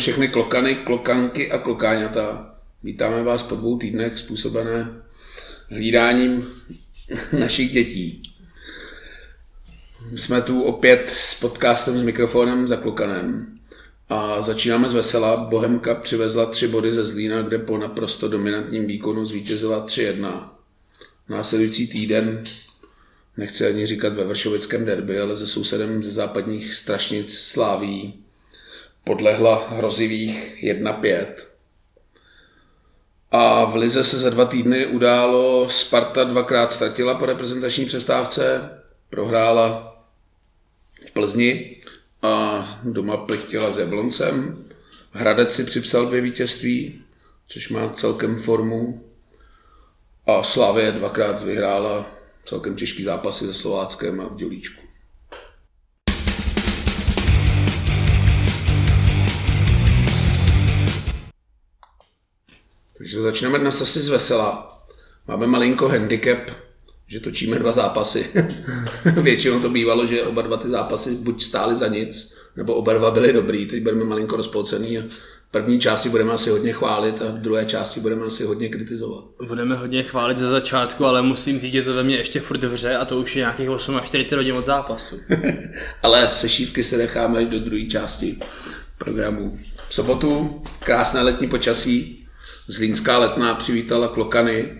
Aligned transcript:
Všechny 0.00 0.28
klokany, 0.28 0.74
klokanky 0.74 1.50
a 1.50 1.58
klokáňata. 1.58 2.54
Vítáme 2.82 3.22
vás 3.22 3.42
po 3.42 3.54
dvou 3.54 3.78
týdnech 3.78 4.18
způsobené 4.18 5.02
hlídáním 5.68 6.46
našich 7.38 7.72
dětí. 7.72 8.22
Jsme 10.16 10.42
tu 10.42 10.62
opět 10.62 11.10
s 11.10 11.40
podcastem 11.40 11.98
s 11.98 12.02
mikrofonem 12.02 12.68
za 12.68 12.76
klokanem. 12.76 13.58
A 14.08 14.42
začínáme 14.42 14.88
z 14.88 14.94
vesela. 14.94 15.36
Bohemka 15.36 15.94
přivezla 15.94 16.46
tři 16.46 16.68
body 16.68 16.92
ze 16.92 17.04
Zlína, 17.04 17.42
kde 17.42 17.58
po 17.58 17.78
naprosto 17.78 18.28
dominantním 18.28 18.86
výkonu 18.86 19.26
zvítězila 19.26 19.86
3-1. 19.86 20.50
Následující 21.28 21.88
týden, 21.88 22.42
nechci 23.36 23.66
ani 23.66 23.86
říkat 23.86 24.12
ve 24.12 24.24
Vršovickém 24.24 24.84
derby, 24.84 25.20
ale 25.20 25.36
se 25.36 25.46
sousedem 25.46 26.02
ze 26.02 26.10
západních 26.10 26.74
strašnic 26.74 27.38
Sláví, 27.38 28.24
podlehla 29.04 29.68
hrozivých 29.70 30.62
1-5. 30.62 31.26
A 33.30 33.64
v 33.64 33.76
Lize 33.76 34.04
se 34.04 34.18
za 34.18 34.30
dva 34.30 34.44
týdny 34.44 34.86
událo, 34.86 35.68
Sparta 35.68 36.24
dvakrát 36.24 36.72
ztratila 36.72 37.14
po 37.14 37.26
reprezentační 37.26 37.86
přestávce, 37.86 38.70
prohrála 39.10 39.96
v 41.06 41.10
Plzni 41.10 41.76
a 42.22 42.80
doma 42.84 43.16
plichtila 43.16 43.72
s 43.72 43.78
Jabloncem. 43.78 44.64
Hradec 45.12 45.54
si 45.54 45.64
připsal 45.64 46.06
dvě 46.06 46.20
vítězství, 46.20 47.02
což 47.48 47.68
má 47.68 47.88
celkem 47.88 48.36
formu. 48.36 49.04
A 50.26 50.42
Slavě 50.42 50.92
dvakrát 50.92 51.42
vyhrála 51.42 52.06
celkem 52.44 52.76
těžký 52.76 53.04
zápasy 53.04 53.46
se 53.46 53.54
Slováckem 53.54 54.20
a 54.20 54.28
v 54.28 54.36
Dělíčku. 54.36 54.89
Takže 63.00 63.20
začneme 63.20 63.58
dnes 63.58 63.82
asi 63.82 64.00
z 64.00 64.08
vesela. 64.08 64.68
Máme 65.28 65.46
malinko 65.46 65.88
handicap, 65.88 66.38
že 67.08 67.20
točíme 67.20 67.58
dva 67.58 67.72
zápasy. 67.72 68.26
Většinou 69.22 69.60
to 69.60 69.70
bývalo, 69.70 70.06
že 70.06 70.22
oba 70.22 70.42
dva 70.42 70.56
ty 70.56 70.68
zápasy 70.68 71.14
buď 71.14 71.42
stály 71.42 71.76
za 71.76 71.86
nic, 71.86 72.36
nebo 72.56 72.74
oba 72.74 72.92
dva 72.92 73.10
byly 73.10 73.32
dobrý. 73.32 73.66
Teď 73.66 73.82
budeme 73.82 74.04
malinko 74.04 74.36
rozpolcený 74.36 74.98
a 74.98 75.02
první 75.50 75.80
části 75.80 76.08
budeme 76.08 76.32
asi 76.32 76.50
hodně 76.50 76.72
chválit 76.72 77.22
a 77.22 77.24
v 77.24 77.38
druhé 77.38 77.64
části 77.66 78.00
budeme 78.00 78.26
asi 78.26 78.44
hodně 78.44 78.68
kritizovat. 78.68 79.24
Budeme 79.48 79.76
hodně 79.76 80.02
chválit 80.02 80.38
za 80.38 80.50
začátku, 80.50 81.04
ale 81.04 81.22
musím 81.22 81.60
říct, 81.60 81.72
že 81.72 81.82
to 81.82 81.94
ve 81.94 82.02
mně 82.02 82.16
ještě 82.16 82.40
furt 82.40 82.64
vře 82.64 82.96
a 82.96 83.04
to 83.04 83.18
už 83.18 83.36
je 83.36 83.40
nějakých 83.40 83.70
8 83.70 83.96
až 83.96 84.06
40 84.06 84.36
hodin 84.36 84.54
od 84.54 84.66
zápasu. 84.66 85.16
ale 86.02 86.30
sešívky 86.30 86.84
se 86.84 86.96
necháme 86.96 87.44
do 87.44 87.58
druhé 87.58 87.84
části 87.84 88.38
programu. 88.98 89.58
V 89.88 89.94
sobotu 89.94 90.62
krásné 90.78 91.22
letní 91.22 91.48
počasí, 91.48 92.19
Zlínská 92.70 93.18
letná 93.18 93.54
přivítala 93.54 94.08
klokany. 94.08 94.78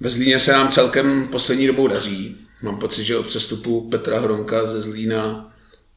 Ve 0.00 0.10
Zlíně 0.10 0.38
se 0.38 0.52
nám 0.52 0.68
celkem 0.68 1.28
poslední 1.28 1.66
dobou 1.66 1.88
daří. 1.88 2.36
Mám 2.62 2.78
pocit, 2.78 3.04
že 3.04 3.16
od 3.16 3.26
přestupu 3.26 3.88
Petra 3.90 4.20
Hronka 4.20 4.66
ze 4.66 4.80
Zlína 4.80 5.52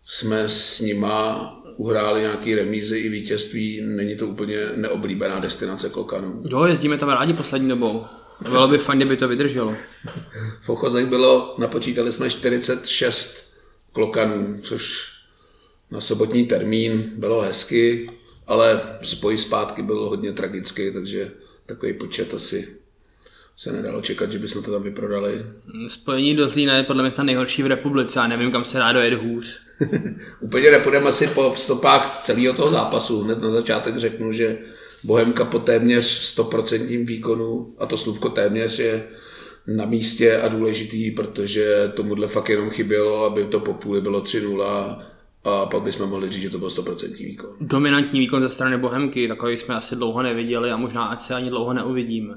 jsme 0.05 0.49
s 0.49 0.79
nima 0.79 1.53
uhráli 1.77 2.21
nějaký 2.21 2.55
remízy 2.55 2.97
i 2.97 3.09
vítězství. 3.09 3.81
Není 3.85 4.15
to 4.15 4.27
úplně 4.27 4.57
neoblíbená 4.75 5.39
destinace 5.39 5.89
klokanů. 5.89 6.43
Jo, 6.49 6.65
jezdíme 6.65 6.97
tam 6.97 7.09
rádi 7.09 7.33
poslední 7.33 7.69
dobou. 7.69 8.05
Bylo 8.41 8.67
by 8.67 8.77
fajn, 8.77 8.99
kdyby 8.99 9.17
to 9.17 9.27
vydrželo. 9.27 9.75
V 10.61 10.69
Ochozech 10.69 11.05
bylo, 11.05 11.55
napočítali 11.57 12.11
jsme 12.11 12.29
46 12.29 13.53
klokanů, 13.93 14.59
což 14.61 15.11
na 15.91 16.01
sobotní 16.01 16.45
termín 16.45 17.11
bylo 17.15 17.41
hezky 17.41 18.09
ale 18.47 18.81
spoj 19.01 19.37
zpátky 19.37 19.81
byl 19.81 19.99
hodně 19.99 20.33
tragický, 20.33 20.93
takže 20.93 21.31
takový 21.65 21.93
počet 21.93 22.33
asi 22.33 22.67
se 23.57 23.71
nedalo 23.71 24.01
čekat, 24.01 24.31
že 24.31 24.39
bychom 24.39 24.63
to 24.63 24.71
tam 24.71 24.83
vyprodali. 24.83 25.45
Spojení 25.87 26.35
do 26.35 26.47
Zlína 26.47 26.77
je 26.77 26.83
podle 26.83 27.03
mě 27.03 27.11
snad 27.11 27.23
nejhorší 27.23 27.63
v 27.63 27.67
republice 27.67 28.19
a 28.19 28.27
nevím, 28.27 28.51
kam 28.51 28.65
se 28.65 28.77
dá 28.77 28.91
dojet 28.91 29.13
hůř. 29.13 29.61
Úplně 30.39 30.71
nepůjdeme 30.71 31.07
asi 31.07 31.27
po 31.27 31.53
stopách 31.55 32.19
celého 32.21 32.53
toho 32.53 32.71
zápasu. 32.71 33.21
Hned 33.21 33.41
na 33.41 33.51
začátek 33.51 33.97
řeknu, 33.97 34.33
že 34.33 34.57
Bohemka 35.03 35.45
po 35.45 35.59
téměř 35.59 36.37
100% 36.39 37.05
výkonu, 37.05 37.73
a 37.77 37.85
to 37.85 37.97
slůvko 37.97 38.29
téměř 38.29 38.79
je 38.79 39.07
na 39.67 39.85
místě 39.85 40.37
a 40.37 40.47
důležitý, 40.47 41.11
protože 41.11 41.91
tomuhle 41.95 42.27
fakt 42.27 42.49
jenom 42.49 42.69
chybělo, 42.69 43.25
aby 43.25 43.45
to 43.45 43.59
po 43.59 43.73
půli 43.73 44.01
bylo 44.01 44.21
3-0 44.21 45.03
a 45.47 45.65
pak 45.65 45.81
bychom 45.81 46.09
mohli 46.09 46.29
říct, 46.29 46.41
že 46.41 46.49
to 46.49 46.59
byl 46.59 46.67
100% 46.67 47.17
výkon. 47.17 47.49
Dominantní 47.61 48.19
výkon 48.19 48.41
ze 48.41 48.49
strany 48.49 48.77
Bohemky, 48.77 49.27
takový 49.27 49.57
jsme 49.57 49.75
asi 49.75 49.95
dlouho 49.95 50.21
neviděli 50.21 50.71
a 50.71 50.77
možná 50.77 51.05
asi 51.05 51.33
ani 51.33 51.49
dlouho 51.49 51.73
neuvidíme. 51.73 52.33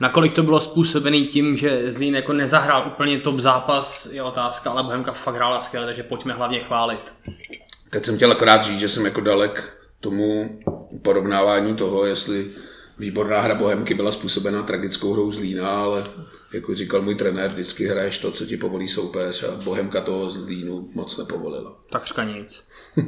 Nakolik 0.00 0.32
to 0.32 0.42
bylo 0.42 0.60
způsobený 0.60 1.26
tím, 1.26 1.56
že 1.56 1.92
Zlín 1.92 2.14
jako 2.14 2.32
nezahrál 2.32 2.84
úplně 2.86 3.18
top 3.18 3.38
zápas, 3.38 4.06
je 4.12 4.22
otázka, 4.22 4.70
ale 4.70 4.82
Bohemka 4.82 5.12
fakt 5.12 5.34
hrála 5.34 5.60
skvěle, 5.60 5.86
takže 5.86 6.02
pojďme 6.02 6.34
hlavně 6.34 6.60
chválit. 6.60 7.14
Teď 7.90 8.04
jsem 8.04 8.16
chtěl 8.16 8.32
akorát 8.32 8.62
říct, 8.62 8.80
že 8.80 8.88
jsem 8.88 9.04
jako 9.04 9.20
dalek 9.20 9.72
tomu 10.00 10.58
porovnávání 11.02 11.74
toho, 11.76 12.04
jestli 12.04 12.50
výborná 12.98 13.40
hra 13.40 13.54
Bohemky 13.54 13.94
byla 13.94 14.12
způsobena 14.12 14.62
tragickou 14.62 15.12
hrou 15.12 15.32
Zlína, 15.32 15.68
ale 15.68 16.04
jako 16.52 16.74
říkal 16.74 17.02
můj 17.02 17.14
trenér, 17.14 17.50
vždycky 17.50 17.86
hraješ 17.86 18.18
to, 18.18 18.32
co 18.32 18.46
ti 18.46 18.56
povolí 18.56 18.88
soupeř 18.88 19.42
a 19.42 19.64
Bohemka 19.64 20.00
toho 20.00 20.30
Zlínu 20.30 20.88
moc 20.94 21.16
nepovolila. 21.16 21.76
Takřka 21.90 22.24
nic. 22.24 22.64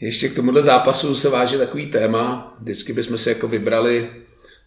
Ještě 0.00 0.28
k 0.28 0.34
tomuhle 0.34 0.62
zápasu 0.62 1.16
se 1.16 1.28
váže 1.28 1.58
takový 1.58 1.86
téma. 1.86 2.54
Vždycky 2.60 2.92
bychom 2.92 3.18
si 3.18 3.28
jako 3.28 3.48
vybrali, 3.48 4.10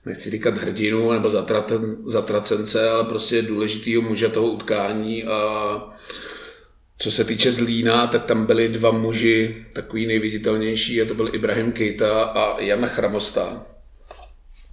nechci 0.06 0.30
říkat 0.30 0.58
hrdinu 0.58 1.14
nebo 1.14 1.30
zatraten, 1.30 1.98
zatracence, 2.06 2.90
ale 2.90 3.04
prostě 3.04 3.42
důležitýho 3.42 4.02
muže 4.02 4.30
toho 4.30 4.48
utkání 4.48 5.24
a 5.24 5.40
co 6.98 7.12
se 7.12 7.24
týče 7.24 7.52
Zlína, 7.52 8.08
tak 8.08 8.26
tam 8.26 8.46
byli 8.46 8.70
dva 8.70 8.92
muži, 8.92 9.66
takový 9.74 10.06
nejviditelnější, 10.06 11.02
a 11.02 11.06
to 11.06 11.14
byl 11.14 11.30
Ibrahim 11.36 11.72
Kejta 11.72 12.24
a 12.24 12.62
Jan 12.62 12.88
Chramosta. 12.88 13.66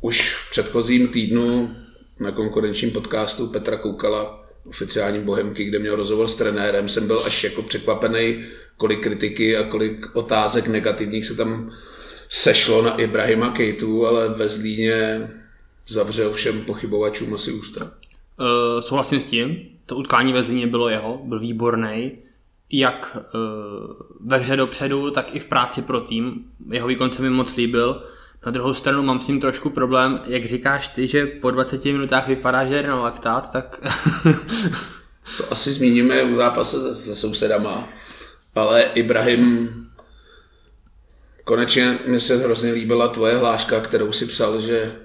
Už 0.02 0.34
v 0.34 0.50
předchozím 0.50 1.08
týdnu 1.08 1.76
na 2.20 2.32
konkurenčním 2.32 2.90
podcastu 2.90 3.46
Petra 3.46 3.76
Koukala, 3.76 4.44
oficiálním 4.66 5.24
Bohemky, 5.24 5.64
kde 5.64 5.78
měl 5.78 5.96
rozhovor 5.96 6.28
s 6.28 6.36
trenérem, 6.36 6.88
jsem 6.88 7.06
byl 7.06 7.18
až 7.26 7.44
jako 7.44 7.62
překvapený, 7.62 8.44
kolik 8.76 9.02
kritiky 9.02 9.56
a 9.56 9.68
kolik 9.68 10.16
otázek 10.16 10.68
negativních 10.68 11.26
se 11.26 11.36
tam 11.36 11.72
sešlo 12.28 12.82
na 12.82 12.96
Ibrahima 12.96 13.50
Kejtu, 13.50 14.06
ale 14.06 14.28
ve 14.28 14.48
Zlíně 14.48 15.30
zavřel 15.88 16.32
všem 16.32 16.60
pochybovačům 16.60 17.34
asi 17.34 17.52
ústa. 17.52 17.84
Uh, 17.84 18.80
souhlasím 18.80 19.20
s 19.20 19.24
tím, 19.24 19.56
to 19.86 19.96
utkání 19.96 20.32
ve 20.32 20.42
Zlíně 20.42 20.66
bylo 20.66 20.88
jeho, 20.88 21.20
byl 21.24 21.40
výborný, 21.40 22.12
jak 22.72 23.16
uh, 23.16 23.96
ve 24.20 24.38
hře 24.38 24.56
dopředu, 24.56 25.10
tak 25.10 25.34
i 25.34 25.38
v 25.38 25.46
práci 25.46 25.82
pro 25.82 26.00
tým. 26.00 26.44
Jeho 26.70 26.88
výkon 26.88 27.10
se 27.10 27.22
mi 27.22 27.30
moc 27.30 27.56
líbil. 27.56 28.02
Na 28.46 28.52
druhou 28.52 28.74
stranu 28.74 29.02
mám 29.02 29.20
s 29.20 29.26
tím 29.26 29.40
trošku 29.40 29.70
problém, 29.70 30.20
jak 30.26 30.44
říkáš 30.44 30.88
ty, 30.88 31.06
že 31.06 31.26
po 31.26 31.50
20 31.50 31.84
minutách 31.84 32.28
vypadá, 32.28 32.64
že 32.64 32.74
je 32.74 32.82
na 32.82 33.00
laktát, 33.00 33.52
tak... 33.52 33.80
to 35.36 35.52
asi 35.52 35.72
zmíníme 35.72 36.22
u 36.22 36.36
zápase 36.36 36.80
se, 36.80 36.94
se 36.94 37.16
sousedama, 37.16 37.88
ale 38.54 38.82
Ibrahim, 38.82 39.68
konečně 41.44 41.98
mi 42.06 42.20
se 42.20 42.36
hrozně 42.36 42.72
líbila 42.72 43.08
tvoje 43.08 43.36
hláška, 43.36 43.80
kterou 43.80 44.12
si 44.12 44.26
psal, 44.26 44.60
že 44.60 44.96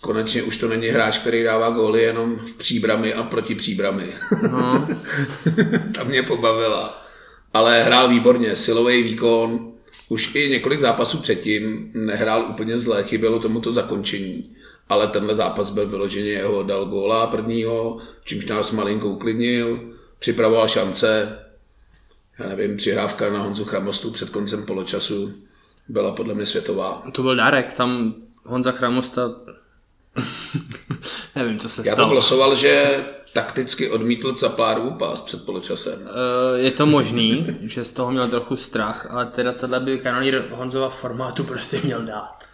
konečně 0.00 0.42
už 0.42 0.56
to 0.56 0.68
není 0.68 0.86
hráč, 0.86 1.18
který 1.18 1.42
dává 1.42 1.70
góly 1.70 2.02
jenom 2.02 2.36
v 2.36 2.56
příbrami 2.56 3.14
a 3.14 3.22
proti 3.22 3.54
příbrami. 3.54 4.14
No. 4.50 4.88
Ta 5.94 6.04
mě 6.04 6.22
pobavila. 6.22 7.02
Ale 7.54 7.82
hrál 7.82 8.08
výborně, 8.08 8.56
silový 8.56 9.02
výkon, 9.02 9.71
už 10.12 10.34
i 10.34 10.48
několik 10.48 10.80
zápasů 10.80 11.18
předtím 11.18 11.90
nehrál 11.94 12.46
úplně 12.50 12.78
zle, 12.78 13.04
chybělo 13.04 13.38
tomu 13.38 13.60
to 13.60 13.72
zakončení. 13.72 14.56
Ale 14.88 15.08
tenhle 15.08 15.36
zápas 15.36 15.70
byl 15.70 15.88
vyloženě 15.88 16.30
jeho, 16.30 16.62
dal 16.62 16.84
góla 16.84 17.26
prvního, 17.26 17.98
čímž 18.24 18.46
nás 18.46 18.72
malinko 18.72 19.08
uklidnil, 19.08 19.80
připravoval 20.18 20.68
šance, 20.68 21.38
já 22.38 22.48
nevím, 22.48 22.76
přihrávka 22.76 23.30
na 23.30 23.42
Honzu 23.42 23.64
Chramostu 23.64 24.10
před 24.10 24.30
koncem 24.30 24.66
poločasu 24.66 25.34
byla 25.88 26.12
podle 26.12 26.34
mě 26.34 26.46
světová. 26.46 27.02
To 27.12 27.22
byl 27.22 27.36
dárek, 27.36 27.74
tam 27.74 28.14
Honza 28.44 28.72
Chramosta 28.72 29.34
Nevím, 31.36 31.58
co 31.58 31.68
se 31.68 31.82
Já 31.86 31.92
stalo. 31.92 32.08
to 32.08 32.12
glosoval, 32.12 32.56
že 32.56 33.04
takticky 33.34 33.90
odmítl 33.90 34.34
Caplárovou 34.34 34.90
pás 34.90 35.22
před 35.22 35.44
poločasem. 35.44 36.02
Uh, 36.02 36.64
je 36.64 36.70
to 36.70 36.86
možný, 36.86 37.46
že 37.62 37.84
z 37.84 37.92
toho 37.92 38.10
měl 38.10 38.28
trochu 38.28 38.56
strach, 38.56 39.06
ale 39.10 39.26
teda 39.26 39.52
tohle 39.52 39.80
by 39.80 39.98
kanalír 39.98 40.44
Honzova 40.50 40.90
formátu 40.90 41.44
prostě 41.44 41.80
měl 41.84 42.02
dát. 42.02 42.52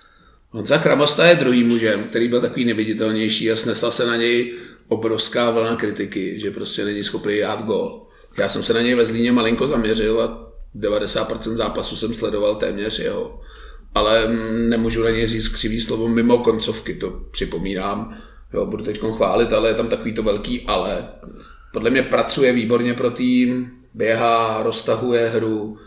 Honza 0.50 0.78
Chramosta 0.78 1.26
je 1.26 1.34
druhým 1.34 1.68
mužem, 1.68 2.04
který 2.04 2.28
byl 2.28 2.40
takový 2.40 2.64
neviditelnější 2.64 3.52
a 3.52 3.56
snesla 3.56 3.90
se 3.90 4.06
na 4.06 4.16
něj 4.16 4.58
obrovská 4.88 5.50
vlna 5.50 5.76
kritiky, 5.76 6.40
že 6.40 6.50
prostě 6.50 6.84
není 6.84 7.04
schopný 7.04 7.40
dát 7.40 7.64
gol. 7.64 8.06
Já 8.38 8.48
jsem 8.48 8.62
se 8.62 8.74
na 8.74 8.80
něj 8.80 8.94
ve 8.94 9.06
Zlíně 9.06 9.32
malinko 9.32 9.66
zaměřil 9.66 10.22
a 10.22 10.48
90% 10.76 11.54
zápasu 11.56 11.96
jsem 11.96 12.14
sledoval 12.14 12.56
téměř 12.56 12.98
jeho. 12.98 13.40
Ale 13.94 14.28
nemůžu 14.68 15.02
na 15.02 15.10
něj 15.10 15.26
říct 15.26 15.48
křivý 15.48 15.80
slovo 15.80 16.08
mimo 16.08 16.38
koncovky, 16.38 16.94
to 16.94 17.10
připomínám. 17.10 18.18
Jo, 18.52 18.66
budu 18.66 18.84
teď 18.84 19.00
chválit, 19.16 19.52
ale 19.52 19.68
je 19.68 19.74
tam 19.74 19.88
takový 19.88 20.14
to 20.14 20.22
velký 20.22 20.60
ale. 20.60 21.08
Podle 21.72 21.90
mě 21.90 22.02
pracuje 22.02 22.52
výborně 22.52 22.94
pro 22.94 23.10
tým, 23.10 23.70
běhá, 23.94 24.62
roztahuje 24.62 25.28
hru, 25.28 25.78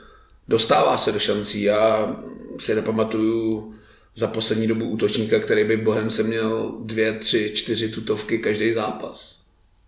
dostává 0.47 0.97
se 0.97 1.11
do 1.11 1.19
šancí. 1.19 1.61
Já 1.61 2.15
si 2.57 2.75
nepamatuju 2.75 3.73
za 4.15 4.27
poslední 4.27 4.67
dobu 4.67 4.85
útočníka, 4.85 5.39
který 5.39 5.63
by 5.63 5.77
bohem 5.77 6.11
se 6.11 6.23
měl 6.23 6.75
dvě, 6.83 7.13
tři, 7.13 7.51
čtyři 7.55 7.89
tutovky 7.89 8.39
každý 8.39 8.73
zápas. 8.73 9.41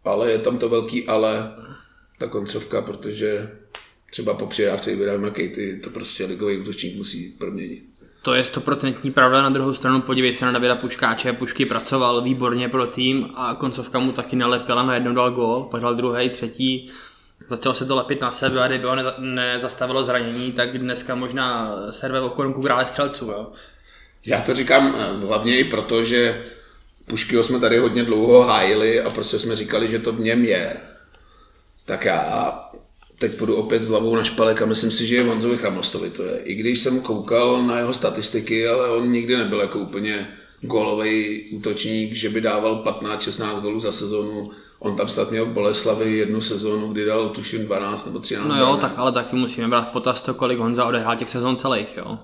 Ale 0.03 0.31
je 0.31 0.39
tam 0.39 0.57
to 0.57 0.69
velký 0.69 1.07
ale, 1.07 1.55
ta 2.19 2.27
koncovka, 2.27 2.81
protože 2.81 3.51
třeba 4.11 4.33
po 4.33 4.47
přidávce 4.47 4.91
Ibrahima 4.91 5.29
Kejty 5.29 5.79
to 5.83 5.89
prostě 5.89 6.25
ligový 6.25 6.57
útočník 6.57 6.95
musí 6.95 7.29
proměnit. 7.31 7.83
To 8.23 8.33
je 8.33 8.45
stoprocentní 8.45 9.11
pravda, 9.11 9.41
na 9.41 9.49
druhou 9.49 9.73
stranu 9.73 10.01
podívej 10.01 10.35
se 10.35 10.45
na 10.45 10.51
Davida 10.51 10.75
Puškáče, 10.75 11.33
Pušky 11.33 11.65
pracoval 11.65 12.21
výborně 12.21 12.69
pro 12.69 12.87
tým 12.87 13.29
a 13.35 13.53
koncovka 13.53 13.99
mu 13.99 14.11
taky 14.11 14.35
nalepila, 14.35 14.83
na 14.83 14.93
jednou 14.93 15.13
dal 15.13 15.31
gól, 15.31 15.63
pak 15.63 15.81
dal 15.81 15.95
druhý, 15.95 16.29
třetí, 16.29 16.91
začalo 17.49 17.75
se 17.75 17.85
to 17.85 17.95
lepit 17.95 18.21
na 18.21 18.31
sebe 18.31 18.63
a 18.63 18.67
kdyby 18.67 18.85
ho 18.85 18.95
nezastavilo 19.19 20.03
zranění, 20.03 20.51
tak 20.51 20.77
dneska 20.77 21.15
možná 21.15 21.75
serve 21.91 22.19
v 22.19 22.23
okorunku 22.23 22.61
krále 22.61 22.85
střelců. 22.85 23.25
Jo? 23.25 23.47
Já 24.25 24.41
to 24.41 24.55
říkám 24.55 24.95
eh, 24.97 25.25
hlavně 25.25 25.57
i 25.57 25.63
proto, 25.63 26.03
že 26.03 26.43
Puškyho 27.07 27.43
jsme 27.43 27.59
tady 27.59 27.77
hodně 27.77 28.03
dlouho 28.03 28.43
hájili 28.43 29.01
a 29.01 29.09
prostě 29.09 29.39
jsme 29.39 29.55
říkali, 29.55 29.87
že 29.87 29.99
to 29.99 30.11
v 30.11 30.19
něm 30.19 30.45
je. 30.45 30.77
Tak 31.85 32.05
já 32.05 32.53
teď 33.23 33.37
půjdu 33.37 33.55
opět 33.55 33.83
s 33.83 33.89
hlavou 33.89 34.15
na 34.15 34.23
špalek 34.23 34.61
a 34.61 34.65
myslím 34.65 34.91
si, 34.91 35.07
že 35.07 35.15
je 35.15 35.23
Vonzovi 35.23 35.57
Chramostovi 35.57 36.09
to 36.09 36.23
je. 36.23 36.39
I 36.43 36.55
když 36.55 36.79
jsem 36.79 37.01
koukal 37.01 37.63
na 37.63 37.77
jeho 37.77 37.93
statistiky, 37.93 38.67
ale 38.67 38.89
on 38.89 39.11
nikdy 39.11 39.37
nebyl 39.37 39.61
jako 39.61 39.79
úplně 39.79 40.27
gólový 40.61 41.43
útočník, 41.51 42.13
že 42.13 42.29
by 42.29 42.41
dával 42.41 42.83
15-16 43.01 43.61
gólů 43.61 43.79
za 43.79 43.91
sezonu. 43.91 44.51
On 44.79 44.95
tam 44.95 45.07
snad 45.07 45.31
měl 45.31 45.45
v 45.45 45.53
Boleslavi 45.53 46.17
jednu 46.17 46.41
sezónu, 46.41 46.87
kdy 46.87 47.05
dal 47.05 47.29
tuším 47.29 47.65
12 47.65 48.05
nebo 48.05 48.19
13. 48.19 48.47
No 48.47 48.59
jo, 48.59 48.77
tak 48.81 48.93
ale 48.95 49.11
taky 49.11 49.35
musíme 49.35 49.67
brát 49.67 49.91
potaz 49.91 50.21
to, 50.21 50.33
kolik 50.33 50.59
Honza 50.59 50.85
odehrál 50.85 51.15
těch 51.15 51.29
sezon 51.29 51.55
celých, 51.55 51.97
jo. 51.97 52.19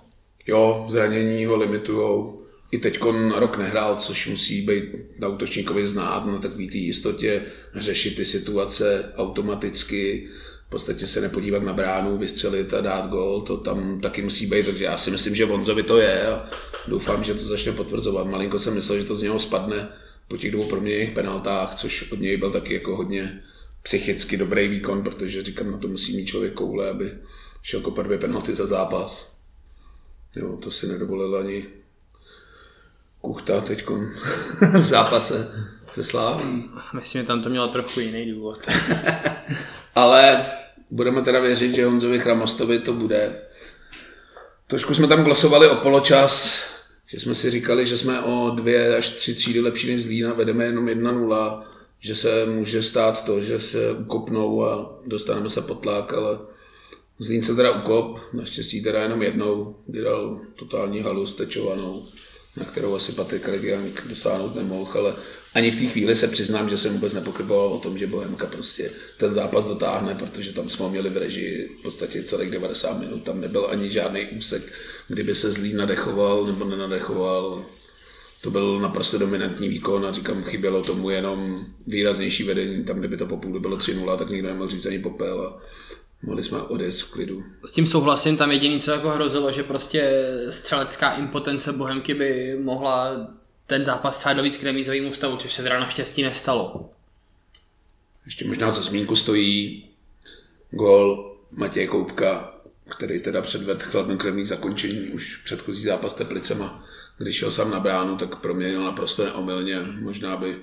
Jo, 0.48 0.86
zranění 0.90 1.46
ho 1.46 1.56
limitujou. 1.56 2.42
I 2.72 2.78
teď 2.78 3.00
rok 3.36 3.58
nehrál, 3.58 3.96
což 3.96 4.28
musí 4.28 4.62
být 4.62 4.84
na 5.20 5.28
útočníkovi 5.28 5.88
znát, 5.88 6.26
na 6.26 6.38
takový 6.38 6.70
té 6.70 6.78
jistotě 6.78 7.42
řešit 7.76 8.16
ty 8.16 8.26
situace 8.26 9.14
automaticky 9.18 10.30
v 10.70 10.72
podstatě 10.72 11.08
se 11.08 11.22
nepodívat 11.22 11.64
na 11.64 11.74
bránu, 11.74 12.18
vystřelit 12.18 12.74
a 12.74 12.82
dát 12.82 13.10
gol, 13.10 13.42
to 13.42 13.58
tam 13.58 14.02
taky 14.02 14.22
musí 14.22 14.46
být, 14.46 14.66
takže 14.66 14.84
já 14.84 14.98
si 14.98 15.12
myslím, 15.12 15.36
že 15.36 15.46
Vonzovi 15.46 15.84
to 15.84 15.98
je 15.98 16.28
a 16.28 16.50
doufám, 16.88 17.24
že 17.24 17.34
to 17.34 17.40
začne 17.40 17.72
potvrzovat. 17.72 18.28
Malinko 18.28 18.60
jsem 18.60 18.74
myslel, 18.74 19.00
že 19.00 19.06
to 19.06 19.16
z 19.16 19.22
něho 19.22 19.40
spadne 19.40 19.90
po 20.28 20.38
těch 20.38 20.52
dvou 20.52 20.70
proměněných 20.70 21.12
penaltách, 21.12 21.76
což 21.76 22.12
od 22.12 22.20
něj 22.20 22.38
byl 22.38 22.52
taky 22.52 22.74
jako 22.74 22.96
hodně 22.96 23.42
psychicky 23.84 24.38
dobrý 24.38 24.68
výkon, 24.68 25.04
protože 25.04 25.44
říkám, 25.44 25.72
na 25.72 25.78
to 25.78 25.88
musí 25.88 26.16
mít 26.16 26.26
člověk 26.26 26.54
koule, 26.54 26.90
aby 26.90 27.12
šel 27.62 27.82
kopat 27.82 28.06
dvě 28.06 28.18
penalty 28.18 28.56
za 28.56 28.68
zápas. 28.68 29.32
Jo, 30.36 30.58
to 30.58 30.72
si 30.72 30.88
nedovolil 30.88 31.38
ani 31.38 31.68
Kuchta 33.22 33.62
teď 33.62 33.86
v 34.82 34.86
zápase 34.86 35.52
se 35.94 36.04
Sláví. 36.04 36.70
Myslím, 36.94 37.22
že 37.22 37.28
tam 37.28 37.44
to 37.44 37.50
mělo 37.50 37.68
trochu 37.68 38.00
jiný 38.00 38.32
důvod. 38.32 38.58
Ale 39.96 40.46
budeme 40.92 41.22
teda 41.22 41.40
věřit, 41.40 41.76
že 41.76 41.86
Honzovi 41.86 42.20
Chramostovi 42.20 42.80
to 42.80 42.94
bude. 42.94 43.42
Trošku 44.68 44.94
jsme 44.94 45.08
tam 45.08 45.24
glosovali 45.24 45.68
o 45.68 45.76
poločas, 45.76 46.64
že 47.08 47.20
jsme 47.20 47.36
si 47.36 47.52
říkali, 47.52 47.86
že 47.86 47.98
jsme 47.98 48.22
o 48.22 48.50
dvě 48.50 48.98
až 48.98 49.10
tři 49.10 49.36
třídy 49.36 49.60
lepší 49.60 49.92
než 49.92 50.04
Zlína, 50.04 50.34
vedeme 50.34 50.66
jenom 50.66 50.86
1-0, 50.86 51.64
že 52.00 52.16
se 52.16 52.46
může 52.46 52.84
stát 52.84 53.26
to, 53.26 53.42
že 53.42 53.60
se 53.60 53.92
ukopnou 53.92 54.66
a 54.66 55.00
dostaneme 55.06 55.50
se 55.50 55.62
pod 55.62 55.76
tlak, 55.76 56.14
ale 56.14 56.40
Zlín 57.20 57.44
se 57.44 57.56
teda 57.56 57.72
ukop, 57.72 58.20
naštěstí 58.34 58.84
teda 58.84 59.02
jenom 59.02 59.22
jednou, 59.22 59.76
kdy 59.88 60.02
dal 60.02 60.42
totální 60.56 61.00
halu 61.00 61.28
stečovanou, 61.28 62.06
na 62.58 62.66
kterou 62.66 62.96
asi 62.96 63.12
Patrik 63.12 63.48
Legiank 63.48 64.08
dosáhnout 64.08 64.56
nemohl, 64.56 64.92
ale 65.00 65.16
ani 65.54 65.72
v 65.72 65.76
té 65.76 65.86
chvíli 65.86 66.16
se 66.16 66.28
přiznám, 66.28 66.70
že 66.70 66.78
jsem 66.78 66.94
vůbec 66.94 67.14
nepochyboval 67.14 67.68
o 67.68 67.80
tom, 67.80 67.98
že 67.98 68.08
Bohemka 68.08 68.46
prostě 68.46 68.92
ten 69.18 69.34
zápas 69.34 69.66
dotáhne, 69.66 70.16
protože 70.16 70.54
tam 70.54 70.70
jsme 70.70 70.86
ho 70.86 70.92
měli 70.92 71.10
v 71.10 71.18
režii 71.18 71.78
v 71.80 71.84
podstatě 71.84 72.24
celých 72.24 72.52
90 72.52 73.00
minut. 73.00 73.24
Tam 73.24 73.42
nebyl 73.42 73.68
ani 73.72 73.92
žádný 73.92 74.26
úsek, 74.26 74.74
kdyby 75.08 75.36
se 75.36 75.52
zlý 75.52 75.74
nadechoval 75.74 76.46
nebo 76.46 76.66
nenadechoval. 76.66 77.66
To 78.42 78.52
byl 78.52 78.80
naprosto 78.80 79.18
dominantní 79.18 79.70
výkon 79.70 80.06
a 80.06 80.12
říkám, 80.12 80.44
chybělo 80.44 80.84
tomu 80.84 81.10
jenom 81.10 81.66
výraznější 81.88 82.44
vedení. 82.44 82.84
Tam, 82.84 83.00
kdyby 83.00 83.18
to 83.18 83.26
po 83.26 83.38
půl 83.38 83.60
bylo 83.60 83.78
3-0, 83.78 84.18
tak 84.18 84.30
nikdo 84.30 84.48
nemohl 84.48 84.70
říct 84.70 84.86
ani 84.86 85.00
popel. 85.00 85.42
A 85.42 85.62
mohli 86.24 86.44
jsme 86.44 86.62
odjet 86.62 86.96
v 86.96 87.12
klidu. 87.12 87.44
S 87.66 87.72
tím 87.72 87.86
souhlasím, 87.86 88.38
tam 88.38 88.52
jediný, 88.52 88.82
co 88.82 88.92
jako 88.92 89.10
hrozilo, 89.10 89.52
že 89.52 89.64
prostě 89.64 90.30
střelecká 90.50 91.12
impotence 91.12 91.72
Bohemky 91.74 92.14
by 92.14 92.58
mohla 92.64 93.28
ten 93.68 93.86
zápas 93.86 94.18
třeba 94.18 94.34
do 94.34 94.44
víc 94.44 94.58
k 94.58 94.64
remízovému 94.64 95.14
stavu, 95.14 95.38
což 95.38 95.54
se 95.54 95.64
teda 95.64 95.80
naštěstí 95.80 96.24
nestalo. 96.24 96.90
Ještě 98.26 98.48
možná 98.48 98.72
za 98.72 98.82
zmínku 98.82 99.16
stojí 99.16 99.86
gol 100.72 101.36
Matěje 101.52 101.88
Koupka, 101.88 102.54
který 102.90 103.20
teda 103.20 103.42
předvedl 103.42 103.80
chladnokrevný 103.84 104.46
zakončení 104.46 105.10
už 105.10 105.38
předchozí 105.38 105.84
zápas 105.84 106.14
Teplicema. 106.14 106.86
Když 107.18 107.36
šel 107.36 107.52
sám 107.52 107.72
na 107.72 107.80
bránu, 107.80 108.18
tak 108.18 108.36
proměnil 108.36 108.84
naprosto 108.84 109.26
neomylně. 109.26 109.82
Možná 109.82 110.38
by 110.38 110.62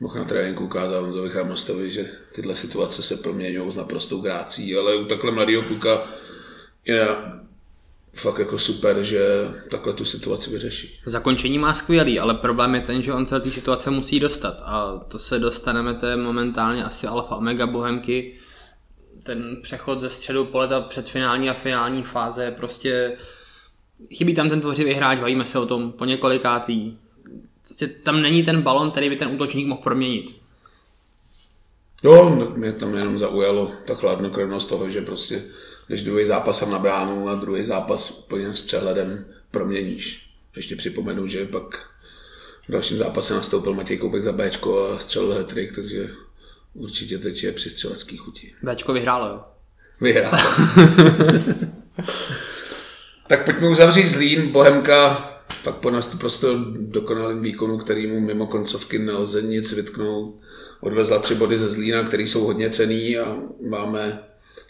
mohl 0.00 0.18
na 0.18 0.24
tréninku 0.24 0.64
ukázat 0.64 1.00
Honzovi 1.00 1.30
Chramostovi, 1.30 1.90
že 1.90 2.10
tyhle 2.32 2.54
situace 2.54 3.02
se 3.02 3.16
proměňují 3.16 3.72
s 3.72 3.76
naprostou 3.76 4.20
grácí, 4.20 4.76
ale 4.76 4.96
u 4.96 5.04
takhle 5.04 5.32
mladého 5.32 5.62
kluka 5.62 6.02
je 6.84 7.08
fakt 8.14 8.38
jako 8.38 8.58
super, 8.58 9.02
že 9.02 9.48
takhle 9.70 9.92
tu 9.92 10.04
situaci 10.04 10.50
vyřeší. 10.50 11.00
Zakončení 11.06 11.58
má 11.58 11.74
skvělý, 11.74 12.20
ale 12.20 12.34
problém 12.34 12.74
je 12.74 12.80
ten, 12.80 13.02
že 13.02 13.12
on 13.12 13.26
se 13.26 13.34
do 13.34 13.40
té 13.40 13.50
situace 13.50 13.90
musí 13.90 14.20
dostat 14.20 14.62
a 14.64 15.04
to 15.08 15.18
se 15.18 15.38
dostaneme, 15.38 15.94
to 15.94 16.06
je 16.06 16.16
momentálně 16.16 16.84
asi 16.84 17.06
alfa 17.06 17.36
omega 17.36 17.66
bohemky. 17.66 18.34
Ten 19.22 19.56
přechod 19.62 20.00
ze 20.00 20.10
středu 20.10 20.44
pole, 20.44 20.68
ta 20.68 20.80
předfinální 20.80 21.50
a 21.50 21.54
finální 21.54 22.02
fáze 22.02 22.44
je 22.44 22.50
prostě 22.50 23.16
chybí 24.14 24.34
tam 24.34 24.48
ten 24.48 24.60
tvořivý 24.60 24.92
hráč, 24.92 25.18
bavíme 25.18 25.46
se 25.46 25.58
o 25.58 25.66
tom 25.66 25.92
po 25.92 26.04
několikátý. 26.04 26.96
Prostě 27.66 27.86
tam 27.86 28.22
není 28.22 28.42
ten 28.42 28.62
balon, 28.62 28.90
který 28.90 29.10
by 29.10 29.16
ten 29.16 29.28
útočník 29.28 29.66
mohl 29.66 29.82
proměnit. 29.82 30.36
Jo, 32.02 32.50
mě 32.56 32.72
tam 32.72 32.94
jenom 32.94 33.18
zaujalo 33.18 33.72
ta 33.84 33.94
chladnokrevnost 33.94 34.68
toho, 34.68 34.90
že 34.90 35.00
prostě 35.00 35.44
když 35.86 36.02
druhý 36.02 36.24
zápas 36.24 36.66
na 36.66 36.78
bránu 36.78 37.28
a 37.28 37.34
druhý 37.34 37.64
zápas 37.64 38.10
úplně 38.10 38.56
s 38.56 38.62
přehledem 38.62 39.24
proměníš. 39.50 40.30
Ještě 40.56 40.76
připomenu, 40.76 41.26
že 41.26 41.46
pak 41.46 41.86
v 42.68 42.72
dalším 42.72 42.98
zápase 42.98 43.34
nastoupil 43.34 43.74
Matěj 43.74 43.98
Koubek 43.98 44.22
za 44.22 44.32
Bčko 44.32 44.90
a 44.90 44.98
střelil 44.98 45.34
hetrik, 45.34 45.74
takže 45.74 46.10
určitě 46.74 47.18
teď 47.18 47.42
je 47.42 47.52
při 47.52 47.70
střelecký 47.70 48.16
chuti. 48.16 48.54
Bčko 48.62 48.92
vyhrálo, 48.92 49.28
jo? 49.28 49.40
Vyhrálo. 50.00 50.38
tak 53.26 53.44
pojďme 53.44 53.68
uzavřít 53.68 54.08
Zlín, 54.08 54.52
Bohemka, 54.52 55.35
pak 55.64 55.74
po 55.74 55.90
nás 55.90 56.06
to 56.06 56.16
prostě 56.16 56.46
dokonalým 56.78 57.42
výkonu, 57.42 57.78
kterýmu 57.78 58.20
mimo 58.20 58.46
koncovky 58.46 58.98
nelze 58.98 59.42
nic 59.42 59.72
vytknout. 59.72 60.40
Odvezla 60.80 61.18
tři 61.18 61.34
body 61.34 61.58
ze 61.58 61.70
Zlína, 61.70 62.02
které 62.02 62.22
jsou 62.22 62.44
hodně 62.44 62.70
cený 62.70 63.18
a 63.18 63.36
máme 63.68 64.22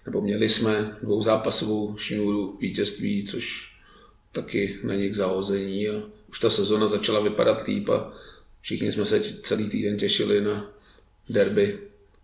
nebo 0.07 0.21
měli 0.21 0.49
jsme 0.49 0.97
dvouzápasovou 1.02 1.97
šňůru 1.97 2.59
vítězství, 2.61 3.26
což 3.26 3.73
taky 4.33 4.78
není 4.83 5.11
k 5.11 5.14
zahození 5.14 5.88
a 5.88 6.02
už 6.28 6.40
ta 6.40 6.50
sezona 6.50 6.87
začala 6.87 7.21
vypadat 7.21 7.66
líp 7.66 7.88
a 7.88 8.12
všichni 8.61 8.93
jsme 8.93 9.07
se 9.07 9.21
celý 9.21 9.69
týden 9.69 9.97
těšili 9.97 10.40
na 10.40 10.73
derby 11.31 11.78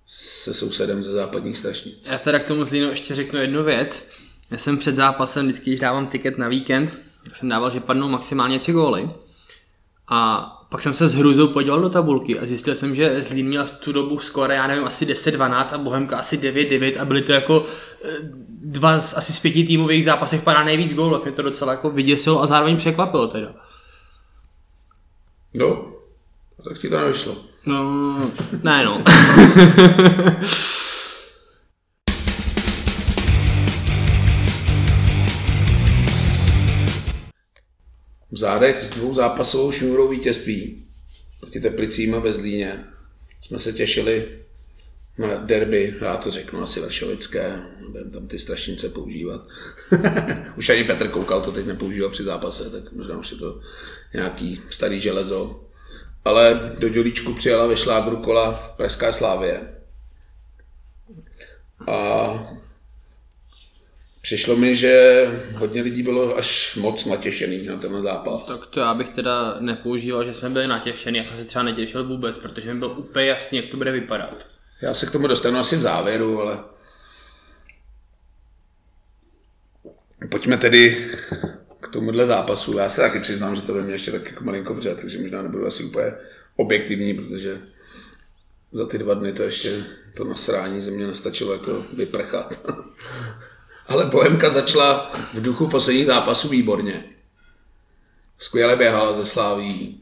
se 0.06 0.54
sousedem 0.54 1.02
ze 1.02 1.12
západních 1.12 1.58
strašnic. 1.58 1.94
Já 2.10 2.18
teda 2.18 2.38
k 2.38 2.44
tomu 2.44 2.64
Zlínu 2.64 2.90
ještě 2.90 3.14
řeknu 3.14 3.38
jednu 3.38 3.64
věc. 3.64 4.08
Já 4.50 4.58
jsem 4.58 4.78
před 4.78 4.94
zápasem, 4.94 5.44
vždycky, 5.46 5.70
když 5.70 5.80
dávám 5.80 6.06
tiket 6.06 6.38
na 6.38 6.48
víkend, 6.48 6.98
jsem 7.32 7.48
dával, 7.48 7.70
že 7.70 7.80
padnou 7.80 8.08
maximálně 8.08 8.58
tři 8.58 8.72
góly. 8.72 9.10
A 10.08 10.42
pak 10.68 10.82
jsem 10.82 10.94
se 10.94 11.08
s 11.08 11.14
hruzou 11.14 11.48
podíval 11.48 11.80
do 11.80 11.90
tabulky 11.90 12.38
a 12.38 12.46
zjistil 12.46 12.74
jsem, 12.74 12.94
že 12.94 13.22
Zlín 13.22 13.46
měl 13.46 13.66
v 13.66 13.70
tu 13.70 13.92
dobu 13.92 14.18
skoro, 14.18 14.52
já 14.52 14.66
nevím, 14.66 14.84
asi 14.84 15.06
10-12 15.06 15.74
a 15.74 15.78
Bohemka 15.78 16.18
asi 16.18 16.36
9-9 16.38 17.00
a 17.00 17.04
byly 17.04 17.22
to 17.22 17.32
jako 17.32 17.64
eh, 18.04 18.08
dva 18.64 19.00
z 19.00 19.16
asi 19.16 19.32
z 19.32 19.40
pěti 19.40 19.64
týmů 19.64 19.86
v 19.86 19.90
jejich 19.90 20.04
zápasech 20.04 20.42
padá 20.42 20.64
nejvíc 20.64 20.94
gólů, 20.94 21.22
mě 21.22 21.32
to 21.32 21.42
docela 21.42 21.72
jako 21.72 21.90
vyděsilo 21.90 22.42
a 22.42 22.46
zároveň 22.46 22.76
překvapilo 22.76 23.26
teda. 23.26 23.54
No, 25.54 25.92
tak 26.68 26.78
ti 26.78 26.88
to 26.88 27.00
nevyšlo. 27.00 27.36
No, 27.66 28.18
ne 28.62 28.84
no. 28.84 29.02
zádech 38.38 38.84
s 38.84 38.90
dvou 38.90 39.14
zápasovou 39.14 39.72
šňůrou 39.72 40.08
vítězství 40.08 40.84
proti 41.40 41.60
Teplicím 41.60 42.14
a 42.14 42.18
ve 42.18 42.32
Zlíně 42.32 42.84
jsme 43.42 43.58
se 43.58 43.72
těšili 43.72 44.28
na 45.18 45.34
derby, 45.34 45.94
já 46.00 46.16
to 46.16 46.30
řeknu 46.30 46.60
asi 46.60 46.80
Vršovické, 46.80 47.62
budeme 47.88 48.10
tam 48.10 48.26
ty 48.26 48.38
strašnice 48.38 48.88
používat. 48.88 49.40
už 50.56 50.68
ani 50.68 50.84
Petr 50.84 51.08
Koukal 51.08 51.42
to 51.42 51.52
teď 51.52 51.66
nepoužívá 51.66 52.08
při 52.08 52.22
zápase, 52.22 52.70
tak 52.70 52.92
možná 52.92 53.18
už 53.18 53.30
je 53.30 53.36
to 53.36 53.60
nějaký 54.14 54.60
starý 54.70 55.00
železo. 55.00 55.64
Ale 56.24 56.72
do 56.78 56.88
Dělíčku 56.88 57.34
přijela 57.34 57.66
ve 57.66 57.76
šlágru 57.76 58.16
kola 58.16 58.74
Pražská 58.76 59.12
Slávě. 59.12 59.60
A 61.88 62.52
přišlo 64.22 64.56
mi, 64.56 64.76
že 64.76 65.24
hodně 65.54 65.82
lidí 65.82 66.02
bylo 66.02 66.36
až 66.36 66.76
moc 66.76 67.06
natěšených 67.06 67.68
na 67.68 67.76
ten 67.76 68.02
zápas. 68.02 68.46
Tak 68.46 68.66
to 68.66 68.80
já 68.80 68.94
bych 68.94 69.10
teda 69.10 69.56
nepoužíval, 69.60 70.24
že 70.24 70.32
jsme 70.32 70.50
byli 70.50 70.66
natěšení. 70.66 71.18
Já 71.18 71.24
jsem 71.24 71.36
se 71.36 71.44
třeba 71.44 71.62
netěšil 71.62 72.08
vůbec, 72.08 72.38
protože 72.38 72.74
mi 72.74 72.78
bylo 72.78 72.94
úplně 72.94 73.26
jasný, 73.26 73.58
jak 73.58 73.68
to 73.70 73.76
bude 73.76 73.92
vypadat. 73.92 74.48
Já 74.82 74.94
se 74.94 75.06
k 75.06 75.10
tomu 75.10 75.26
dostanu 75.26 75.58
asi 75.58 75.76
v 75.76 75.80
závěru, 75.80 76.40
ale 76.40 76.58
pojďme 80.30 80.56
tedy 80.56 81.10
k 81.80 81.88
tomuhle 81.88 82.26
zápasu. 82.26 82.78
Já 82.78 82.90
se 82.90 83.00
taky 83.00 83.20
přiznám, 83.20 83.56
že 83.56 83.62
to 83.62 83.74
ve 83.74 83.82
mně 83.82 83.94
ještě 83.94 84.12
tak 84.12 84.24
jako 84.24 84.44
malinko 84.44 84.74
vře, 84.74 84.94
takže 84.94 85.18
možná 85.18 85.42
nebudu 85.42 85.66
asi 85.66 85.84
úplně 85.84 86.12
objektivní, 86.56 87.14
protože 87.14 87.60
za 88.72 88.86
ty 88.86 88.98
dva 88.98 89.14
dny 89.14 89.32
to 89.32 89.42
ještě 89.42 89.68
to 90.16 90.24
nasrání 90.24 90.82
ze 90.82 90.90
mě 90.90 91.06
nestačilo 91.06 91.52
jako 91.52 91.84
vyprchat. 91.92 92.66
Ale 93.88 94.06
Bohemka 94.06 94.50
začala 94.50 95.12
v 95.34 95.42
duchu 95.42 95.68
posledních 95.68 96.06
zápasů 96.06 96.48
výborně. 96.48 97.04
Skvěle 98.38 98.76
běhala 98.76 99.16
ze 99.16 99.26
Sláví. 99.26 100.00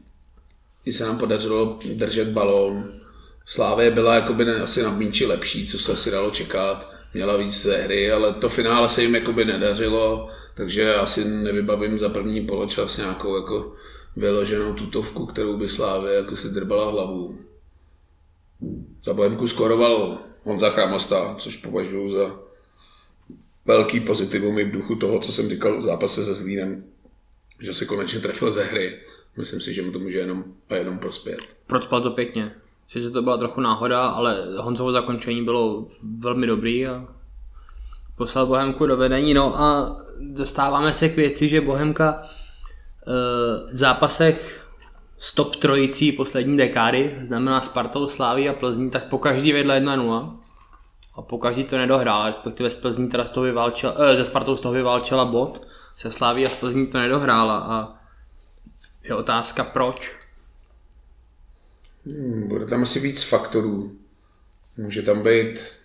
I 0.85 0.93
se 0.93 1.05
nám 1.05 1.17
podařilo 1.17 1.79
držet 1.93 2.27
balón. 2.27 2.91
Slávě 3.45 3.91
byla 3.91 4.15
jakoby 4.15 4.45
ne, 4.45 4.55
asi 4.55 4.83
na 4.83 4.91
míči 4.91 5.25
lepší, 5.25 5.67
co 5.67 5.79
se 5.79 5.91
asi 5.91 6.11
dalo 6.11 6.31
čekat. 6.31 6.93
Měla 7.13 7.37
víc 7.37 7.61
ze 7.61 7.77
hry, 7.77 8.11
ale 8.11 8.33
to 8.33 8.49
finále 8.49 8.89
se 8.89 9.01
jim 9.01 9.15
jakoby 9.15 9.45
nedařilo, 9.45 10.29
takže 10.55 10.95
asi 10.95 11.25
nevybavím 11.25 11.97
za 11.97 12.09
první 12.09 12.45
poločas 12.45 12.97
nějakou 12.97 13.35
jako 13.35 13.73
vyloženou 14.15 14.73
tutovku, 14.73 15.25
kterou 15.25 15.57
by 15.57 15.69
Slávě 15.69 16.13
jako 16.13 16.35
si 16.35 16.49
drbala 16.49 16.91
hlavu. 16.91 17.39
Za 19.03 19.13
Bohemku 19.13 19.47
skoroval 19.47 20.17
Honza 20.43 20.69
Chramosta, 20.69 21.35
což 21.39 21.57
považuji 21.57 22.11
za 22.11 22.50
velký 23.65 23.99
pozitivum 23.99 24.59
i 24.59 24.63
v 24.63 24.71
duchu 24.71 24.95
toho, 24.95 25.19
co 25.19 25.31
jsem 25.31 25.49
říkal 25.49 25.77
v 25.77 25.81
zápase 25.81 26.25
se 26.25 26.35
Zlínem, 26.35 26.83
že 27.59 27.73
se 27.73 27.85
konečně 27.85 28.19
trefil 28.19 28.51
ze 28.51 28.63
hry. 28.63 28.99
Myslím 29.37 29.61
si, 29.61 29.73
že 29.73 29.81
mu 29.81 29.91
to 29.91 29.99
může 29.99 30.17
jenom 30.17 30.43
a 30.69 30.75
jenom 30.75 30.99
prospět. 30.99 31.39
Procpal 31.67 32.01
to 32.01 32.11
pěkně. 32.11 32.51
Sice 32.87 33.11
to 33.11 33.21
byla 33.21 33.37
trochu 33.37 33.61
náhoda, 33.61 34.01
ale 34.01 34.45
Honzovo 34.57 34.91
zakončení 34.91 35.43
bylo 35.43 35.87
velmi 36.17 36.47
dobrý 36.47 36.87
a 36.87 37.07
poslal 38.15 38.45
Bohemku 38.45 38.85
do 38.85 38.97
vedení. 38.97 39.33
No 39.33 39.61
a 39.61 39.97
dostáváme 40.19 40.93
se 40.93 41.09
k 41.09 41.15
věci, 41.15 41.49
že 41.49 41.61
Bohemka 41.61 42.21
v 43.73 43.77
zápasech 43.77 44.67
s 45.17 45.33
top 45.33 45.55
trojicí 45.55 46.11
poslední 46.11 46.57
dekády, 46.57 47.15
znamená 47.23 47.61
Spartou, 47.61 48.07
Sláví 48.07 48.49
a 48.49 48.53
Plzní, 48.53 48.89
tak 48.89 49.09
po 49.09 49.17
každý 49.17 49.53
vedle 49.53 49.79
1-0 49.79 50.37
a 51.13 51.21
po 51.21 51.37
každý 51.37 51.63
to 51.63 51.77
nedohrál, 51.77 52.25
respektive 52.25 52.71
z 52.71 52.75
Plzní 52.75 53.09
teda 53.09 53.25
z 53.25 53.31
toho 53.31 53.43
vyválčela, 53.43 53.95
eh, 53.99 54.15
ze 54.15 54.25
Spartou 54.25 54.57
z 54.57 54.61
toho 54.61 54.73
vyválčela 54.73 55.25
bod, 55.25 55.67
se 55.95 56.11
Sláví 56.11 56.45
a 56.45 56.49
z 56.49 56.55
Plzní 56.55 56.87
to 56.87 56.97
nedohrála 56.97 57.57
a 57.57 58.01
je 59.03 59.15
otázka 59.15 59.63
proč. 59.63 60.15
Hmm, 62.05 62.47
bude 62.47 62.65
tam 62.65 62.83
asi 62.83 62.99
víc 62.99 63.23
faktorů. 63.23 63.97
Může 64.77 65.01
tam 65.01 65.23
být 65.23 65.75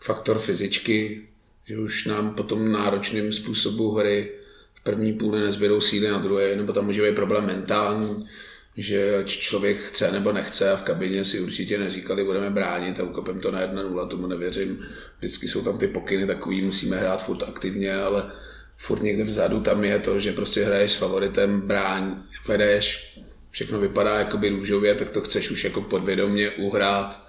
faktor 0.00 0.38
fyzičky, 0.38 1.28
že 1.64 1.78
už 1.78 2.06
nám 2.06 2.34
po 2.34 2.42
tom 2.42 2.72
náročném 2.72 3.32
způsobu 3.32 3.94
hry 3.94 4.32
v 4.74 4.82
první 4.82 5.12
půli 5.12 5.40
nezběrou 5.40 5.80
síly 5.80 6.08
na 6.08 6.18
druhé, 6.18 6.56
nebo 6.56 6.72
tam 6.72 6.84
může 6.84 7.02
být 7.02 7.14
problém 7.14 7.46
mentální, 7.46 8.28
že 8.76 9.16
ať 9.16 9.26
člověk 9.26 9.78
chce 9.78 10.12
nebo 10.12 10.32
nechce 10.32 10.72
a 10.72 10.76
v 10.76 10.82
kabině 10.82 11.24
si 11.24 11.40
určitě 11.40 11.78
neříkali, 11.78 12.24
budeme 12.24 12.50
bránit 12.50 13.00
a 13.00 13.02
ukopem 13.02 13.40
to 13.40 13.50
na 13.50 13.60
1-0, 13.60 14.08
tomu 14.08 14.26
nevěřím. 14.26 14.86
Vždycky 15.18 15.48
jsou 15.48 15.64
tam 15.64 15.78
ty 15.78 15.88
pokyny 15.88 16.26
takový, 16.26 16.62
musíme 16.62 16.96
hrát 16.96 17.24
furt 17.24 17.42
aktivně, 17.42 17.94
ale 17.94 18.32
furt 18.78 19.02
někde 19.02 19.24
vzadu 19.24 19.60
tam 19.60 19.84
je 19.84 19.98
to, 19.98 20.20
že 20.20 20.32
prostě 20.32 20.64
hraješ 20.64 20.92
s 20.92 20.96
favoritem, 20.96 21.60
bráň, 21.60 22.22
vedeš, 22.48 23.16
všechno 23.50 23.80
vypadá 23.80 24.18
jakoby 24.18 24.48
růžově, 24.48 24.94
tak 24.94 25.10
to 25.10 25.20
chceš 25.20 25.50
už 25.50 25.64
jako 25.64 25.80
podvědomě 25.80 26.50
uhrát 26.50 27.26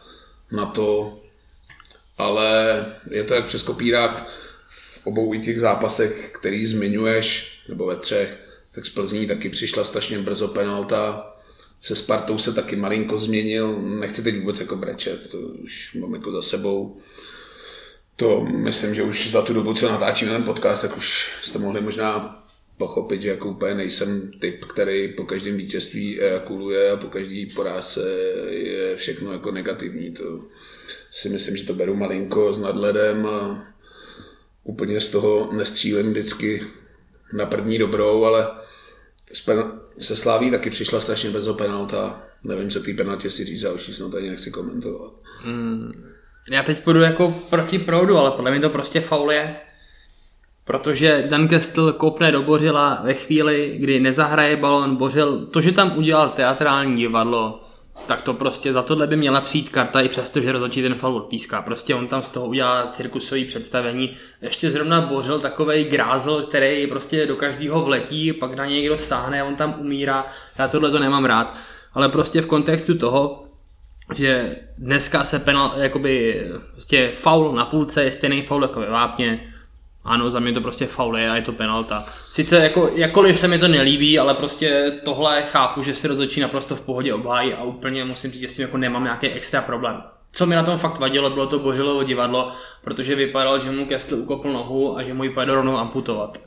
na 0.51 0.65
to, 0.65 1.19
ale 2.17 2.85
je 3.11 3.23
to 3.23 3.33
jak 3.33 3.45
přes 3.45 3.63
kopírák 3.63 4.29
v 4.69 5.07
obou 5.07 5.33
těch 5.41 5.59
zápasech, 5.59 6.31
který 6.33 6.65
zmiňuješ, 6.65 7.59
nebo 7.69 7.85
ve 7.85 7.95
třech, 7.95 8.37
tak 8.75 8.85
z 8.85 8.89
Plzní 8.89 9.27
taky 9.27 9.49
přišla 9.49 9.83
strašně 9.83 10.19
brzo 10.19 10.47
penalta, 10.47 11.36
se 11.81 11.95
Spartou 11.95 12.37
se 12.37 12.53
taky 12.53 12.75
malinko 12.75 13.17
změnil, 13.17 13.81
nechci 13.81 14.23
teď 14.23 14.39
vůbec 14.39 14.59
jako 14.59 14.75
brečet, 14.75 15.29
to 15.31 15.37
už 15.37 15.93
mám 15.93 16.13
jako 16.13 16.31
za 16.31 16.41
sebou. 16.41 16.97
To 18.15 18.45
myslím, 18.45 18.95
že 18.95 19.03
už 19.03 19.31
za 19.31 19.41
tu 19.41 19.53
dobu, 19.53 19.73
co 19.73 19.89
natáčíme 19.89 20.31
ten 20.31 20.43
podcast, 20.43 20.81
tak 20.81 20.97
už 20.97 21.35
jste 21.43 21.59
mohli 21.59 21.81
možná 21.81 22.43
pochopit, 22.77 23.21
že 23.21 23.29
jako 23.29 23.49
úplně 23.49 23.75
nejsem 23.75 24.31
typ, 24.39 24.65
který 24.65 25.07
po 25.07 25.23
každém 25.23 25.57
vítězství 25.57 26.21
ejakuluje 26.21 26.91
a 26.91 26.97
po 26.97 27.07
každý 27.07 27.47
porážce 27.55 28.11
je 28.49 28.95
všechno 28.95 29.31
jako 29.31 29.51
negativní. 29.51 30.11
To 30.11 30.43
si 31.11 31.29
myslím, 31.29 31.57
že 31.57 31.63
to 31.65 31.73
beru 31.73 31.95
malinko 31.95 32.53
s 32.53 32.57
nadledem 32.57 33.25
a 33.25 33.67
úplně 34.63 35.01
z 35.01 35.09
toho 35.09 35.49
nestřílím 35.53 36.09
vždycky 36.09 36.63
na 37.33 37.45
první 37.45 37.77
dobrou, 37.77 38.23
ale 38.23 38.47
se 39.99 40.15
Sláví 40.15 40.51
taky 40.51 40.69
přišla 40.69 41.01
strašně 41.01 41.29
bez 41.29 41.47
penalta. 41.57 42.21
Nevím, 42.43 42.69
co 42.69 42.79
ty 42.79 42.93
penaltě 42.93 43.29
si 43.29 43.45
říct, 43.45 43.63
už 43.63 43.95
snad 43.95 44.15
ani 44.15 44.29
nechci 44.29 44.51
komentovat. 44.51 45.11
Hmm. 45.43 45.91
Já 46.51 46.63
teď 46.63 46.83
půjdu 46.83 47.01
jako 47.01 47.43
proti 47.49 47.79
proudu, 47.79 48.17
ale 48.17 48.31
podle 48.31 48.51
mě 48.51 48.59
to 48.59 48.69
prostě 48.69 49.01
faul 49.01 49.31
je. 49.31 49.55
Protože 50.65 51.27
Dan 51.29 51.47
Kestel 51.47 51.93
kopne 51.93 52.31
do 52.31 52.41
Bořila 52.41 53.01
ve 53.03 53.13
chvíli, 53.13 53.75
kdy 53.79 53.99
nezahraje 53.99 54.57
balon 54.57 54.95
Bořil. 54.95 55.45
To, 55.45 55.61
že 55.61 55.71
tam 55.71 55.97
udělal 55.97 56.29
teatrální 56.29 56.97
divadlo, 56.97 57.66
tak 58.07 58.21
to 58.21 58.33
prostě 58.33 58.73
za 58.73 58.81
tohle 58.81 59.07
by 59.07 59.15
měla 59.15 59.41
přijít 59.41 59.69
karta 59.69 60.01
i 60.01 60.09
přesto, 60.09 60.41
že 60.41 60.51
rozhodčí 60.51 60.81
ten 60.81 60.95
faul 60.95 61.15
odpíská. 61.15 61.61
Prostě 61.61 61.95
on 61.95 62.07
tam 62.07 62.21
z 62.21 62.29
toho 62.29 62.45
udělá 62.45 62.87
cirkusový 62.91 63.45
představení. 63.45 64.17
Ještě 64.41 64.71
zrovna 64.71 65.01
bořil 65.01 65.39
takový 65.39 65.83
grázl, 65.83 66.41
který 66.41 66.87
prostě 66.87 67.25
do 67.25 67.35
každého 67.35 67.81
vletí, 67.81 68.33
pak 68.33 68.53
na 68.53 68.65
něj 68.65 68.81
někdo 68.81 68.97
sáhne 68.97 69.43
on 69.43 69.55
tam 69.55 69.75
umírá. 69.79 70.25
Já 70.59 70.67
tohle 70.67 70.91
to 70.91 70.99
nemám 70.99 71.25
rád. 71.25 71.55
Ale 71.93 72.09
prostě 72.09 72.41
v 72.41 72.47
kontextu 72.47 72.97
toho, 72.97 73.43
že 74.15 74.55
dneska 74.77 75.23
se 75.23 75.39
penal, 75.39 75.73
jakoby, 75.77 76.41
prostě 76.71 77.11
faul 77.15 77.55
na 77.55 77.65
půlce 77.65 78.03
je 78.03 78.11
stejný 78.11 78.45
faul 78.45 78.61
jako 78.61 78.79
ve 78.79 78.89
vápně, 78.89 79.53
ano, 80.07 80.31
za 80.31 80.39
mě 80.39 80.53
to 80.53 80.61
prostě 80.61 80.85
faul 80.85 81.17
je 81.17 81.29
a 81.29 81.35
je 81.35 81.41
to 81.41 81.51
penalta. 81.51 82.05
Sice 82.29 82.57
jako, 82.57 82.91
jakkoliv 82.95 83.39
se 83.39 83.47
mi 83.47 83.59
to 83.59 83.67
nelíbí, 83.67 84.19
ale 84.19 84.33
prostě 84.33 84.99
tohle 85.03 85.43
chápu, 85.43 85.81
že 85.81 85.95
si 85.95 86.07
rozhodčí 86.07 86.41
naprosto 86.41 86.75
v 86.75 86.81
pohodě 86.81 87.13
obhájí 87.13 87.53
a 87.53 87.63
úplně 87.63 88.05
musím 88.05 88.31
říct, 88.31 88.41
že 88.41 88.49
s 88.49 88.55
tím 88.55 88.65
jako 88.65 88.77
nemám 88.77 89.03
nějaký 89.03 89.27
extra 89.27 89.61
problém. 89.61 90.03
Co 90.31 90.45
mi 90.45 90.55
na 90.55 90.63
tom 90.63 90.77
fakt 90.77 90.99
vadilo, 90.99 91.29
bylo 91.29 91.47
to 91.47 91.59
Božilovo 91.59 92.03
divadlo, 92.03 92.51
protože 92.83 93.15
vypadalo, 93.15 93.59
že 93.59 93.71
mu 93.71 93.85
Kessl 93.85 94.15
ukopl 94.15 94.49
nohu 94.53 94.97
a 94.97 95.03
že 95.03 95.13
mu 95.13 95.23
ji 95.23 95.29
pojede 95.29 95.53
rovnou 95.53 95.77
amputovat. 95.77 96.41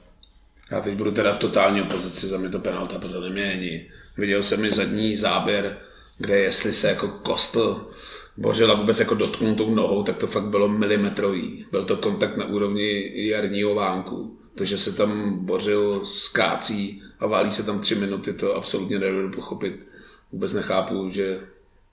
Já 0.70 0.80
teď 0.80 0.94
budu 0.94 1.10
teda 1.10 1.32
v 1.32 1.38
totální 1.38 1.82
opozici, 1.82 2.26
za 2.26 2.38
mě 2.38 2.48
to 2.48 2.58
penalta 2.58 2.98
podle 2.98 3.30
mě 3.30 3.46
není. 3.46 3.86
Viděl 4.16 4.42
jsem 4.42 4.60
mi 4.60 4.72
zadní 4.72 5.16
záběr, 5.16 5.76
kde 6.18 6.38
jestli 6.38 6.72
se 6.72 6.88
jako 6.88 7.08
kostl 7.08 7.90
Bořila 8.36 8.74
vůbec 8.74 9.00
jako 9.00 9.14
dotknul 9.14 9.54
tou 9.54 9.74
nohou, 9.74 10.02
tak 10.02 10.16
to 10.16 10.26
fakt 10.26 10.44
bylo 10.44 10.68
milimetrový. 10.68 11.66
Byl 11.70 11.84
to 11.84 11.96
kontakt 11.96 12.36
na 12.36 12.46
úrovni 12.46 13.12
jarního 13.14 13.74
vánku. 13.74 14.38
To, 14.54 14.64
že 14.64 14.78
se 14.78 14.96
tam 14.96 15.38
Bořil 15.44 16.00
skácí 16.04 17.02
a 17.20 17.26
válí 17.26 17.50
se 17.50 17.66
tam 17.66 17.80
tři 17.80 17.94
minuty, 17.94 18.32
to 18.32 18.56
absolutně 18.56 18.98
nedovedu 18.98 19.30
pochopit. 19.30 19.86
Vůbec 20.32 20.52
nechápu, 20.52 21.10
že 21.10 21.40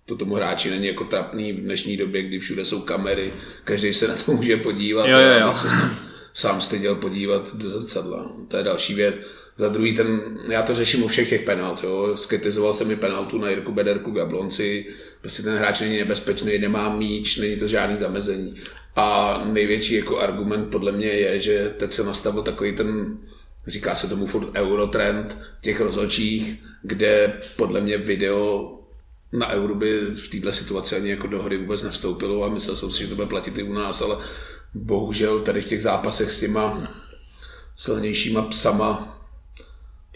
to 0.06 0.15
tomu 0.15 0.36
hráči 0.36 0.70
není 0.70 0.88
jako 0.88 1.03
trapný 1.03 1.53
v 1.53 1.62
dnešní 1.62 1.98
době, 1.98 2.22
kdy 2.22 2.39
všude 2.39 2.65
jsou 2.65 2.82
kamery, 2.82 3.34
každý 3.63 3.94
se 3.94 4.08
na 4.08 4.15
to 4.15 4.32
může 4.32 4.58
podívat. 4.58 5.08
Jo, 5.08 5.20
jo, 5.20 5.39
jo. 5.48 5.56
Se 5.58 5.67
sám 6.34 6.62
styděl 6.62 6.96
podívat 6.96 7.56
do 7.56 7.70
zrcadla. 7.70 8.32
To 8.48 8.58
je 8.58 8.63
další 8.63 8.94
věc. 8.94 9.15
Za 9.58 9.70
druhý, 9.70 9.96
ten, 9.96 10.22
já 10.50 10.62
to 10.62 10.75
řeším 10.75 11.03
u 11.03 11.08
všech 11.08 11.29
těch 11.29 11.41
penalt. 11.41 11.84
Jo. 11.84 12.12
Skritizoval 12.15 12.74
jsem 12.74 12.88
mi 12.88 12.96
penaltu 12.96 13.38
na 13.38 13.50
Jirku 13.50 13.72
Bederku 13.72 14.12
v 14.12 14.17
Jablonci, 14.17 14.86
prostě 15.21 15.43
ten 15.43 15.57
hráč 15.57 15.81
není 15.81 15.97
nebezpečný, 15.97 16.59
nemá 16.59 16.95
míč, 16.95 17.38
není 17.38 17.55
to 17.55 17.67
žádný 17.67 17.97
zamezení. 17.97 18.55
A 18.95 19.38
největší 19.45 19.93
jako 19.93 20.19
argument 20.19 20.65
podle 20.65 20.91
mě 20.91 21.07
je, 21.07 21.41
že 21.41 21.74
teď 21.77 21.93
se 21.93 22.03
nastavil 22.03 22.43
takový 22.43 22.75
ten 22.75 23.17
říká 23.67 23.95
se 23.95 24.09
tomu 24.09 24.25
furt 24.25 24.55
Eurotrend 24.55 25.38
těch 25.62 25.81
rozhodčích, 25.81 26.63
kde 26.83 27.39
podle 27.57 27.81
mě 27.81 27.97
video 27.97 28.74
na 29.33 29.50
euro 29.50 29.75
by 29.75 30.01
v 30.01 30.27
této 30.27 30.53
situaci 30.53 30.95
ani 30.95 31.09
jako 31.09 31.27
do 31.27 31.43
hry 31.43 31.57
vůbec 31.57 31.83
nevstoupilo 31.83 32.43
a 32.43 32.50
myslel 32.50 32.75
jsem 32.75 32.91
si, 32.91 33.03
že 33.03 33.09
to 33.09 33.15
bude 33.15 33.27
platit 33.27 33.57
i 33.57 33.63
u 33.63 33.74
nás, 33.74 34.01
ale 34.01 34.17
bohužel 34.74 35.39
tady 35.39 35.62
v 35.62 35.65
těch 35.65 35.83
zápasech 35.83 36.31
s 36.31 36.39
těma 36.39 36.93
silnějšíma 37.75 38.41
psama 38.41 39.17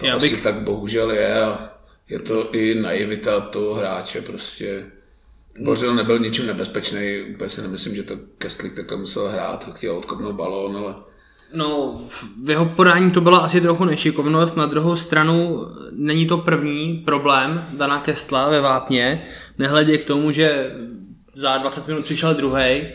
to 0.02 0.06
Já 0.06 0.20
bych... 0.20 0.34
asi 0.34 0.44
tak 0.44 0.56
bohužel 0.56 1.12
je 1.12 1.44
a 1.44 1.71
je 2.12 2.20
to 2.20 2.52
i 2.52 2.76
naivita 2.76 3.40
toho 3.40 3.74
hráče 3.74 4.22
prostě. 4.22 4.86
Bořil 5.60 5.96
nebyl 5.96 6.20
ničím 6.20 6.48
nebezpečný, 6.48 7.22
úplně 7.34 7.50
si 7.50 7.62
nemyslím, 7.62 7.96
že 7.96 8.04
to 8.04 8.16
Kestlik 8.38 8.76
takhle 8.76 8.98
musel 8.98 9.28
hrát, 9.28 9.70
chtěl 9.76 9.98
odkopnout 9.98 10.36
balón, 10.36 10.78
ale 10.78 10.96
No, 11.54 11.98
v 12.44 12.50
jeho 12.50 12.66
podání 12.66 13.12
to 13.12 13.22
byla 13.22 13.40
asi 13.40 13.62
trochu 13.62 13.86
nešikovnost, 13.86 14.58
na 14.58 14.66
druhou 14.66 14.96
stranu 14.96 15.68
není 15.92 16.26
to 16.26 16.38
první 16.38 16.98
problém 17.06 17.68
Dana 17.74 18.00
Kestla 18.00 18.50
ve 18.50 18.62
Vápně, 18.62 19.26
nehledě 19.58 19.98
k 19.98 20.04
tomu, 20.04 20.32
že 20.32 20.76
za 21.34 21.58
20 21.58 21.88
minut 21.88 22.04
přišel 22.04 22.34
druhý, 22.34 22.88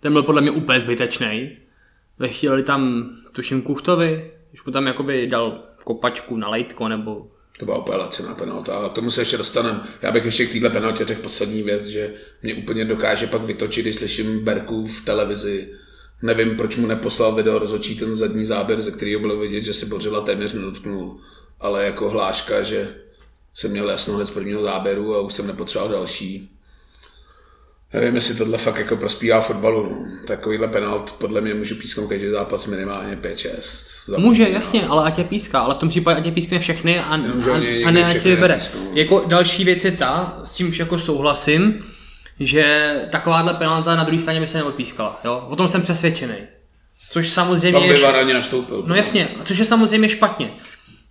ten 0.00 0.12
byl 0.12 0.22
podle 0.22 0.40
mě 0.40 0.50
úplně 0.50 0.80
zbytečný. 0.80 1.56
Chtěli 2.26 2.62
tam, 2.62 3.10
tuším, 3.32 3.62
Kuchtovi, 3.62 4.30
když 4.50 4.64
mu 4.64 4.72
tam 4.72 4.86
jakoby 4.86 5.26
dal 5.26 5.62
kopačku 5.84 6.36
na 6.36 6.48
lejtko, 6.48 6.88
nebo 6.88 7.26
to 7.58 7.64
byla 7.64 7.78
úplně 7.78 7.98
laciná 7.98 8.34
penalta, 8.34 8.74
ale 8.74 8.90
tomu 8.90 9.10
se 9.10 9.20
ještě 9.20 9.36
dostaneme. 9.36 9.80
Já 10.02 10.12
bych 10.12 10.24
ještě 10.24 10.46
k 10.46 10.52
této 10.52 10.70
penaltě 10.70 11.04
řekl 11.04 11.22
poslední 11.22 11.62
věc, 11.62 11.86
že 11.86 12.14
mě 12.42 12.54
úplně 12.54 12.84
dokáže 12.84 13.26
pak 13.26 13.42
vytočit, 13.42 13.82
když 13.82 13.96
slyším 13.96 14.44
Berku 14.44 14.86
v 14.86 15.04
televizi, 15.04 15.68
Nevím, 16.22 16.56
proč 16.56 16.76
mu 16.76 16.86
neposlal 16.86 17.34
video 17.34 17.58
rozhodčí 17.58 17.98
ten 17.98 18.14
zadní 18.14 18.44
záběr, 18.44 18.80
ze 18.80 18.90
kterého 18.90 19.20
bylo 19.20 19.38
vidět, 19.38 19.62
že 19.62 19.74
si 19.74 19.86
Bořila 19.86 20.20
téměř 20.20 20.52
nedotknul. 20.52 21.20
Ale 21.60 21.84
jako 21.84 22.10
hláška, 22.10 22.62
že 22.62 22.94
jsem 23.54 23.70
měl 23.70 23.90
jasnou 23.90 24.26
z 24.26 24.30
prvního 24.30 24.62
záběru 24.62 25.14
a 25.14 25.20
už 25.20 25.34
jsem 25.34 25.46
nepotřeboval 25.46 25.92
další. 25.92 26.50
Nevím, 27.92 28.14
jestli 28.14 28.34
tohle 28.34 28.58
fakt 28.58 28.78
jako 28.78 28.96
prospívá 28.96 29.40
fotbalu. 29.40 29.82
No. 29.82 30.06
Takovýhle 30.26 30.68
penalt 30.68 31.14
podle 31.18 31.40
mě 31.40 31.54
můžu 31.54 31.74
písknout 31.74 32.08
každý 32.08 32.30
zápas 32.30 32.66
minimálně 32.66 33.16
5-6. 33.16 34.18
Může, 34.18 34.48
jasně, 34.48 34.86
ale 34.86 35.04
ať 35.04 35.18
je 35.18 35.24
píská, 35.24 35.60
ale 35.60 35.74
v 35.74 35.78
tom 35.78 35.88
případě 35.88 36.18
ať 36.18 36.26
je 36.26 36.32
pískne 36.32 36.58
všechny 36.58 37.00
a, 37.00 37.02
a, 37.02 37.14
a 37.86 37.90
ne 37.90 38.04
ať 38.04 38.18
si 38.18 38.28
vybere. 38.28 38.58
Jako 38.92 39.24
další 39.26 39.64
věc 39.64 39.84
je 39.84 39.90
ta, 39.90 40.40
s 40.44 40.56
čímž 40.56 40.78
jako 40.78 40.98
souhlasím, 40.98 41.84
že 42.40 42.94
takováhle 43.10 43.54
penalta 43.54 43.96
na 43.96 44.04
druhé 44.04 44.20
straně 44.20 44.40
by 44.40 44.46
se 44.46 44.58
neodpískala. 44.58 45.20
Jo? 45.24 45.46
O 45.50 45.56
tom 45.56 45.68
jsem 45.68 45.82
přesvědčený. 45.82 46.34
Což 47.10 47.28
samozřejmě 47.28 47.72
Tam 47.72 47.88
by 47.88 48.00
je... 48.00 48.06
ani 48.06 48.34
nastoupil. 48.34 48.84
No 48.86 48.94
jasně, 48.94 49.28
což 49.44 49.58
je 49.58 49.64
samozřejmě 49.64 50.08
špatně. 50.08 50.50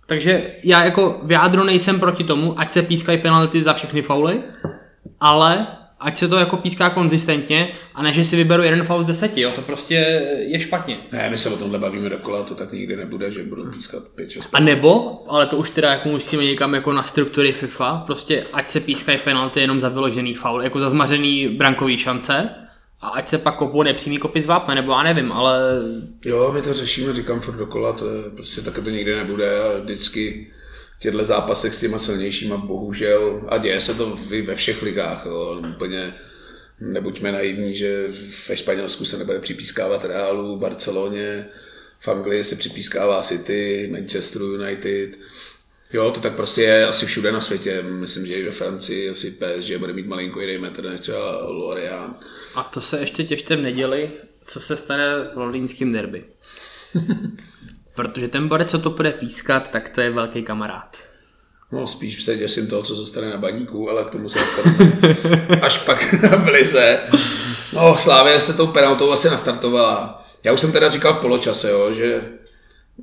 Takže 0.06 0.50
já 0.64 0.84
jako 0.84 1.20
v 1.22 1.30
jádru 1.32 1.64
nejsem 1.64 2.00
proti 2.00 2.24
tomu, 2.24 2.60
ať 2.60 2.70
se 2.70 2.82
pískají 2.82 3.18
penalty 3.18 3.62
za 3.62 3.74
všechny 3.74 4.02
fauly, 4.02 4.42
ale 5.20 5.66
ať 6.02 6.18
se 6.18 6.28
to 6.28 6.36
jako 6.36 6.56
píská 6.56 6.90
konzistentně 6.90 7.68
a 7.94 8.02
ne, 8.02 8.12
že 8.12 8.24
si 8.24 8.36
vyberu 8.36 8.62
jeden 8.62 8.84
faul 8.84 9.04
z 9.04 9.06
deseti, 9.06 9.40
jo, 9.40 9.50
to 9.54 9.62
prostě 9.62 10.22
je 10.46 10.60
špatně. 10.60 10.96
Ne, 11.12 11.30
my 11.30 11.38
se 11.38 11.50
o 11.50 11.56
tomhle 11.56 11.78
bavíme 11.78 12.08
dokola, 12.08 12.42
to 12.42 12.54
tak 12.54 12.72
nikdy 12.72 12.96
nebude, 12.96 13.30
že 13.30 13.42
budou 13.42 13.70
pískat 13.70 14.02
5 14.14 14.30
6 14.30 14.48
A 14.52 14.60
nebo, 14.60 15.22
ale 15.28 15.46
to 15.46 15.56
už 15.56 15.70
teda 15.70 15.90
jako 15.90 16.08
musíme 16.08 16.44
někam 16.44 16.74
jako 16.74 16.92
na 16.92 17.02
struktury 17.02 17.52
FIFA, 17.52 18.02
prostě 18.06 18.46
ať 18.52 18.68
se 18.68 18.80
pískají 18.80 19.18
penalty 19.18 19.60
jenom 19.60 19.80
za 19.80 19.88
vyložený 19.88 20.34
faul, 20.34 20.62
jako 20.62 20.80
za 20.80 20.90
zmařený 20.90 21.48
brankový 21.48 21.98
šance, 21.98 22.50
a 23.00 23.08
ať 23.08 23.28
se 23.28 23.38
pak 23.38 23.56
kopou 23.56 23.82
nepřímý 23.82 24.18
kopy 24.18 24.40
z 24.40 24.46
vápna, 24.46 24.74
nebo 24.74 24.92
já 24.92 25.02
nevím, 25.02 25.32
ale... 25.32 25.60
Jo, 26.24 26.52
my 26.54 26.62
to 26.62 26.74
řešíme, 26.74 27.12
říkám 27.12 27.40
furt 27.40 27.56
dokola, 27.56 27.92
to 27.92 28.10
je, 28.10 28.22
prostě 28.30 28.60
také 28.60 28.80
to 28.80 28.90
nikdy 28.90 29.16
nebude 29.16 29.62
a 29.62 29.78
vždycky 29.78 30.52
těchto 31.02 31.24
zápasech 31.24 31.74
s 31.74 31.80
těma 31.80 31.98
silnějšíma, 31.98 32.56
bohužel, 32.56 33.46
a 33.48 33.58
děje 33.58 33.80
se 33.80 33.94
to 33.94 34.18
ve 34.44 34.54
všech 34.54 34.82
ligách, 34.82 35.26
jo, 35.26 35.62
úplně 35.76 36.14
nebuďme 36.80 37.32
naivní, 37.32 37.74
že 37.74 38.08
ve 38.48 38.56
Španělsku 38.56 39.04
se 39.04 39.18
nebude 39.18 39.40
připískávat 39.40 40.04
Realu, 40.04 40.56
Barceloně, 40.56 41.46
v 42.00 42.08
Anglii 42.08 42.44
se 42.44 42.56
připískává 42.56 43.22
City, 43.22 43.88
Manchester 43.92 44.42
United, 44.42 45.10
Jo, 45.92 46.10
to 46.10 46.20
tak 46.20 46.36
prostě 46.36 46.62
je 46.62 46.86
asi 46.86 47.06
všude 47.06 47.32
na 47.32 47.40
světě. 47.40 47.82
Myslím, 47.82 48.26
že 48.26 48.32
i 48.32 48.44
ve 48.44 48.50
Francii 48.50 49.10
asi 49.10 49.30
PSG 49.30 49.76
bude 49.76 49.92
mít 49.92 50.06
malinko 50.06 50.40
jiný 50.40 50.58
metr 50.58 50.90
než 50.90 51.00
třeba 51.00 51.46
Lorient. 51.46 52.16
A 52.54 52.62
to 52.62 52.80
se 52.80 52.98
ještě 53.00 53.24
těšte 53.24 53.56
v 53.56 53.60
neděli, 53.62 54.10
co 54.42 54.60
se 54.60 54.76
stane 54.76 55.30
v 55.34 55.38
londýnským 55.38 55.92
derby. 55.92 56.24
Protože 57.94 58.28
ten 58.28 58.48
borec, 58.48 58.70
co 58.70 58.78
to 58.78 58.90
bude 58.90 59.12
pískat, 59.12 59.70
tak 59.70 59.88
to 59.88 60.00
je 60.00 60.10
velký 60.10 60.42
kamarád. 60.42 60.96
No, 61.72 61.86
spíš 61.86 62.24
se 62.24 62.36
děsím 62.36 62.66
toho, 62.66 62.82
co 62.82 62.94
zůstane 62.94 63.30
na 63.30 63.36
baníku, 63.36 63.90
ale 63.90 64.04
k 64.04 64.10
tomu 64.10 64.28
se 64.28 64.38
až 65.62 65.78
pak 65.78 66.14
v 66.44 66.48
lize. 66.48 67.00
No, 67.72 67.98
Slávě 67.98 68.40
se 68.40 68.56
tou 68.56 68.66
penaltou 68.66 69.12
asi 69.12 69.30
nastartovala. 69.30 70.24
Já 70.44 70.52
už 70.52 70.60
jsem 70.60 70.72
teda 70.72 70.90
říkal 70.90 71.14
v 71.14 71.20
poločase, 71.20 71.70
jo, 71.70 71.92
že 71.92 72.24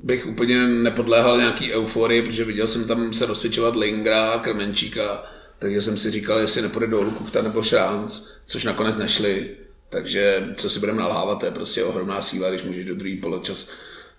bych 0.04 0.26
úplně 0.26 0.66
nepodléhal 0.66 1.38
nějaký 1.38 1.74
euforii, 1.74 2.22
protože 2.22 2.44
viděl 2.44 2.66
jsem 2.66 2.88
tam 2.88 3.12
se 3.12 3.26
rozsvědčovat 3.26 3.76
Lingra, 3.76 4.38
Krmenčíka, 4.38 5.24
takže 5.58 5.82
jsem 5.82 5.96
si 5.96 6.10
říkal, 6.10 6.38
jestli 6.38 6.62
nepůjde 6.62 6.86
dolů 6.86 7.10
Kuchta 7.10 7.42
nebo 7.42 7.62
Šránc, 7.62 8.26
což 8.46 8.64
nakonec 8.64 8.96
nešli. 8.96 9.50
Takže 9.88 10.48
co 10.56 10.70
si 10.70 10.80
budeme 10.80 11.00
nalhávat, 11.00 11.40
to 11.40 11.46
je 11.46 11.52
prostě 11.52 11.84
ohromná 11.84 12.20
síla, 12.20 12.48
když 12.48 12.62
můžeš 12.62 12.84
do 12.84 12.94
druhý 12.94 13.16
poločas 13.16 13.70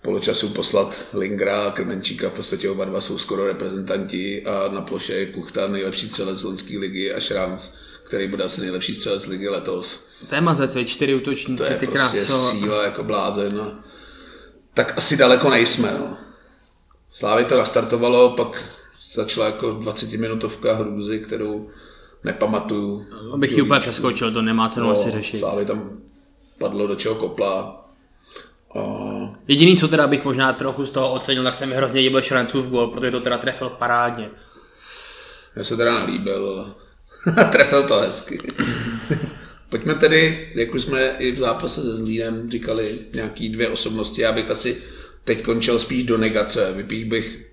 poločasu 0.02 0.50
poslat 0.50 1.08
Lingra 1.14 1.64
a 1.64 1.72
Krmenčíka, 1.72 2.30
v 2.30 2.34
podstatě 2.34 2.70
oba 2.70 2.86
dva 2.86 3.02
jsou 3.02 3.18
skoro 3.18 3.48
reprezentanti 3.48 4.46
a 4.46 4.72
na 4.72 4.82
ploše 4.82 5.14
je 5.14 5.26
Kuchta 5.26 5.68
nejlepší 5.68 6.10
střelec 6.10 6.40
z 6.40 6.44
Lonské 6.44 6.78
ligy 6.78 7.14
a 7.14 7.20
Šranc, 7.20 7.70
který 8.04 8.28
bude 8.28 8.44
asi 8.44 8.62
nejlepší 8.62 8.96
střelec 8.96 9.28
ligy 9.28 9.50
letos. 9.50 10.06
To 10.30 10.36
je 10.36 10.42
mazec, 10.42 10.78
čtyři 10.86 11.16
útočníci, 11.16 11.64
to 11.64 11.72
je 11.72 11.80
ty 11.80 11.88
prostě 11.88 12.18
kráso. 12.18 12.52
síla 12.52 12.84
jako 12.84 13.04
blázen. 13.04 13.58
No. 13.58 13.72
Tak 14.74 14.94
asi 14.98 15.18
daleko 15.18 15.50
nejsme. 15.50 15.92
No. 16.00 16.18
Slávy 17.12 17.46
to 17.46 17.58
nastartovalo, 17.58 18.30
pak 18.30 18.64
začala 19.14 19.46
jako 19.46 19.72
20 19.72 20.12
minutovka 20.12 20.76
hrůzy, 20.76 21.20
kterou 21.20 21.70
nepamatuju. 22.24 23.06
Abych 23.34 23.52
ji 23.52 23.62
úplně 23.62 23.80
přeskočil, 23.80 24.34
to 24.34 24.42
nemá 24.42 24.70
cenu 24.70 24.86
no, 24.86 24.92
asi 24.92 25.12
řešit. 25.12 25.40
Slávy 25.40 25.66
tam 25.66 25.98
padlo 26.58 26.88
do 26.88 26.96
čeho 26.96 27.16
kopla, 27.16 27.81
Uh, 28.74 29.30
Jediný, 29.48 29.78
co 29.78 29.88
teda 29.88 30.08
bych 30.08 30.26
možná 30.26 30.54
trochu 30.54 30.86
z 30.86 30.92
toho 30.92 31.14
ocenil, 31.14 31.44
tak 31.44 31.54
se 31.54 31.66
mi 31.66 31.76
hrozně 31.76 32.02
líbil 32.02 32.22
Šrancův 32.22 32.68
gol, 32.68 32.88
protože 32.88 33.12
to 33.12 33.22
teda 33.22 33.38
trefil 33.38 33.70
parádně. 33.70 34.30
Já 35.56 35.64
se 35.64 35.78
teda 35.78 36.00
nelíbil, 36.00 36.74
trefil 37.52 37.88
to 37.88 38.00
hezky. 38.00 38.40
Pojďme 39.70 39.96
tedy, 39.96 40.52
jak 40.56 40.74
už 40.74 40.84
jsme 40.84 41.10
i 41.10 41.32
v 41.32 41.38
zápase 41.38 41.82
se 41.82 41.96
Zlínem 41.96 42.52
říkali, 42.52 43.00
nějaký 43.14 43.50
dvě 43.50 43.70
osobnosti, 43.70 44.22
já 44.22 44.32
bych 44.32 44.52
asi 44.52 44.84
teď 45.24 45.42
končil 45.44 45.80
spíš 45.80 46.04
do 46.04 46.18
negace. 46.18 46.74
Vypích 46.74 47.06
bych 47.06 47.52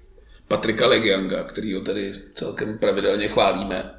Patrika 0.48 0.86
Legianga, 0.86 1.44
který 1.44 1.74
ho 1.74 1.80
tady 1.80 2.12
celkem 2.34 2.78
pravidelně 2.78 3.28
chválíme. 3.28 3.90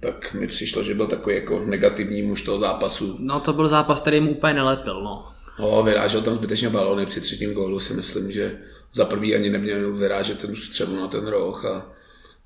Tak 0.00 0.34
mi 0.34 0.46
přišlo, 0.46 0.82
že 0.82 0.94
byl 0.94 1.06
takový 1.06 1.34
jako 1.34 1.64
negativní 1.64 2.22
muž 2.22 2.42
toho 2.42 2.60
zápasu. 2.60 3.16
No 3.18 3.40
to 3.40 3.52
byl 3.52 3.68
zápas, 3.68 4.00
který 4.00 4.20
mu 4.20 4.30
úplně 4.30 4.54
nelepil, 4.54 5.02
no. 5.02 5.26
No, 5.60 5.82
vyrážel 5.82 6.22
tam 6.22 6.34
zbytečně 6.34 6.68
balony 6.68 7.06
při 7.06 7.20
třetím 7.20 7.52
gólu, 7.52 7.80
si 7.80 7.94
myslím, 7.94 8.30
že 8.30 8.58
za 8.92 9.04
prvý 9.04 9.34
ani 9.34 9.50
neměl 9.50 9.92
vyrážet 9.92 10.38
ten 10.38 10.56
střelu 10.56 11.00
na 11.00 11.08
ten 11.08 11.26
roh 11.26 11.64
a 11.64 11.92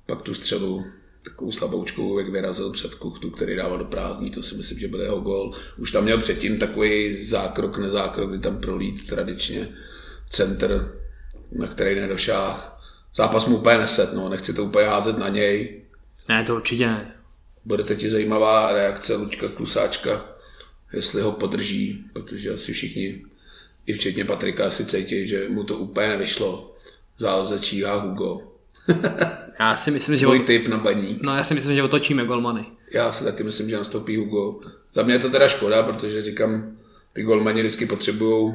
pak 0.05 0.21
tu 0.21 0.33
střelu 0.33 0.85
takovou 1.23 1.51
slaboučkou, 1.51 2.19
jak 2.19 2.29
vyrazil 2.29 2.71
před 2.71 2.95
kuchtu, 2.95 3.29
který 3.29 3.55
dával 3.55 3.77
do 3.77 3.85
prázdní, 3.85 4.31
to 4.31 4.43
si 4.43 4.55
myslím, 4.55 4.79
že 4.79 4.87
byl 4.87 5.01
jeho 5.01 5.19
gol. 5.19 5.53
Už 5.77 5.91
tam 5.91 6.03
měl 6.03 6.17
předtím 6.17 6.59
takový 6.59 7.25
zákrok, 7.25 7.77
nezákrok, 7.77 8.29
kdy 8.29 8.39
tam 8.39 8.57
prolít 8.57 9.07
tradičně 9.07 9.75
center, 10.29 10.91
na 11.51 11.67
který 11.67 11.95
nedošáh. 11.99 12.81
Zápas 13.15 13.47
mu 13.47 13.57
úplně 13.57 13.77
neset, 13.77 14.13
no, 14.13 14.29
nechci 14.29 14.53
to 14.53 14.63
úplně 14.63 14.87
házet 14.87 15.17
na 15.17 15.29
něj. 15.29 15.81
Ne, 16.29 16.43
to 16.43 16.55
určitě 16.55 16.87
ne. 16.87 17.15
Bude 17.65 17.83
teď 17.83 18.05
zajímavá 18.05 18.71
reakce 18.71 19.15
Lučka 19.15 19.47
Klusáčka, 19.47 20.34
jestli 20.93 21.21
ho 21.21 21.31
podrží, 21.31 22.05
protože 22.13 22.53
asi 22.53 22.73
všichni, 22.73 23.25
i 23.85 23.93
včetně 23.93 24.25
Patrika, 24.25 24.71
si 24.71 24.85
cítí, 24.85 25.27
že 25.27 25.49
mu 25.49 25.63
to 25.63 25.77
úplně 25.77 26.07
nevyšlo. 26.07 26.75
Záleží 27.17 27.63
číhá 27.63 27.95
Hugo. 27.95 28.41
já 29.59 29.77
si 29.77 29.91
myslím, 29.91 30.17
že... 30.17 30.27
Můj 30.27 30.39
typ 30.39 30.67
na 30.67 30.77
baní. 30.77 31.19
No 31.21 31.35
já 31.37 31.43
si 31.43 31.53
myslím, 31.53 31.75
že 31.75 31.83
otočíme 31.83 32.25
golmany. 32.25 32.65
Já 32.91 33.11
si 33.11 33.23
taky 33.23 33.43
myslím, 33.43 33.69
že 33.69 33.77
nastoupí 33.77 34.17
Hugo. 34.17 34.59
Za 34.93 35.03
mě 35.03 35.13
je 35.13 35.19
to 35.19 35.29
teda 35.29 35.47
škoda, 35.47 35.83
protože 35.83 36.21
říkám, 36.21 36.77
ty 37.13 37.23
golmani 37.23 37.61
vždycky 37.61 37.85
potřebují 37.85 38.53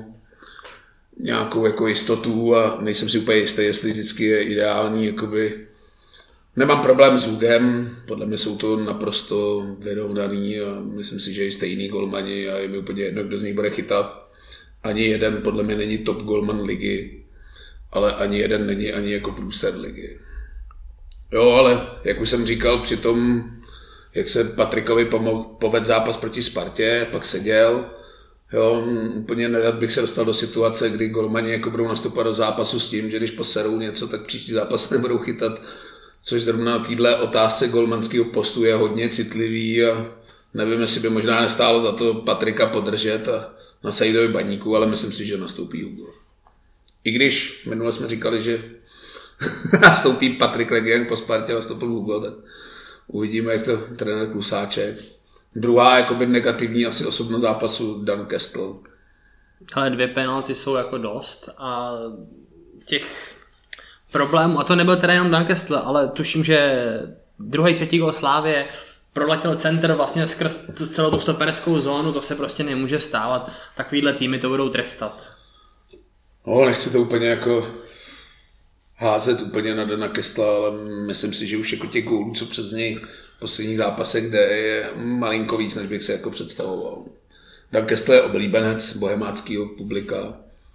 nějakou 1.19 1.67
jako 1.67 1.89
jistotu 1.89 2.57
a 2.57 2.79
nejsem 2.81 3.09
si 3.09 3.19
úplně 3.19 3.39
jistý, 3.39 3.63
jestli 3.63 3.93
vždycky 3.93 4.25
je 4.25 4.43
ideální 4.43 5.07
jakoby 5.07 5.67
Nemám 6.57 6.83
problém 6.83 7.19
s 7.19 7.27
Hugem, 7.27 7.97
podle 8.07 8.27
mě 8.27 8.39
jsou 8.39 8.57
to 8.57 8.77
naprosto 8.77 9.67
vyrovnaný 9.79 10.61
a 10.61 10.81
myslím 10.81 11.21
si, 11.21 11.33
že 11.33 11.47
i 11.47 11.53
stejný 11.53 11.89
golmani 11.89 12.49
a 12.49 12.59
je 12.59 12.69
mi 12.69 12.79
úplně 12.79 13.03
jedno, 13.03 13.25
kdo 13.25 13.39
z 13.39 13.43
nich 13.43 13.55
bude 13.55 13.71
chytat. 13.71 14.31
Ani 14.83 15.03
jeden 15.03 15.43
podle 15.43 15.63
mě 15.63 15.77
není 15.77 15.99
top 15.99 16.23
golman 16.23 16.63
ligy. 16.65 17.25
ale 17.93 18.15
ani 18.15 18.39
jeden 18.39 18.67
není 18.67 18.93
ani 18.93 19.13
jako 19.13 19.33
průser 19.33 19.77
ligy. 19.77 20.19
Jo, 21.33 21.51
ale 21.51 21.91
jak 22.05 22.21
už 22.21 22.31
jsem 22.31 22.47
říkal, 22.47 22.79
při 22.79 22.97
tom, 22.97 23.51
jak 24.15 24.29
se 24.29 24.45
Patrikovi 24.45 25.05
pomohl, 25.05 25.43
poved 25.43 25.85
zápas 25.85 26.17
proti 26.17 26.43
Spartě, 26.43 27.07
pak 27.11 27.25
seděl, 27.25 27.85
Jo, 28.53 28.85
úplně 29.15 29.49
nerad 29.49 29.75
bych 29.75 29.93
se 29.93 30.01
dostal 30.01 30.25
do 30.25 30.35
situace, 30.35 30.91
kdy 30.91 31.09
golmani 31.09 31.53
jako 31.53 31.71
budou 31.71 31.89
nastupovat 31.89 32.27
do 32.27 32.35
zápasu 32.35 32.81
s 32.81 32.89
tím, 32.89 33.11
že 33.11 33.17
když 33.17 33.31
poserou 33.31 33.77
něco, 33.77 34.09
tak 34.09 34.27
příští 34.27 34.53
zápas 34.53 34.91
nebudou 34.91 35.19
chytat, 35.19 35.63
což 36.23 36.43
zrovna 36.43 36.79
na 36.79 36.85
téhle 36.85 37.17
otázce 37.17 37.69
golmanského 37.69 38.25
postu 38.25 38.65
je 38.65 38.75
hodně 38.75 39.09
citlivý 39.09 39.85
a 39.85 40.07
nevím, 40.55 40.81
jestli 40.81 41.01
by 41.01 41.11
možná 41.11 41.41
nestálo 41.41 41.81
za 41.81 41.93
to 41.93 42.15
Patrika 42.15 42.67
podržet 42.67 43.29
a 43.29 43.53
na 43.85 43.93
Sejdovi 43.93 44.29
baníku, 44.29 44.77
ale 44.77 44.87
myslím 44.87 45.13
si, 45.13 45.27
že 45.27 45.39
nastoupí 45.39 45.83
Hugo. 45.83 46.07
I 47.05 47.11
když 47.11 47.67
minule 47.67 47.93
jsme 47.93 48.09
říkali, 48.09 48.43
že 48.43 48.65
nastoupí 49.83 50.31
Patrik 50.31 50.71
Legien 50.71 51.07
po 51.07 51.17
Spartě, 51.17 51.55
nastoupil 51.55 51.89
Hugo, 51.89 52.21
tak 52.21 52.35
uvidíme, 53.07 53.53
jak 53.53 53.65
to 53.65 53.77
trenér 53.97 54.33
Klusáček. 54.33 54.97
Druhá 55.57 55.99
jakoby 55.99 56.27
negativní 56.27 56.87
asi 56.87 57.07
osobnost 57.07 57.43
zápasu 57.43 58.05
Dan 58.05 58.27
Kestel. 58.27 58.79
Ale 59.73 59.91
dvě 59.91 60.09
penalty 60.09 60.55
jsou 60.55 60.75
jako 60.75 60.99
dost 60.99 61.49
a 61.59 61.93
těch 62.87 63.37
problémů, 64.13 64.61
a 64.61 64.65
to 64.65 64.77
nebyl 64.77 64.97
teda 64.97 65.13
jenom 65.13 65.31
Dan 65.31 65.45
Kestel, 65.45 65.83
ale 65.85 66.09
tuším, 66.09 66.45
že 66.45 66.85
druhý, 67.39 67.75
třetí 67.75 67.99
gol 67.99 68.13
Slávě 68.13 68.67
proletěl 69.13 69.57
center 69.57 69.93
vlastně 69.93 70.27
skrz 70.27 70.71
celou 70.91 71.11
tu 71.11 71.21
stoperskou 71.21 71.81
zónu, 71.81 72.13
to 72.13 72.23
se 72.23 72.35
prostě 72.35 72.63
nemůže 72.63 73.01
stávat. 73.01 73.51
Takovýhle 73.77 74.13
týmy 74.13 74.39
to 74.39 74.49
budou 74.49 74.69
trestat. 74.69 75.33
No, 76.47 76.65
nechci 76.65 76.91
to 76.91 77.01
úplně 77.01 77.29
jako 77.29 77.67
házet 78.97 79.41
úplně 79.41 79.75
na 79.75 79.85
Dana 79.85 80.09
Kestla, 80.09 80.57
ale 80.57 80.71
myslím 81.07 81.35
si, 81.35 81.47
že 81.47 81.57
už 81.57 81.73
jako 81.73 81.87
těch 81.87 82.05
gólů, 82.05 82.33
co 82.35 82.47
přes 82.47 82.73
něj 82.73 83.01
v 83.37 83.41
posledních 83.41 83.79
zápasech, 83.79 84.29
kde 84.29 84.39
je 84.39 84.91
malinko 84.97 85.57
víc, 85.57 85.77
než 85.77 85.87
bych 85.87 86.05
se 86.05 86.13
jako 86.13 86.31
představoval. 86.31 87.05
Dan 87.73 87.87
Kestl 87.87 88.13
je 88.13 88.23
oblíbenec 88.23 88.97
bohemáckého 88.97 89.67
publika. 89.67 90.17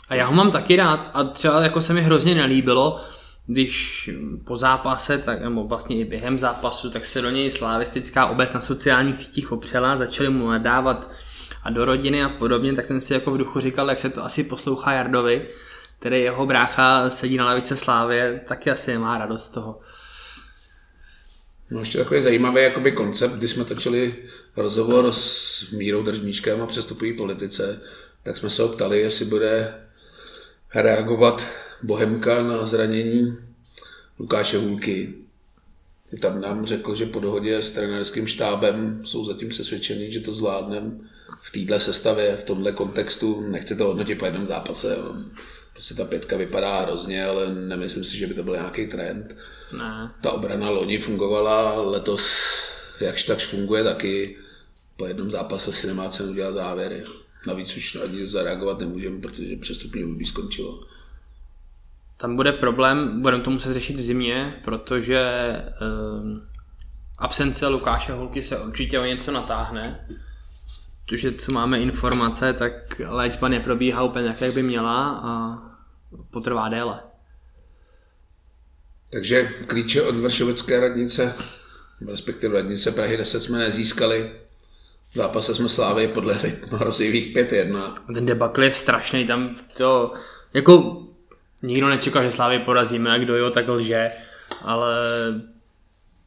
A 0.10 0.15
já 0.15 0.26
ho 0.26 0.34
mám 0.34 0.52
taky 0.52 0.76
rád 0.76 1.10
a 1.13 1.24
třeba 1.24 1.63
jako 1.63 1.82
se 1.82 1.93
mi 1.93 2.02
hrozně 2.02 2.36
nelíbilo, 2.36 3.02
když 3.48 4.10
po 4.46 4.58
zápase, 4.58 5.18
tak, 5.18 5.42
nebo 5.42 5.68
vlastně 5.68 6.00
i 6.00 6.06
během 6.06 6.40
zápasu, 6.40 6.90
tak 6.90 7.06
se 7.06 7.22
do 7.22 7.30
něj 7.30 7.52
slavistická 7.52 8.28
obec 8.28 8.54
na 8.54 8.62
sociálních 8.62 9.18
sítích 9.18 9.52
opřela, 9.52 9.98
začali 9.98 10.30
mu 10.30 10.50
nadávat 10.50 11.12
a 11.64 11.70
do 11.70 11.86
rodiny 11.86 12.24
a 12.24 12.30
podobně, 12.30 12.74
tak 12.74 12.86
jsem 12.86 13.02
si 13.02 13.14
jako 13.14 13.32
v 13.32 13.38
duchu 13.38 13.60
říkal, 13.60 13.90
jak 13.90 14.00
se 14.00 14.10
to 14.10 14.24
asi 14.24 14.44
poslouchá 14.44 14.92
Jardovi, 14.92 15.50
který 16.00 16.22
jeho 16.22 16.46
brácha 16.46 17.10
sedí 17.10 17.38
na 17.38 17.46
lavice 17.46 17.78
Slávě, 17.78 18.42
taky 18.48 18.72
asi 18.72 18.92
nemá 18.92 19.18
radost 19.18 19.44
z 19.44 19.50
toho. 19.50 19.80
No 21.72 21.80
ještě 21.80 21.98
takový 21.98 22.22
zajímavý 22.22 22.62
jakoby 22.62 22.92
koncept, 22.92 23.34
když 23.34 23.52
jsme 23.52 23.66
točili 23.66 24.16
rozhovor 24.58 25.12
s 25.12 25.72
Mírou 25.72 26.04
Držníčkem 26.04 26.62
a 26.62 26.66
přestupují 26.66 27.14
politice, 27.14 27.82
tak 28.24 28.38
jsme 28.38 28.50
se 28.50 28.62
ho 28.62 28.68
ptali, 28.70 29.00
jestli 29.00 29.26
bude 29.26 29.74
reagovat 30.76 31.46
Bohemka 31.84 32.44
na 32.44 32.66
zranění 32.66 33.38
Lukáše 34.20 34.58
Hulky. 34.58 35.14
Tam 36.22 36.42
nám 36.42 36.66
řekl, 36.66 36.96
že 36.96 37.06
po 37.06 37.20
dohodě 37.20 37.58
s 37.58 37.72
trenérským 37.72 38.28
štábem 38.28 39.02
jsou 39.04 39.26
zatím 39.26 39.50
přesvědčení, 39.50 40.12
že 40.12 40.20
to 40.20 40.34
zvládneme 40.34 40.92
v 41.42 41.52
téhle 41.52 41.80
sestavě, 41.80 42.38
v 42.38 42.44
tomhle 42.44 42.72
kontextu. 42.72 43.42
Nechci 43.42 43.76
to 43.76 43.86
hodnotit 43.86 44.20
po 44.20 44.26
jednom 44.26 44.48
zápase. 44.48 44.98
Prostě 45.74 45.94
ta 45.94 46.06
pětka 46.06 46.38
vypadá 46.38 46.80
hrozně, 46.80 47.26
ale 47.26 47.56
nemyslím 47.56 48.04
si, 48.04 48.18
že 48.18 48.28
by 48.28 48.34
to 48.34 48.44
byl 48.44 48.54
nějaký 48.54 48.88
trend. 48.88 49.36
Ne. 49.78 50.12
Ta 50.22 50.32
obrana 50.32 50.70
loni 50.70 50.98
fungovala, 50.98 51.82
letos 51.82 52.44
jakž 53.00 53.24
takž 53.24 53.46
funguje 53.46 53.84
taky. 53.84 54.38
Po 54.98 55.06
jednom 55.06 55.32
zápase 55.32 55.74
si 55.74 55.88
nemá 55.88 56.10
cenu 56.10 56.34
dělat 56.34 56.54
závěry. 56.54 57.04
Navíc 57.48 57.78
už 57.78 57.96
ani 57.96 58.28
zareagovat 58.28 58.80
nemůžeme, 58.80 59.22
protože 59.22 59.56
přestupní 59.56 60.04
období 60.04 60.26
skončilo. 60.26 60.84
Tam 62.17 62.36
bude 62.36 62.51
problém, 62.51 63.21
budeme 63.21 63.43
to 63.43 63.51
muset 63.51 63.73
řešit 63.73 63.95
v 63.95 64.04
zimě, 64.04 64.62
protože 64.63 65.32
um, 66.21 66.47
absence 67.17 67.67
Lukáše 67.67 68.13
Hulky 68.13 68.43
se 68.43 68.60
určitě 68.60 68.99
o 68.99 69.06
něco 69.06 69.32
natáhne. 69.32 70.08
Protože 71.06 71.32
co 71.32 71.51
máme 71.51 71.80
informace, 71.80 72.54
tak 72.54 72.73
léčba 73.08 73.47
neprobíhá 73.47 74.04
úplně 74.04 74.28
tak, 74.28 74.41
jak 74.41 74.54
by 74.54 74.63
měla 74.63 75.21
a 75.23 75.58
potrvá 76.32 76.69
déle. 76.69 76.99
Takže 79.12 79.43
klíče 79.67 80.01
od 80.01 80.15
Vršovecké 80.15 80.80
radnice, 80.80 81.36
respektive 82.08 82.54
radnice 82.54 82.91
Prahy 82.91 83.17
10 83.17 83.43
jsme 83.43 83.60
nezískali. 83.60 84.32
V 85.12 85.17
zápase 85.17 85.56
jsme 85.56 85.69
Slávy 85.69 86.08
podlehli 86.08 86.60
hrozivých 86.71 87.36
5-1. 87.36 87.93
Ten 88.13 88.25
debakl 88.25 88.63
je 88.63 88.73
strašný, 88.73 89.28
tam 89.28 89.56
to, 89.78 90.13
jako 90.54 91.05
nikdo 91.62 91.89
nečekal, 91.89 92.24
že 92.24 92.32
Slávy 92.32 92.60
porazíme 92.60 93.12
a 93.12 93.18
kdo 93.18 93.36
jo, 93.36 93.50
tak 93.50 93.68
lže, 93.68 94.12
ale... 94.62 94.96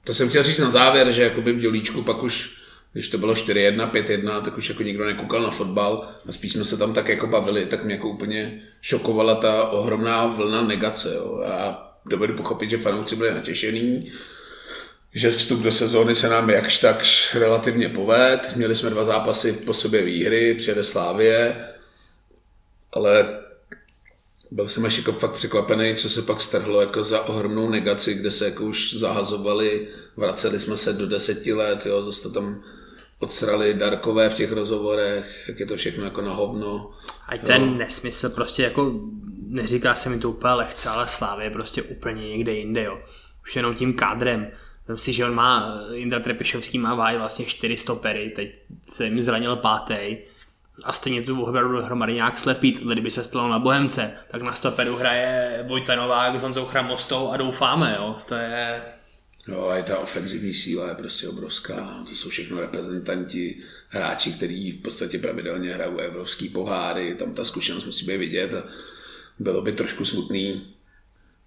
To 0.05 0.15
jsem 0.15 0.29
chtěl 0.29 0.43
říct 0.43 0.59
na 0.59 0.71
závěr, 0.71 1.13
že 1.13 1.23
jakoby 1.23 1.53
v 1.53 1.59
Dělíčku 1.59 2.03
pak 2.03 2.23
už 2.23 2.59
když 2.93 3.09
to 3.09 3.19
bylo 3.19 3.33
4-1, 3.33 3.91
5-1, 3.91 4.43
tak 4.43 4.59
už 4.59 4.69
jako 4.69 4.83
nikdo 4.83 5.05
nekoukal 5.05 5.43
na 5.43 5.51
fotbal 5.51 6.09
a 6.29 6.33
spíš 6.33 6.53
jsme 6.53 6.65
se 6.65 6.77
tam 6.77 6.95
tak 6.95 7.09
jako 7.09 7.27
bavili, 7.27 7.67
tak 7.67 7.85
mě 7.85 7.95
jako 7.95 8.09
úplně 8.09 8.63
šokovala 8.81 9.35
ta 9.35 9.69
ohromná 9.69 10.27
vlna 10.27 10.63
negace. 10.63 11.15
Jo. 11.15 11.43
A 11.47 11.85
dovedu 12.07 12.35
pochopit, 12.35 12.71
že 12.71 12.79
fanoušci 12.79 13.17
byli 13.17 13.35
natěšení, 13.35 14.13
že 15.15 15.31
vstup 15.31 15.61
do 15.61 15.73
sezóny 15.73 16.15
se 16.15 16.29
nám 16.29 16.51
jakž 16.51 16.79
takž 16.79 17.35
relativně 17.35 17.89
poved. 17.89 18.57
Měli 18.57 18.77
jsme 18.77 18.91
dva 18.91 19.05
zápasy 19.05 19.53
po 19.53 19.75
sobě 19.75 20.03
výhry, 20.03 20.55
přijede 20.55 20.85
Slávě, 20.85 21.57
ale 22.93 23.41
byl 24.51 24.69
jsem 24.69 24.87
až 24.87 24.99
jako 24.99 25.13
fakt 25.13 25.33
překvapený, 25.33 25.95
co 25.95 26.11
se 26.11 26.23
pak 26.23 26.41
strhlo 26.41 26.81
jako 26.81 27.03
za 27.03 27.21
ohromnou 27.21 27.71
negaci, 27.71 28.15
kde 28.15 28.31
se 28.31 28.45
jako 28.45 28.65
už 28.65 28.95
zahazovali, 28.95 29.89
vraceli 30.17 30.61
jsme 30.61 30.77
se 30.77 30.93
do 30.93 31.07
deseti 31.07 31.53
let, 31.53 31.87
jo, 31.87 32.03
zase 32.03 32.33
tam 32.33 32.63
odsrali 33.19 33.75
Darkové 33.75 34.31
v 34.31 34.35
těch 34.35 34.53
rozhovorech, 34.53 35.45
jak 35.49 35.61
je 35.61 35.67
to 35.67 35.77
všechno 35.77 36.05
jako 36.05 36.21
na 36.21 36.35
hovno. 36.35 36.91
A 37.29 37.39
ten 37.39 37.63
jo. 37.63 37.75
nesmysl 37.75 38.29
prostě 38.29 38.63
jako, 38.63 39.01
neříká 39.47 39.95
se 39.95 40.09
mi 40.09 40.19
to 40.19 40.31
úplně 40.31 40.53
lehce, 40.53 40.89
ale 40.89 41.09
Slávě 41.09 41.47
je 41.47 41.51
prostě 41.51 41.83
úplně 41.83 42.29
někde 42.29 42.53
jinde, 42.53 42.83
jo. 42.83 42.99
Už 43.43 43.57
jenom 43.57 43.75
tím 43.75 43.95
kádrem. 43.95 44.51
Myslím 44.89 45.15
si, 45.15 45.17
že 45.17 45.25
on 45.25 45.35
má, 45.35 45.81
Indra 45.95 46.21
Trepišovský 46.21 46.79
má 46.79 46.95
váj 46.95 47.17
vlastně 47.17 47.45
čtyři 47.45 47.77
stopery, 47.77 48.33
teď 48.37 48.51
se 48.89 49.11
mi 49.11 49.23
zranil 49.23 49.57
pátý 49.57 50.17
a 50.85 50.93
stejně 50.93 51.23
tu 51.23 51.43
obranu 51.43 51.73
dohromady 51.73 52.15
nějak 52.15 52.37
slepý, 52.37 52.73
tohle 52.73 52.95
kdyby 52.95 53.11
se 53.11 53.25
stalo 53.25 53.49
na 53.49 53.59
Bohemce, 53.59 54.13
tak 54.31 54.43
na 54.43 54.53
stoperu 54.53 54.97
hraje 54.97 55.65
Vojta 55.69 55.97
Novák 55.97 56.39
s 56.39 56.43
Honzou 56.43 56.65
Chramostou 56.65 57.29
a 57.29 57.37
doufáme, 57.37 57.95
jo, 57.99 58.17
to 58.29 58.35
je 58.35 58.83
Jo, 59.49 59.69
a 59.69 59.83
ta 59.83 59.99
ofenzivní 59.99 60.55
síla 60.55 60.89
je 60.89 60.95
prostě 60.95 61.29
obrovská. 61.29 62.05
To 62.09 62.15
jsou 62.15 62.29
všechno 62.29 62.61
reprezentanti, 62.61 63.63
hráči, 63.89 64.33
kteří 64.33 64.73
v 64.73 64.83
podstatě 64.83 65.19
pravidelně 65.19 65.75
hrajou 65.75 65.99
evropský 65.99 66.49
poháry, 66.49 67.15
tam 67.15 67.35
ta 67.35 67.45
zkušenost 67.45 67.85
musí 67.85 68.07
být 68.07 68.17
vidět 68.17 68.55
a 68.55 68.65
bylo 69.39 69.63
by 69.63 69.73
trošku 69.73 70.05
smutný 70.05 70.75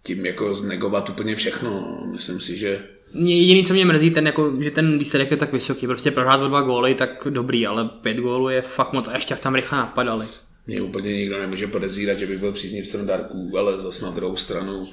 tím 0.04 0.26
jako 0.26 0.54
znegovat 0.54 1.10
úplně 1.10 1.36
všechno. 1.36 2.02
Myslím 2.12 2.40
si, 2.40 2.58
že 2.58 2.88
mě 3.14 3.38
jediný, 3.38 3.66
co 3.66 3.74
mě 3.74 3.86
mrzí, 3.86 4.12
ten, 4.12 4.26
jako, 4.28 4.54
že 4.60 4.72
ten 4.72 5.00
výsledek 5.00 5.32
je 5.32 5.38
tak 5.38 5.54
vysoký. 5.54 5.88
Prostě 5.88 6.12
prohrát 6.12 6.42
o 6.42 6.48
dva 6.48 6.62
góly, 6.62 6.96
tak 6.96 7.28
dobrý, 7.30 7.68
ale 7.68 7.90
pět 8.02 8.18
gólů 8.18 8.50
je 8.50 8.62
fakt 8.62 8.94
moc 8.94 9.08
a 9.08 9.16
ještě 9.16 9.34
jak 9.34 9.42
tam 9.42 9.56
rychle 9.56 9.78
napadali. 9.78 10.26
Mě 10.68 10.82
úplně 10.82 11.14
nikdo 11.14 11.40
nemůže 11.40 11.68
podezírat, 11.68 12.20
že 12.20 12.28
by 12.28 12.38
byl 12.38 12.52
příznivcem 12.52 13.08
Darků, 13.08 13.58
ale 13.58 13.80
zase 13.80 14.06
na 14.06 14.12
druhou 14.12 14.36
stranu 14.36 14.88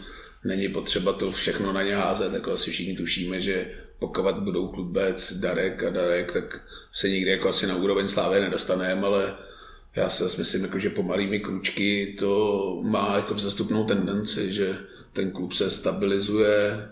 není 0.44 0.68
potřeba 0.68 1.12
to 1.12 1.32
všechno 1.32 1.72
na 1.72 1.82
ně 1.82 1.96
házet, 1.96 2.32
jako 2.32 2.52
asi 2.52 2.70
všichni 2.70 2.96
tušíme, 2.96 3.40
že 3.40 3.70
pokud 3.98 4.34
budou 4.34 4.68
klubec 4.68 5.32
Darek 5.32 5.82
a 5.82 5.90
Darek, 5.90 6.32
tak 6.32 6.60
se 6.92 7.08
nikdy 7.08 7.30
jako 7.30 7.48
asi 7.48 7.66
na 7.66 7.76
úroveň 7.76 8.08
slávy 8.08 8.40
nedostaneme, 8.40 9.06
ale 9.06 9.34
já 9.96 10.08
zase 10.08 10.38
myslím, 10.38 10.62
jako, 10.62 10.78
že 10.78 10.90
pomalými 10.90 11.40
kručky 11.40 12.16
to 12.18 12.80
má 12.84 13.16
jako 13.16 13.34
vzastupnou 13.34 13.84
tendenci, 13.84 14.52
že 14.52 14.76
ten 15.12 15.30
klub 15.30 15.52
se 15.52 15.70
stabilizuje, 15.70 16.88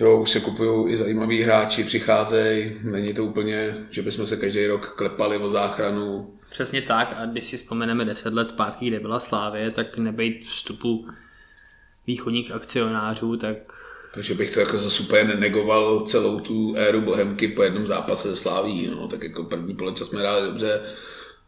Jo, 0.00 0.20
už 0.20 0.30
se 0.30 0.40
kupují 0.40 0.92
i 0.92 0.96
zajímaví 0.96 1.42
hráči, 1.42 1.84
přicházejí, 1.84 2.76
není 2.82 3.14
to 3.14 3.24
úplně, 3.24 3.74
že 3.90 4.02
bychom 4.02 4.26
se 4.26 4.36
každý 4.36 4.66
rok 4.66 4.94
klepali 4.96 5.38
o 5.38 5.50
záchranu. 5.50 6.34
Přesně 6.50 6.82
tak. 6.82 7.14
A 7.16 7.26
když 7.26 7.44
si 7.44 7.56
vzpomeneme 7.56 8.04
10 8.04 8.34
let 8.34 8.48
zpátky, 8.48 8.86
kde 8.86 9.00
byla 9.00 9.20
Slávě, 9.20 9.70
tak 9.70 9.98
nebejt 9.98 10.46
vstupu 10.46 11.08
východních 12.06 12.52
akcionářů, 12.52 13.36
tak... 13.36 13.56
Takže 14.14 14.34
bych 14.34 14.54
to 14.54 14.60
jako 14.60 14.78
zase 14.78 15.02
úplně 15.02 15.24
nenegoval 15.24 16.00
celou 16.00 16.40
tu 16.40 16.74
éru 16.76 17.00
Bohemky 17.00 17.48
po 17.48 17.62
jednom 17.62 17.86
zápase 17.86 18.28
se 18.28 18.36
Sláví, 18.36 18.90
no, 18.96 19.08
tak 19.08 19.22
jako 19.22 19.44
první 19.44 19.74
poločas 19.74 20.08
jsme 20.08 20.20
hráli 20.20 20.46
dobře, 20.46 20.80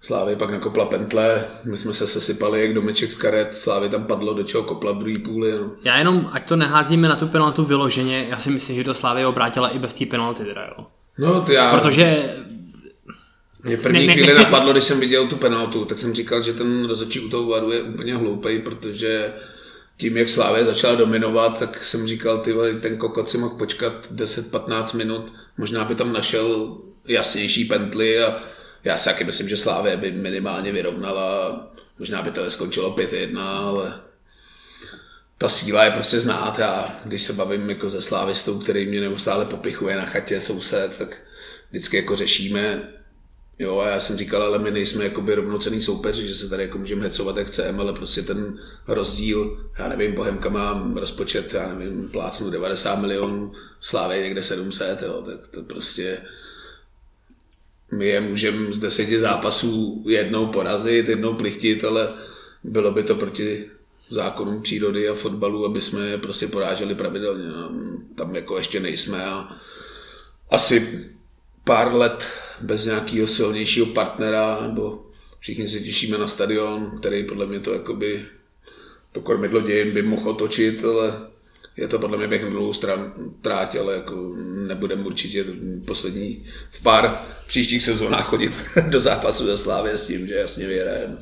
Slávy 0.00 0.36
pak 0.36 0.50
nakopla 0.50 0.84
pentle, 0.86 1.44
my 1.64 1.78
jsme 1.78 1.94
se 1.94 2.06
sesypali 2.06 2.60
jak 2.60 2.74
domeček 2.74 3.12
z 3.12 3.14
karet, 3.14 3.56
Slávy 3.56 3.88
tam 3.88 4.04
padlo, 4.04 4.34
do 4.34 4.42
čeho 4.42 4.62
kopla 4.62 4.92
v 4.92 4.98
druhý 4.98 5.18
půli. 5.18 5.52
No. 5.52 5.70
Já 5.84 5.98
jenom, 5.98 6.28
ať 6.32 6.48
to 6.48 6.56
neházíme 6.56 7.08
na 7.08 7.16
tu 7.16 7.28
penaltu 7.28 7.64
vyloženě, 7.64 8.26
já 8.30 8.38
si 8.38 8.50
myslím, 8.50 8.76
že 8.76 8.84
to 8.84 8.94
Slávy 8.94 9.26
obrátila 9.26 9.68
i 9.68 9.78
bez 9.78 9.94
té 9.94 10.06
penalty 10.06 10.44
teda, 10.44 10.62
jo. 10.78 10.86
No, 11.18 11.40
to 11.40 11.52
já... 11.52 11.78
Protože 11.78 12.34
Mě 13.62 13.76
první 13.76 14.00
Ne- 14.00 14.06
ne- 14.06 14.12
chvíli 14.12 14.28
nechci- 14.28 14.42
napadlo, 14.44 14.72
když 14.72 14.84
jsem 14.84 15.00
viděl 15.00 15.26
tu 15.26 15.36
penaltu, 15.36 15.84
tak 15.84 15.98
jsem 15.98 16.14
říkal, 16.14 16.42
že 16.42 16.52
ten 16.52 16.84
rozhodčí 16.88 17.20
u 17.20 17.28
toho 17.28 17.46
varu 17.48 17.72
je 17.72 17.82
úplně 17.82 18.16
hloupej, 18.16 18.58
protože 18.58 19.32
tím, 19.96 20.16
jak 20.16 20.28
Slávě 20.28 20.64
začala 20.64 20.94
dominovat, 20.94 21.58
tak 21.58 21.84
jsem 21.84 22.06
říkal, 22.06 22.38
ty 22.38 22.54
ten 22.80 22.96
kokot 22.96 23.28
si 23.28 23.38
mohl 23.38 23.54
počkat 23.58 23.92
10-15 24.14 24.96
minut, 24.96 25.32
možná 25.58 25.84
by 25.84 25.94
tam 25.94 26.12
našel 26.12 26.76
jasnější 27.08 27.64
pently 27.64 28.22
a 28.22 28.36
já 28.84 28.96
si 28.96 29.04
taky 29.04 29.24
myslím, 29.24 29.48
že 29.48 29.56
Slávě 29.56 29.96
by 29.96 30.12
minimálně 30.12 30.72
vyrovnala, 30.72 31.60
možná 31.98 32.22
by 32.22 32.30
to 32.30 32.50
skončilo 32.50 32.96
5-1, 32.96 33.40
ale 33.40 34.00
ta 35.38 35.48
síla 35.48 35.84
je 35.84 35.90
prostě 35.90 36.20
znát. 36.20 36.58
Já, 36.58 37.00
když 37.04 37.22
se 37.22 37.32
bavím 37.32 37.70
jako 37.70 37.90
se 37.90 38.02
slávistou, 38.02 38.58
který 38.58 38.86
mě 38.86 39.00
neustále 39.00 39.44
popichuje 39.44 39.96
na 39.96 40.06
chatě 40.06 40.40
soused, 40.40 40.98
tak 40.98 41.22
vždycky 41.70 41.96
jako 41.96 42.16
řešíme, 42.16 42.92
Jo, 43.58 43.78
a 43.78 43.88
já 43.88 44.00
jsem 44.00 44.16
říkal, 44.16 44.42
ale 44.42 44.58
my 44.58 44.70
nejsme 44.70 45.04
jakoby 45.04 45.34
rovnocený 45.34 45.82
soupeři, 45.82 46.28
že 46.28 46.34
se 46.34 46.50
tady 46.50 46.62
jako 46.62 46.78
můžeme 46.78 47.02
hecovat, 47.02 47.36
jak 47.36 47.46
chceme, 47.46 47.78
ale 47.78 47.92
prostě 47.92 48.22
ten 48.22 48.58
rozdíl, 48.86 49.70
já 49.78 49.88
nevím, 49.88 50.14
Bohemka 50.14 50.48
má 50.48 50.92
rozpočet, 50.94 51.54
já 51.54 51.74
nevím, 51.74 52.10
plácnu 52.10 52.50
90 52.50 52.96
milionů, 52.96 53.52
Slávě 53.80 54.22
někde 54.22 54.42
700, 54.42 55.02
jo, 55.02 55.22
tak 55.26 55.48
to 55.48 55.62
prostě 55.62 56.18
my 57.92 58.06
je 58.06 58.20
můžeme 58.20 58.72
z 58.72 58.78
deseti 58.78 59.20
zápasů 59.20 60.04
jednou 60.08 60.46
porazit, 60.46 61.08
jednou 61.08 61.34
plichtit, 61.34 61.84
ale 61.84 62.08
bylo 62.64 62.92
by 62.92 63.02
to 63.02 63.14
proti 63.14 63.64
zákonům 64.10 64.62
přírody 64.62 65.08
a 65.08 65.14
fotbalu, 65.14 65.66
aby 65.66 65.80
jsme 65.80 66.08
je 66.08 66.18
prostě 66.18 66.46
poráželi 66.46 66.94
pravidelně. 66.94 67.48
No, 67.48 67.72
tam 68.14 68.34
jako 68.34 68.56
ještě 68.56 68.80
nejsme 68.80 69.24
a 69.24 69.56
asi 70.50 71.08
pár 71.64 71.94
let 71.94 72.28
bez 72.60 72.84
nějakého 72.84 73.26
silnějšího 73.26 73.86
partnera, 73.86 74.58
nebo 74.62 75.06
všichni 75.40 75.68
se 75.68 75.80
těšíme 75.80 76.18
na 76.18 76.28
stadion, 76.28 76.90
který 76.98 77.24
podle 77.24 77.46
mě 77.46 77.60
to 77.60 77.72
jakoby 77.72 78.26
to 79.12 79.20
kormidlo 79.20 79.60
dějin 79.60 79.94
by 79.94 80.02
mohl 80.02 80.30
otočit, 80.30 80.84
ale 80.84 81.28
je 81.78 81.88
to 81.88 81.98
podle 81.98 82.18
mě 82.18 82.28
běh 82.28 82.42
na 82.42 82.50
dlouhou 82.50 82.72
stran 82.72 83.12
tráť, 83.40 83.76
ale 83.76 83.94
jako 83.94 84.34
nebudeme 84.66 85.02
určitě 85.02 85.44
poslední 85.86 86.46
v 86.70 86.82
pár 86.82 87.20
příštích 87.46 87.82
sezónách 87.82 88.26
chodit 88.26 88.52
do 88.88 89.00
zápasu 89.00 89.44
ze 89.44 89.56
Slávě 89.56 89.98
s 89.98 90.06
tím, 90.06 90.26
že 90.26 90.34
jasně 90.34 90.66
vyhrajeme. 90.66 91.16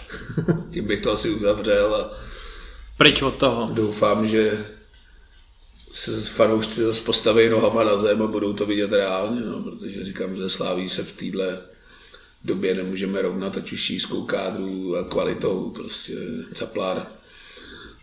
tím 0.70 0.84
bych 0.84 1.00
to 1.00 1.12
asi 1.12 1.30
uzavřel 1.30 1.94
a 1.94 2.10
pryč 2.98 3.22
od 3.22 3.34
toho. 3.34 3.70
doufám, 3.74 4.28
že 4.28 4.64
se 5.92 6.20
fanoušci 6.20 6.80
zase 6.80 7.04
postaví 7.04 7.48
nohama 7.48 7.84
na 7.84 7.96
zem 7.96 8.22
a 8.22 8.26
budou 8.26 8.52
to 8.52 8.66
vidět 8.66 8.92
reálně, 8.92 9.40
no, 9.40 9.62
protože 9.62 10.04
říkám, 10.04 10.36
že 10.36 10.50
Sláví 10.50 10.88
se 10.88 11.02
v 11.02 11.12
téhle 11.12 11.58
době 12.44 12.74
nemůžeme 12.74 13.22
rovnat, 13.22 13.56
ať 13.56 13.72
už 13.72 13.90
jízkou 13.90 14.22
kádru 14.22 14.96
a 14.96 15.04
kvalitou, 15.04 15.70
prostě 15.70 16.12
Caplár, 16.54 17.06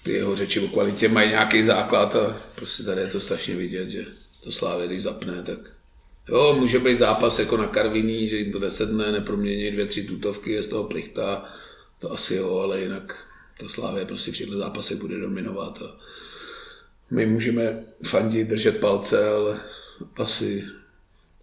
ty 0.09 0.15
jeho 0.15 0.35
řeči 0.35 0.59
o 0.59 0.67
kvalitě 0.67 1.07
mají 1.07 1.29
nějaký 1.29 1.63
základ 1.63 2.15
a 2.15 2.41
prostě 2.55 2.83
tady 2.83 3.01
je 3.01 3.07
to 3.07 3.19
strašně 3.19 3.55
vidět, 3.55 3.89
že 3.89 4.05
to 4.43 4.51
Slávě, 4.51 4.87
když 4.87 5.03
zapne, 5.03 5.43
tak 5.43 5.59
jo, 6.29 6.55
může 6.59 6.79
být 6.79 6.99
zápas 6.99 7.39
jako 7.39 7.57
na 7.57 7.67
Karviní, 7.67 8.29
že 8.29 8.37
jim 8.37 8.51
to 8.51 8.59
desetne, 8.59 9.11
nepromění 9.11 9.71
dvě, 9.71 9.85
tři 9.85 10.03
tutovky, 10.03 10.51
je 10.51 10.63
z 10.63 10.67
toho 10.67 10.83
plichta, 10.83 11.53
to 11.99 12.13
asi 12.13 12.35
jo, 12.35 12.57
ale 12.57 12.81
jinak 12.81 13.25
to 13.59 13.69
Slávě 13.69 14.05
prostě 14.05 14.31
v 14.31 14.37
těchto 14.37 14.57
zápasech 14.57 14.97
bude 14.97 15.19
dominovat 15.19 15.81
a 15.81 15.99
my 17.11 17.25
můžeme 17.25 17.83
fandit, 18.05 18.47
držet 18.47 18.79
palce, 18.79 19.29
ale 19.29 19.59
asi 20.15 20.65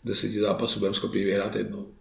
deseti 0.04 0.40
zápasů 0.40 0.78
budeme 0.78 0.94
schopni 0.94 1.24
vyhrát 1.24 1.56
jednou. 1.56 1.94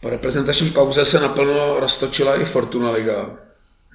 Po 0.00 0.10
reprezentační 0.10 0.70
pauze 0.70 1.04
se 1.04 1.20
naplno 1.20 1.80
roztočila 1.80 2.40
i 2.40 2.44
Fortuna 2.44 2.90
Liga. 2.90 3.38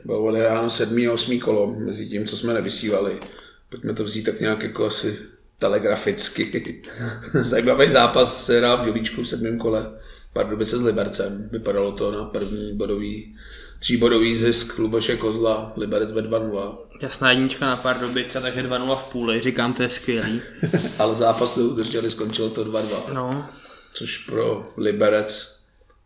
Bylo 0.05 0.23
odehráno 0.23 0.69
sedmý 0.69 1.07
a 1.07 1.13
osmý 1.13 1.39
kolo, 1.39 1.75
mezi 1.77 2.07
tím, 2.07 2.25
co 2.25 2.37
jsme 2.37 2.53
nevysílali. 2.53 3.19
Pojďme 3.69 3.93
to 3.93 4.03
vzít 4.03 4.23
tak 4.23 4.39
nějak 4.39 4.63
jako 4.63 4.85
asi 4.85 5.19
telegraficky. 5.59 6.81
Zajímavý 7.33 7.91
zápas 7.91 8.45
se 8.45 8.57
hrál 8.57 8.77
v 8.77 8.85
Dělíčku 8.85 9.21
v 9.21 9.27
sedmém 9.27 9.57
kole. 9.57 9.91
Pardubice 10.33 10.77
s 10.77 10.81
Libercem. 10.81 11.49
Vypadalo 11.51 11.91
to 11.91 12.11
na 12.11 12.25
první 12.25 12.73
bodový, 12.73 13.35
tříbodový 13.79 14.37
zisk 14.37 14.77
Luboše 14.77 15.17
Kozla. 15.17 15.73
Liberec 15.77 16.11
ve 16.11 16.21
2-0. 16.21 16.77
Jasná 17.01 17.31
jednička 17.31 17.65
na 17.65 17.75
Pardubice, 17.75 18.41
takže 18.41 18.63
2-0 18.63 18.95
v 18.95 19.03
půli, 19.03 19.41
říkám, 19.41 19.73
to 19.73 19.83
je 19.83 19.89
skvělý. 19.89 20.41
Ale 20.99 21.15
zápas 21.15 21.55
neudrželi, 21.55 22.11
skončilo 22.11 22.49
to 22.49 22.65
2-2. 22.65 23.13
No, 23.13 23.49
Což 23.93 24.17
pro 24.17 24.67
Liberec 24.77 25.54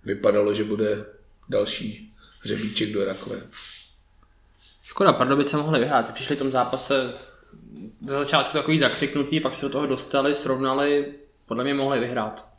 vypadalo, 0.03 0.53
že 0.53 0.63
bude 0.63 1.05
další 1.49 2.09
hřebíček 2.41 2.91
do 2.93 3.05
rakve. 3.05 3.41
škoda, 4.83 5.13
Pardubice 5.13 5.57
mohli 5.57 5.79
vyhrát. 5.79 6.13
Přišli 6.13 6.35
v 6.35 6.39
tom 6.39 6.51
zápase 6.51 7.13
za 8.05 8.19
začátku 8.19 8.57
takový 8.57 8.79
zakřiknutý, 8.79 9.39
pak 9.39 9.55
se 9.55 9.65
do 9.65 9.69
toho 9.69 9.85
dostali, 9.85 10.35
srovnali, 10.35 11.13
podle 11.45 11.63
mě 11.63 11.73
mohli 11.73 11.99
vyhrát. 11.99 12.49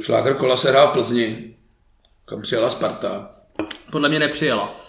Šláger 0.00 0.34
kola 0.34 0.56
se 0.56 0.70
hrál 0.70 0.88
v 0.88 0.92
Plzni, 0.92 1.56
kam 2.24 2.42
přijela 2.42 2.70
Sparta. 2.70 3.30
Podle 3.90 4.08
mě 4.08 4.18
nepřijela. 4.18 4.80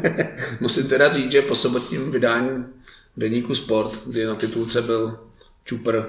Musím 0.60 0.88
teda 0.88 1.12
říct, 1.12 1.32
že 1.32 1.42
po 1.42 1.56
sobotním 1.56 2.10
vydání 2.10 2.64
deníku 3.16 3.54
Sport, 3.54 4.06
kdy 4.06 4.26
na 4.26 4.34
titulce 4.34 4.82
byl 4.82 5.18
Čupr 5.64 6.02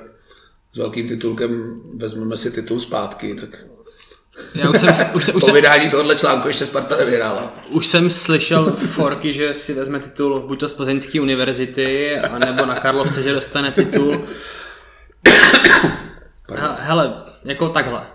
s 0.73 0.77
velkým 0.77 1.07
titulkem 1.07 1.81
Vezmeme 1.97 2.37
si 2.37 2.51
titul 2.51 2.79
zpátky, 2.79 3.35
tak 3.35 3.65
Já 4.55 4.69
už 4.69 4.79
jsem, 4.79 4.89
už, 5.13 5.23
se, 5.25 5.33
už, 5.33 5.43
po 5.43 5.51
vydání 5.53 5.89
tohohle 5.89 6.15
článku 6.15 6.47
ještě 6.47 6.65
Sparta 6.65 6.97
nevyhrála. 6.97 7.53
už 7.69 7.87
jsem 7.87 8.09
slyšel 8.09 8.71
forky, 8.71 9.33
že 9.33 9.53
si 9.53 9.73
vezme 9.73 9.99
titul 9.99 10.39
buď 10.39 10.59
to 10.59 10.69
z 10.69 10.73
Plzeňské 10.73 11.21
univerzity, 11.21 12.19
anebo 12.19 12.65
na 12.65 12.75
Karlovce, 12.75 13.23
že 13.23 13.33
dostane 13.33 13.71
titul. 13.71 14.21
He- 16.49 16.75
Hele, 16.79 17.13
jako 17.43 17.69
takhle. 17.69 18.07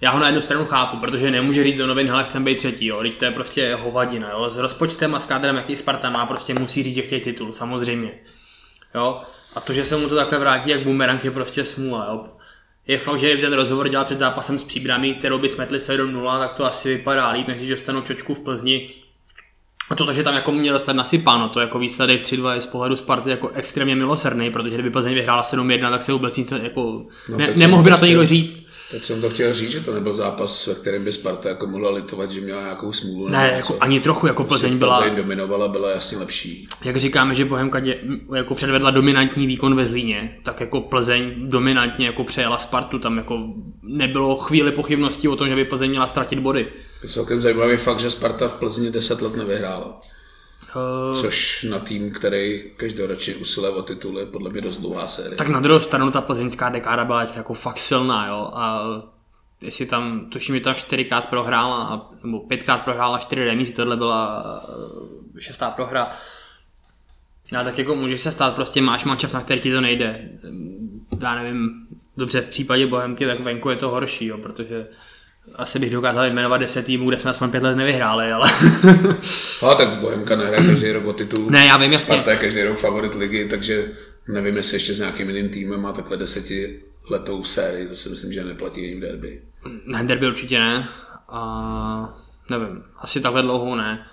Já 0.00 0.10
ho 0.10 0.18
na 0.18 0.26
jednu 0.26 0.40
stranu 0.40 0.64
chápu, 0.66 0.96
protože 0.96 1.30
nemůže 1.30 1.64
říct 1.64 1.76
do 1.78 1.86
novin, 1.86 2.08
hele, 2.08 2.24
chcem 2.24 2.44
být 2.44 2.58
třetí, 2.58 2.86
jo. 2.86 3.02
Teď 3.02 3.18
to 3.18 3.24
je 3.24 3.30
prostě 3.30 3.74
hovadina, 3.74 4.30
jo. 4.30 4.50
S 4.50 4.56
rozpočtem 4.58 5.14
a 5.14 5.20
s 5.20 5.26
kádrem, 5.26 5.56
jaký 5.56 5.76
Sparta 5.76 6.10
má, 6.10 6.26
prostě 6.26 6.54
musí 6.54 6.82
říct, 6.82 6.94
že 6.94 7.02
chtějí 7.02 7.20
titul, 7.20 7.52
samozřejmě. 7.52 8.12
Jo. 8.94 9.22
A 9.54 9.60
to, 9.60 9.72
že 9.72 9.84
se 9.84 9.96
mu 9.96 10.08
to 10.08 10.16
takhle 10.16 10.38
vrátí 10.38 10.70
jak 10.70 10.80
bumerang, 10.82 11.24
je 11.24 11.30
prostě 11.30 11.64
smůla, 11.64 12.06
jo. 12.10 12.24
Je 12.86 12.98
fakt, 12.98 13.18
že 13.18 13.26
kdyby 13.26 13.42
ten 13.42 13.52
rozhovor 13.52 13.88
dělal 13.88 14.04
před 14.04 14.18
zápasem 14.18 14.58
s 14.58 14.64
příbrami, 14.64 15.14
kterou 15.14 15.38
by 15.38 15.48
smetli 15.48 15.78
7-0, 15.78 16.38
tak 16.38 16.52
to 16.54 16.64
asi 16.64 16.96
vypadá 16.96 17.30
líp, 17.30 17.48
než 17.48 17.56
když 17.56 17.70
dostanou 17.70 18.00
čočku 18.00 18.34
v 18.34 18.38
Plzni. 18.40 18.90
A 19.90 19.94
to, 19.94 20.12
že 20.12 20.22
tam 20.22 20.34
jako 20.34 20.52
měl 20.52 20.74
dostat 20.74 20.92
nasypáno, 20.92 21.48
to 21.48 21.60
jako 21.60 21.78
výsledek 21.78 22.22
3-2 22.22 22.54
je 22.54 22.60
z 22.60 22.66
pohledu 22.66 22.96
Sparty 22.96 23.30
jako 23.30 23.48
extrémně 23.48 23.96
milosrdný, 23.96 24.50
protože 24.50 24.74
kdyby 24.74 24.90
Plzeň 24.90 25.14
vyhrála 25.14 25.42
7-1, 25.42 25.90
tak 25.90 26.02
se 26.02 26.12
vůbec 26.12 26.36
nic 26.36 26.50
jako, 26.62 27.06
No, 27.28 27.36
ne, 27.38 27.48
nemohl 27.56 27.82
by 27.82 27.90
na 27.90 27.96
to 27.96 28.06
nikdo 28.06 28.20
chtěl- 28.20 28.26
říct. 28.28 28.66
Tak 28.90 29.04
jsem 29.04 29.20
to 29.20 29.30
chtěl 29.30 29.54
říct, 29.54 29.70
že 29.70 29.80
to 29.80 29.94
nebyl 29.94 30.14
zápas, 30.14 30.66
ve 30.66 30.74
kterém 30.74 31.04
by 31.04 31.12
Sparta 31.12 31.48
jako 31.48 31.66
mohla 31.66 31.90
litovat, 31.90 32.30
že 32.30 32.40
měla 32.40 32.62
nějakou 32.62 32.92
smůlu. 32.92 33.28
Ne, 33.28 33.52
jako 33.56 33.76
ani 33.80 34.00
trochu, 34.00 34.26
jako 34.26 34.44
Prostě 34.44 34.66
Plzeň 34.66 34.78
byla, 34.78 34.98
Plzeň 34.98 35.16
dominovala, 35.16 35.68
byla 35.68 35.90
jasně 35.90 36.18
lepší. 36.18 36.68
jak 36.84 36.96
říkáme, 36.96 37.34
že 37.34 37.44
Bohemka 37.44 37.80
dě, 37.80 37.98
jako 38.36 38.54
předvedla 38.54 38.90
dominantní 38.90 39.46
výkon 39.46 39.76
ve 39.76 39.86
Zlíně, 39.86 40.38
tak 40.42 40.60
jako 40.60 40.80
Plzeň 40.80 41.34
dominantně 41.48 42.06
jako 42.06 42.24
přejela 42.24 42.58
Spartu, 42.58 42.98
tam 42.98 43.16
jako 43.16 43.38
nebylo 43.82 44.36
chvíli 44.36 44.72
pochybností 44.72 45.28
o 45.28 45.36
tom, 45.36 45.48
že 45.48 45.54
by 45.54 45.64
Plzeň 45.64 45.90
měla 45.90 46.06
ztratit 46.06 46.38
body. 46.38 46.68
Je 47.02 47.08
celkem 47.08 47.40
zajímavý 47.40 47.76
fakt, 47.76 48.00
že 48.00 48.10
Sparta 48.10 48.48
v 48.48 48.54
Plzni 48.54 48.90
10 48.90 49.22
let 49.22 49.36
nevyhrála. 49.36 50.00
Uh, 50.74 51.20
Což 51.20 51.62
na 51.70 51.78
tým, 51.78 52.10
který 52.12 52.70
každoročně 52.76 53.34
usiluje 53.34 53.72
o 53.72 53.82
titul, 53.82 54.18
je 54.18 54.26
podle 54.26 54.50
mě 54.50 54.60
dost 54.60 54.76
dlouhá 54.76 55.06
série. 55.06 55.36
tak 55.36 55.48
na 55.48 55.60
druhou 55.60 55.80
stranu 55.80 56.10
ta 56.10 56.20
plzeňská 56.20 56.68
dekáda 56.68 57.04
byla 57.04 57.22
jako 57.36 57.54
fakt 57.54 57.78
silná, 57.78 58.26
jo, 58.26 58.50
a 58.54 58.82
jestli 59.60 59.86
tam, 59.86 60.30
tuším, 60.30 60.54
že 60.54 60.60
tam 60.60 60.74
čtyřikrát 60.74 61.28
prohrála, 61.30 61.84
a- 61.84 62.10
nebo 62.24 62.40
pětkrát 62.40 62.82
prohrála, 62.84 63.18
čtyři 63.18 63.44
remízy, 63.44 63.72
tohle 63.72 63.96
byla 63.96 64.44
eh, 65.36 65.40
šestá 65.40 65.70
prohra. 65.70 66.10
No, 67.52 67.64
tak 67.64 67.78
jako 67.78 67.94
může 67.94 68.18
se 68.18 68.32
stát, 68.32 68.54
prostě 68.54 68.82
máš 68.82 69.04
mančev, 69.04 69.34
na 69.34 69.40
který 69.40 69.60
ti 69.60 69.72
to 69.72 69.80
nejde. 69.80 70.28
Já 71.20 71.34
nevím, 71.34 71.86
dobře, 72.16 72.40
v 72.40 72.48
případě 72.48 72.86
Bohemky, 72.86 73.26
tak 73.26 73.40
venku 73.40 73.70
je 73.70 73.76
to 73.76 73.88
horší, 73.88 74.26
jo, 74.26 74.38
protože 74.38 74.86
asi 75.54 75.78
bych 75.78 75.90
dokázal 75.90 76.26
jmenovat 76.26 76.58
10 76.58 76.86
týmů, 76.86 77.08
kde 77.08 77.18
jsme 77.18 77.30
aspoň 77.30 77.50
pět 77.50 77.62
let 77.62 77.74
nevyhráli, 77.74 78.32
ale 78.32 78.50
Ale 79.62 79.76
tak 79.76 79.88
Bohemka 79.88 80.36
nehraje 80.36 80.66
každý 80.66 80.92
rok 80.92 81.06
o 81.06 81.12
titul. 81.12 81.50
Ne, 81.50 81.66
já 81.66 81.76
vím, 81.76 81.92
jasně. 81.92 82.04
Sparta 82.04 82.30
je 82.30 82.36
každý 82.36 82.62
rok 82.62 82.78
favorit 82.78 83.14
ligy, 83.14 83.48
takže 83.48 83.88
Nevím, 84.28 84.56
jestli 84.56 84.76
ještě 84.76 84.94
s 84.94 84.98
nějakým 84.98 85.30
jiným 85.30 85.48
týmem 85.48 85.80
má 85.80 85.92
takhle 85.92 86.16
desetiletou 86.16 87.44
sérii, 87.44 87.88
to 87.88 87.96
si 87.96 88.08
myslím, 88.08 88.32
že 88.32 88.44
neplatí 88.44 88.94
v 88.94 89.00
derby. 89.00 89.42
Ne, 89.84 90.04
derby 90.04 90.26
určitě 90.26 90.58
ne. 90.58 90.88
A 91.28 92.22
nevím, 92.50 92.84
asi 92.98 93.20
takhle 93.20 93.42
dlouhou 93.42 93.74
ne. 93.74 94.06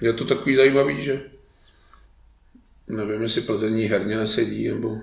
Je 0.00 0.12
to 0.12 0.24
takový 0.24 0.56
zajímavý, 0.56 1.02
že 1.02 1.20
nevím, 2.88 3.22
jestli 3.22 3.40
Plzení 3.40 3.84
herně 3.84 4.16
nesedí, 4.16 4.68
nebo 4.68 4.98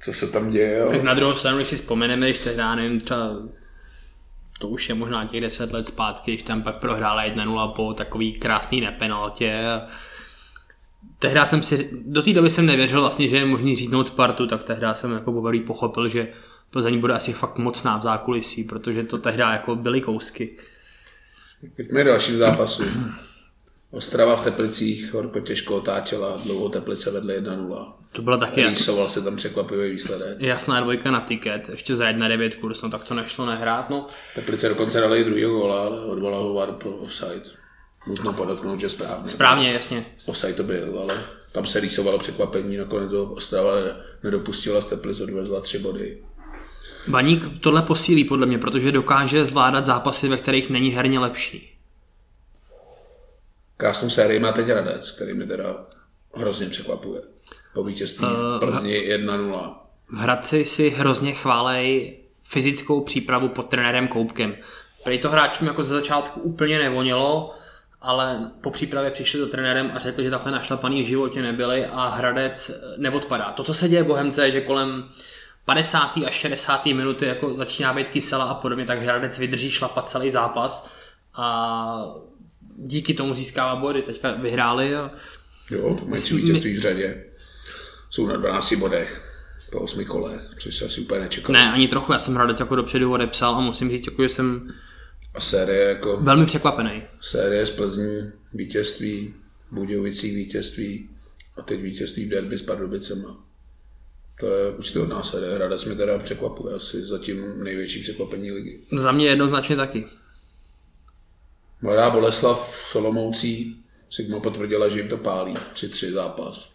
co 0.00 0.12
se 0.12 0.26
tam 0.26 0.50
děje. 0.50 0.82
Ale... 0.82 1.02
Na 1.02 1.14
druhou 1.14 1.34
stranu, 1.34 1.56
když 1.56 1.68
si 1.68 1.76
vzpomeneme, 1.76 2.26
když 2.26 2.44
tehdy, 2.44 2.62
nevím, 2.76 3.00
třeba 3.00 3.36
to 4.58 4.68
už 4.68 4.88
je 4.88 4.94
možná 4.94 5.26
těch 5.26 5.40
10 5.40 5.72
let 5.72 5.86
zpátky, 5.86 6.30
když 6.32 6.42
tam 6.42 6.62
pak 6.62 6.76
prohrála 6.76 7.24
1-0 7.24 7.72
po 7.72 7.94
takový 7.94 8.32
krásný 8.32 8.80
nepenaltě. 8.80 9.62
Tehdy 11.18 11.40
jsem 11.44 11.62
si, 11.62 12.02
do 12.06 12.22
té 12.22 12.32
doby 12.32 12.50
jsem 12.50 12.66
nevěřil 12.66 13.00
vlastně, 13.00 13.28
že 13.28 13.36
je 13.36 13.46
možný 13.46 13.76
říznout 13.76 14.06
Spartu, 14.06 14.46
tak 14.46 14.62
tehdy 14.62 14.86
jsem 14.92 15.12
jako 15.12 15.32
poprvé 15.32 15.60
pochopil, 15.60 16.08
že 16.08 16.28
Plzeň 16.70 17.00
bude 17.00 17.14
asi 17.14 17.32
fakt 17.32 17.58
mocná 17.58 17.98
v 17.98 18.02
zákulisí, 18.02 18.64
protože 18.64 19.04
to 19.04 19.18
tehdy 19.18 19.42
jako 19.42 19.76
byly 19.76 20.00
kousky. 20.00 20.56
Pojďme 21.76 22.04
dalším 22.04 22.36
zápasu. 22.36 22.84
Ostrava 23.90 24.36
v 24.36 24.44
Teplicích 24.44 25.14
horko 25.14 25.40
těžko 25.40 25.76
otáčela, 25.76 26.36
dlouho 26.44 26.68
Teplice 26.68 27.10
vedle 27.10 27.34
1-0. 27.34 27.92
To 28.12 28.22
bylo 28.22 28.38
taky 28.38 28.60
jasný. 28.60 28.76
Rýsoval 28.76 29.08
se 29.08 29.22
tam 29.22 29.36
překvapivý 29.36 29.90
výsledek. 29.90 30.40
Jasná 30.40 30.80
dvojka 30.80 31.10
na 31.10 31.20
tiket, 31.20 31.68
ještě 31.68 31.96
za 31.96 32.04
1-9 32.04 32.60
kurz, 32.60 32.82
no 32.82 32.90
tak 32.90 33.04
to 33.04 33.14
nešlo 33.14 33.46
nehrát, 33.46 33.90
no. 33.90 34.06
Teplice 34.34 34.68
dokonce 34.68 35.00
dali 35.00 35.24
druhý 35.24 35.44
góla, 35.44 35.80
ale 35.80 36.00
odvolal 36.00 36.42
ho 36.42 36.54
VAR 36.54 36.72
pro 36.72 36.90
offside. 36.90 37.42
Nutno 38.06 38.32
podotknout, 38.32 38.80
že 38.80 38.88
správně. 38.88 39.30
Správně, 39.30 39.72
jasně. 39.72 40.04
Offside 40.26 40.52
to 40.52 40.62
byl, 40.62 40.98
ale 41.00 41.14
tam 41.52 41.66
se 41.66 41.80
rýsovalo 41.80 42.18
překvapení, 42.18 42.76
nakonec 42.76 43.10
to 43.10 43.24
Ostrava 43.24 43.72
nedopustila, 44.24 44.80
z 44.80 44.86
Teplice 44.86 45.22
odvezla 45.22 45.60
tři 45.60 45.78
body. 45.78 46.22
Baník 47.08 47.44
tohle 47.60 47.82
posílí 47.82 48.24
podle 48.24 48.46
mě, 48.46 48.58
protože 48.58 48.92
dokáže 48.92 49.44
zvládat 49.44 49.84
zápasy, 49.84 50.28
ve 50.28 50.36
kterých 50.36 50.70
není 50.70 50.90
herně 50.90 51.18
lepší. 51.18 51.77
Krásnou 53.78 54.10
sérii 54.10 54.40
má 54.40 54.52
teď 54.52 54.66
Hradec, 54.66 55.10
který 55.10 55.34
mi 55.34 55.46
teda 55.46 55.76
hrozně 56.34 56.66
překvapuje. 56.66 57.20
Po 57.74 57.84
vítězství 57.84 58.26
v 58.26 58.58
Plzni 58.60 59.16
1-0. 59.16 59.74
V 60.08 60.16
Hradci 60.16 60.64
si 60.64 60.90
hrozně 60.90 61.32
chválej 61.32 62.18
fyzickou 62.42 63.00
přípravu 63.00 63.48
pod 63.48 63.62
trenérem 63.62 64.08
Koupkem. 64.08 64.56
Prý 65.04 65.18
to 65.18 65.30
hráčům 65.30 65.66
jako 65.66 65.82
ze 65.82 65.94
začátku 65.94 66.40
úplně 66.40 66.78
nevonilo, 66.78 67.54
ale 68.00 68.50
po 68.60 68.70
přípravě 68.70 69.10
přišli 69.10 69.40
za 69.40 69.46
trenérem 69.46 69.90
a 69.94 69.98
řekli, 69.98 70.24
že 70.24 70.30
takhle 70.30 70.52
našlapaný 70.52 71.02
v 71.02 71.06
životě 71.06 71.42
nebyli 71.42 71.86
a 71.86 72.08
Hradec 72.08 72.70
neodpadá. 72.96 73.52
To, 73.52 73.62
co 73.62 73.74
se 73.74 73.88
děje 73.88 74.04
Bohemce, 74.04 74.44
je, 74.44 74.50
že 74.50 74.60
kolem 74.60 75.08
50. 75.64 76.16
až 76.26 76.34
60. 76.34 76.86
minuty 76.86 77.26
jako 77.26 77.54
začíná 77.54 77.92
být 77.92 78.08
kysela 78.08 78.44
a 78.44 78.54
podobně, 78.54 78.84
tak 78.84 78.98
Hradec 78.98 79.38
vydrží 79.38 79.70
šlapat 79.70 80.08
celý 80.08 80.30
zápas 80.30 80.94
a 81.34 82.04
díky 82.86 83.14
tomu 83.14 83.34
získává 83.34 83.76
body. 83.76 84.02
Teďka 84.02 84.32
vyhráli 84.32 84.96
a 84.96 85.10
Jo, 85.70 85.94
to 86.00 86.04
mají 86.06 86.22
tři 86.22 86.34
vítězství 86.34 86.76
v 86.76 86.80
řadě. 86.80 87.24
Jsou 88.10 88.26
na 88.26 88.36
12 88.36 88.72
bodech 88.72 89.24
po 89.72 89.80
8 89.80 90.04
kolech, 90.04 90.40
což 90.58 90.76
se 90.76 90.84
asi 90.84 91.00
úplně 91.00 91.20
nečekal. 91.20 91.52
Ne, 91.52 91.72
ani 91.72 91.88
trochu, 91.88 92.12
já 92.12 92.18
jsem 92.18 92.34
Hradec 92.34 92.60
jako 92.60 92.76
dopředu 92.76 93.12
odepsal 93.12 93.54
a 93.54 93.60
musím 93.60 93.90
říct, 93.90 94.06
jako, 94.06 94.22
že 94.22 94.28
jsem 94.28 94.68
A 95.34 95.40
série 95.40 95.88
jako 95.88 96.16
velmi 96.20 96.46
překvapený. 96.46 97.02
série 97.20 97.66
z 97.66 97.70
Plzní, 97.70 98.32
vítězství, 98.54 99.34
Budějovicích 99.70 100.34
vítězství 100.34 101.08
a 101.56 101.62
teď 101.62 101.80
vítězství 101.80 102.24
v 102.24 102.28
derby 102.28 102.58
s 102.58 102.62
Pardubicema. 102.62 103.44
To 104.40 104.46
je 104.46 104.70
úctyhodná 104.70 105.22
série. 105.22 105.54
Hradec 105.54 105.84
mi 105.84 105.96
teda 105.96 106.18
překvapuje 106.18 106.74
asi 106.74 107.06
zatím 107.06 107.64
největší 107.64 108.00
překvapení 108.00 108.52
ligy. 108.52 108.80
Za 108.92 109.12
mě 109.12 109.26
jednoznačně 109.26 109.76
taky. 109.76 110.06
Mladá 111.82 112.10
Boleslav 112.10 112.74
Solomoucí, 112.90 113.84
Sigma 114.10 114.40
potvrdila, 114.40 114.88
že 114.88 114.98
jim 114.98 115.08
to 115.08 115.16
pálí. 115.16 115.54
3-3 115.54 116.12
zápas. 116.12 116.72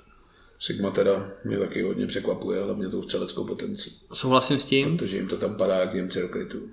Sigma 0.59 0.91
teda 0.91 1.31
mě 1.43 1.57
taky 1.57 1.81
hodně 1.81 2.07
překvapuje, 2.07 2.63
hlavně 2.63 2.89
tou 2.89 3.03
střeleckou 3.03 3.43
potencí. 3.43 4.01
Souhlasím 4.13 4.59
s 4.59 4.65
tím. 4.65 4.97
Protože 4.97 5.17
jim 5.17 5.27
to 5.27 5.37
tam 5.37 5.55
padá 5.55 5.75
jak 5.75 5.93
Němci 5.93 6.21
do 6.21 6.27
krytu. 6.27 6.69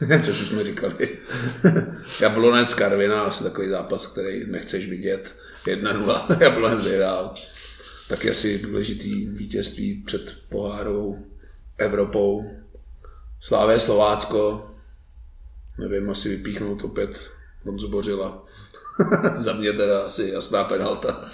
Což 0.24 0.42
už 0.42 0.48
jsme 0.48 0.64
říkali. 0.64 1.18
Jablonec 2.20 2.74
Karvina, 2.74 3.22
asi 3.22 3.44
takový 3.44 3.68
zápas, 3.70 4.06
který 4.06 4.50
nechceš 4.50 4.88
vidět. 4.88 5.34
1-0, 5.64 6.36
Jablonec 6.42 6.84
vyhrál. 6.84 7.34
Taky 8.08 8.30
asi 8.30 8.58
důležitý 8.58 9.26
vítězství 9.26 10.02
před 10.06 10.38
pohárovou 10.48 11.26
Evropou. 11.78 12.50
Slávě 13.40 13.80
Slovácko. 13.80 14.70
Nevím, 15.78 16.10
asi 16.10 16.28
vypíchnout 16.28 16.84
opět 16.84 17.30
Honzu 17.64 17.88
Bořila. 17.88 18.44
Za 19.34 19.52
mě 19.52 19.72
teda 19.72 20.00
asi 20.00 20.30
jasná 20.34 20.64
penalta. 20.64 21.30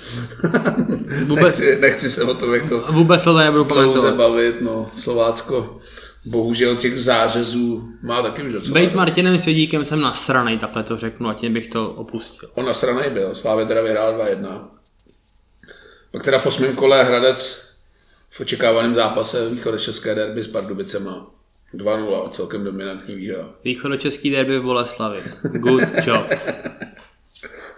Vůbec- 1.26 1.59
nechci, 1.59 1.80
nechci 1.80 2.11
se 2.11 2.22
o 2.24 2.35
tom 2.35 2.54
jako 2.54 2.85
Vůbec 2.92 3.24
to 3.24 3.38
nebudu 3.38 3.64
komentovat. 3.64 4.14
bavit, 4.14 4.61
no, 4.61 4.90
Slovácko 4.98 5.78
bohužel 6.24 6.76
těch 6.76 7.00
zářezů 7.02 7.88
má 8.02 8.22
taky 8.22 8.42
už 8.42 8.52
docela. 8.52 8.74
Bejt 8.74 8.94
Martinem 8.94 9.38
Svědíkem 9.38 9.85
jsem 9.85 10.00
nasranej, 10.00 10.59
takhle 10.59 10.83
to 10.83 10.96
řeknu 10.96 11.28
a 11.28 11.35
tím 11.35 11.52
bych 11.52 11.68
to 11.68 11.90
opustil. 11.90 12.50
On 12.54 12.66
nasranej 12.66 13.11
byl, 13.11 13.35
Slávě 13.35 13.66
teda 13.66 13.80
vyhrál 13.83 14.18
2-1. 14.18 14.68
Pak 16.12 16.22
teda 16.22 16.38
v 16.38 16.46
osmém 16.46 16.76
kole 16.76 17.04
Hradec 17.04 17.70
v 18.30 18.40
očekávaném 18.40 18.94
zápase 18.94 19.50
východočeské 19.50 20.14
derby 20.14 20.44
s 20.44 20.48
Pardubicema. 20.48 21.26
2-0, 21.77 22.31
celkem 22.31 22.65
dominantní 22.65 23.15
výhra. 23.15 23.51
Východočeský 23.65 24.31
derby 24.31 24.59
v 24.59 24.63
Boleslavi. 24.63 25.19
Good 25.43 25.83
job. 26.07 26.27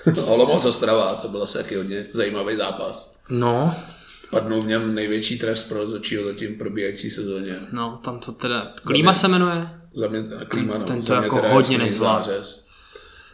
Olomouc 0.26 0.64
Ostrava, 0.64 1.14
to 1.14 1.28
byl 1.28 1.42
asi 1.42 1.58
taky 1.58 1.76
hodně 1.76 2.06
zajímavý 2.12 2.56
zápas. 2.56 3.14
No, 3.28 3.74
Padnul 4.30 4.62
v 4.62 4.66
něm 4.66 4.94
největší 4.94 5.38
trest 5.38 5.68
pro 5.68 5.78
rozhodčího 5.78 6.24
zatím 6.24 6.58
probíhající 6.58 7.10
sezóně. 7.10 7.56
no, 7.72 8.00
tam 8.04 8.18
to 8.18 8.32
teda... 8.32 8.72
Klíma 8.82 9.14
se 9.14 9.28
jmenuje? 9.28 9.68
Za 9.94 10.08
mě 10.08 10.24
Klíma, 10.48 10.78
no. 10.78 10.84
ten 10.84 11.02
to 11.02 11.12
jako 11.12 11.36
teda 11.36 11.52
hodně 11.52 11.78
nezvlád. 11.78 12.28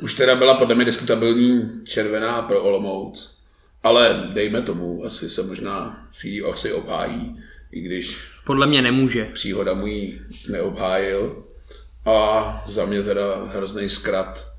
Už 0.01 0.15
teda 0.15 0.35
byla 0.35 0.55
podle 0.55 0.75
mě 0.75 0.85
diskutabilní 0.85 1.71
červená 1.85 2.43
pro 2.43 2.63
Olomouc, 2.63 3.39
ale 3.83 4.31
dejme 4.35 4.63
tomu, 4.63 5.05
asi 5.05 5.31
se 5.31 5.43
možná 5.43 6.07
si 6.13 6.29
ji 6.29 6.45
asi 6.45 6.73
obhájí, 6.73 7.43
i 7.73 7.81
když 7.81 8.32
Podle 8.45 8.67
mě 8.67 8.83
nemůže. 8.83 9.25
příhoda 9.25 9.75
mu 9.75 9.87
ji 9.87 10.21
neobhájil. 10.51 11.45
A 12.07 12.65
za 12.69 12.87
mě 12.87 13.03
teda 13.03 13.45
hrozný 13.45 13.89
zkrat. 13.89 14.53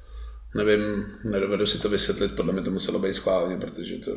Nevím, 0.55 1.05
nedovedu 1.23 1.65
si 1.65 1.81
to 1.81 1.89
vysvětlit, 1.89 2.35
podle 2.35 2.53
mě 2.53 2.61
to 2.61 2.71
muselo 2.71 2.99
být 2.99 3.13
schválně, 3.13 3.57
protože 3.57 3.97
to 3.97 4.11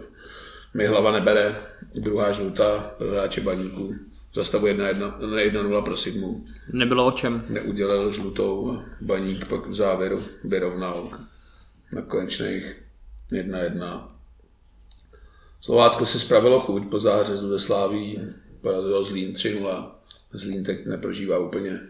mi 0.75 0.87
hlava 0.87 1.13
nebere. 1.13 1.57
Druhá 1.95 2.33
žlutá 2.33 2.95
pro 2.99 3.11
hráče 3.11 3.41
baníku. 3.41 3.95
Zastavu 4.35 4.67
1-0 4.67 5.85
pro 5.85 5.97
Sigmu. 5.97 6.45
Nebylo 6.73 7.07
o 7.07 7.13
čem. 7.13 7.45
Neudělal 7.49 8.13
žlutou 8.13 8.73
a 8.73 8.85
baník 9.01 9.49
pak 9.49 9.67
v 9.67 9.75
závěru 9.75 10.21
vyrovnal 10.45 11.09
na 11.93 12.03
konečných 12.03 12.83
1-1. 13.33 14.09
Slovácko 15.61 16.07
si 16.07 16.21
spravilo 16.21 16.61
chuť 16.61 16.91
po 16.91 17.01
zářezu 17.01 17.49
ze 17.49 17.61
Sláví, 17.61 18.21
porazilo 18.67 19.05
Zlín 19.05 19.33
3-0. 19.33 19.91
Zlín 20.33 20.65
teď 20.65 20.87
neprožívá 20.87 21.39
úplně 21.39 21.81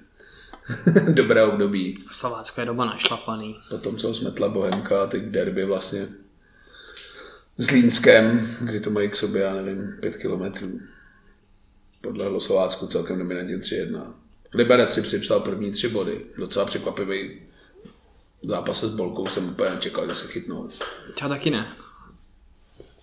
dobré 1.12 1.44
období. 1.44 1.98
Slovácko 2.12 2.60
je 2.60 2.66
doba 2.66 2.84
našlapaný. 2.84 3.56
Potom 3.70 3.96
co 3.96 4.14
smetla 4.14 4.48
Bohemka 4.48 5.02
a 5.02 5.06
teď 5.06 5.22
derby 5.22 5.64
vlastně 5.64 6.08
s 7.58 7.70
Línskem, 7.70 8.56
kdy 8.60 8.80
to 8.80 8.90
mají 8.90 9.08
k 9.08 9.16
sobě, 9.16 9.42
já 9.42 9.54
nevím, 9.54 9.96
pět 10.00 10.16
kilometrů. 10.16 10.80
Podlehlo 12.00 12.40
Slovácku 12.40 12.86
celkem 12.86 13.18
dominantně 13.18 13.56
3-1. 13.56 14.12
Liberec 14.54 14.94
si 14.94 15.02
připsal 15.02 15.40
první 15.40 15.70
tři 15.70 15.88
body. 15.88 16.26
Docela 16.38 16.64
překvapivý 16.64 17.40
zápase 18.42 18.88
s 18.88 18.94
Bolkou 18.94 19.26
jsem 19.26 19.48
úplně 19.48 19.70
nečekal, 19.70 20.08
že 20.08 20.14
se 20.14 20.26
chytnou. 20.26 20.68
Já 21.22 21.28
taky 21.28 21.50
ne. 21.50 21.76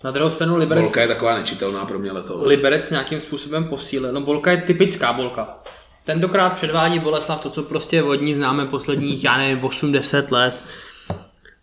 Na 0.04 0.10
druhou 0.10 0.30
stranu 0.30 0.56
Liberec, 0.56 0.84
Bolka 0.84 1.00
je 1.00 1.08
taková 1.08 1.38
nečitelná 1.38 1.84
pro 1.84 1.98
mě 1.98 2.12
letos. 2.12 2.40
Liberec 2.44 2.90
nějakým 2.90 3.20
způsobem 3.20 3.64
posílil. 3.64 4.12
No 4.12 4.20
Bolka 4.20 4.50
je 4.50 4.56
typická 4.56 5.12
Bolka. 5.12 5.58
Tentokrát 6.04 6.50
předvádí 6.50 6.98
Boleslav 6.98 7.42
to, 7.42 7.50
co 7.50 7.62
prostě 7.62 8.02
od 8.02 8.14
ní 8.14 8.34
známe 8.34 8.66
posledních, 8.66 9.24
já 9.24 9.36
nevím, 9.36 9.60
8-10 9.64 10.32
let. 10.32 10.62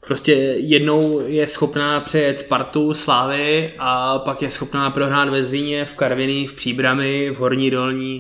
Prostě 0.08 0.32
jednou 0.58 1.22
je 1.26 1.48
schopná 1.48 2.00
přejet 2.00 2.40
Spartu, 2.40 2.94
Slávy 2.94 3.74
a 3.78 4.20
pak 4.20 4.42
je 4.42 4.52
schopná 4.52 4.90
prohrát 4.90 5.30
ve 5.30 5.44
Zlíně, 5.44 5.86
v 5.86 5.94
Karviní, 5.94 6.48
v 6.48 6.54
Příbrami, 6.54 7.30
v 7.30 7.38
Horní 7.38 7.72
Dolní. 7.72 8.20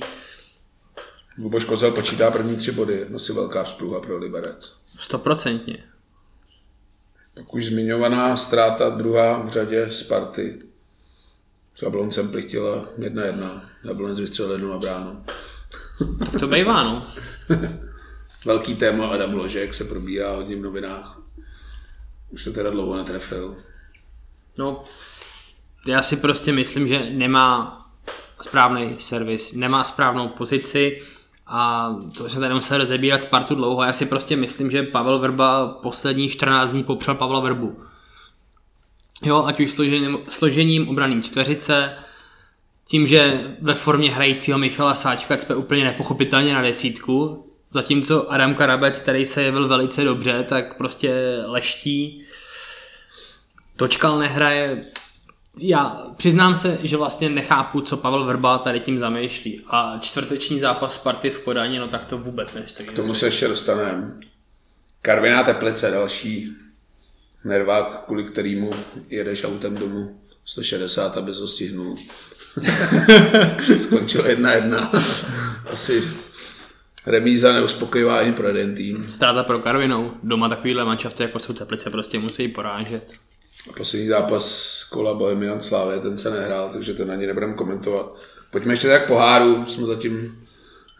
Luboš 1.37 1.65
Kozel 1.65 1.91
počítá 1.91 2.31
první 2.31 2.57
tři 2.57 2.71
body, 2.71 3.05
asi 3.15 3.33
velká 3.33 3.63
vzpruha 3.63 3.99
pro 3.99 4.17
Liberec. 4.17 4.77
Stoprocentně. 4.99 5.90
Pak 7.33 7.53
už 7.53 7.65
zmiňovaná 7.65 8.37
ztráta 8.37 8.89
druhá 8.89 9.41
v 9.41 9.49
řadě 9.49 9.91
Sparty. 9.91 10.59
S 11.75 11.81
Jabloncem 11.81 12.31
plichtila 12.31 12.85
jedna 12.97 13.25
jedna. 13.25 13.69
Jablonec 13.83 14.19
vystřelil 14.19 14.51
jednu 14.51 14.69
na 14.69 14.77
bránu. 14.77 15.23
Tak 16.19 16.31
to 16.39 16.47
bývá, 16.47 16.83
no. 16.83 17.07
Velký 18.45 18.75
téma 18.75 19.07
Adam 19.07 19.33
Ložek 19.33 19.73
se 19.73 19.83
probírá 19.83 20.31
hodně 20.31 20.55
v 20.55 20.61
novinách. 20.61 21.21
Už 22.29 22.43
se 22.43 22.51
teda 22.51 22.69
dlouho 22.69 22.97
netrefil. 22.97 23.55
No, 24.57 24.83
já 25.87 26.03
si 26.03 26.17
prostě 26.17 26.51
myslím, 26.51 26.87
že 26.87 27.09
nemá 27.09 27.77
správný 28.41 28.95
servis, 28.99 29.53
nemá 29.53 29.83
správnou 29.83 30.27
pozici 30.27 31.01
a 31.53 31.95
to 32.17 32.29
jsme 32.29 32.39
tady 32.39 32.53
museli 32.53 32.77
rozebírat 32.77 33.23
Spartu 33.23 33.55
dlouho. 33.55 33.83
Já 33.83 33.93
si 33.93 34.05
prostě 34.05 34.35
myslím, 34.35 34.71
že 34.71 34.83
Pavel 34.83 35.19
Vrba 35.19 35.67
poslední 35.67 36.29
14 36.29 36.71
dní 36.71 36.83
popřel 36.83 37.15
Pavla 37.15 37.39
Vrbu. 37.39 37.79
Jo, 39.23 39.43
ať 39.45 39.59
už 39.59 39.71
složením, 39.71 40.17
složením 40.29 40.89
obraný 40.89 41.21
čtveřice, 41.21 41.93
tím, 42.87 43.07
že 43.07 43.41
ve 43.61 43.75
formě 43.75 44.11
hrajícího 44.11 44.57
Michala 44.57 44.95
Sáčka 44.95 45.37
jsme 45.37 45.55
úplně 45.55 45.83
nepochopitelně 45.83 46.53
na 46.53 46.61
desítku, 46.61 47.45
zatímco 47.71 48.31
Adam 48.31 48.55
Karabec, 48.55 48.99
který 48.99 49.25
se 49.25 49.43
jevil 49.43 49.67
velice 49.67 50.03
dobře, 50.03 50.45
tak 50.49 50.77
prostě 50.77 51.41
leští. 51.45 52.23
Točkal 53.75 54.19
nehraje, 54.19 54.85
já 55.57 56.07
přiznám 56.17 56.57
se, 56.57 56.77
že 56.83 56.97
vlastně 56.97 57.29
nechápu, 57.29 57.81
co 57.81 57.97
Pavel 57.97 58.25
Vrba 58.25 58.57
tady 58.57 58.79
tím 58.79 58.97
zamýšlí. 58.97 59.61
A 59.67 59.97
čtvrteční 60.01 60.59
zápas 60.59 60.95
Sparty 60.95 61.29
v 61.29 61.43
Kodani, 61.43 61.79
no 61.79 61.87
tak 61.87 62.05
to 62.05 62.17
vůbec 62.17 62.53
nestojí. 62.53 62.89
K 62.89 62.93
tomu 62.93 63.13
se 63.13 63.25
ještě 63.25 63.47
dostaneme. 63.47 64.11
Karviná 65.01 65.43
Teplice, 65.43 65.91
další 65.91 66.51
nervák, 67.43 68.05
kvůli 68.05 68.23
kterýmu 68.23 68.71
jedeš 69.09 69.43
autem 69.43 69.75
domů 69.75 70.21
160, 70.45 71.17
aby 71.17 71.33
to 71.33 71.47
stihnul. 71.47 71.95
Skončil 73.79 74.25
jedna 74.25 74.53
jedna. 74.53 74.91
Asi 75.71 76.03
remíza 77.05 77.53
neuspokojivá 77.53 78.19
ani 78.19 78.33
pro 78.33 78.47
jeden 78.47 78.75
tým. 78.75 79.09
Ztráta 79.09 79.43
pro 79.43 79.59
Karvinou. 79.59 80.11
Doma 80.23 80.49
takovýhle 80.49 80.85
manšafty, 80.85 81.23
jako 81.23 81.39
jsou 81.39 81.53
Teplice, 81.53 81.89
prostě 81.89 82.19
musí 82.19 82.47
porážet. 82.47 83.13
A 83.69 83.73
poslední 83.73 84.07
zápas 84.07 84.83
kola 84.83 85.13
Bohemian 85.13 85.61
Slávě, 85.61 85.99
ten 85.99 86.17
se 86.17 86.29
nehrál, 86.29 86.69
takže 86.73 86.93
ten 86.93 87.11
ani 87.11 87.27
nebudeme 87.27 87.53
komentovat. 87.53 88.15
Pojďme 88.51 88.73
ještě 88.73 88.87
tak 88.87 89.07
poháru, 89.07 89.65
jsme 89.65 89.85
zatím 89.85 90.47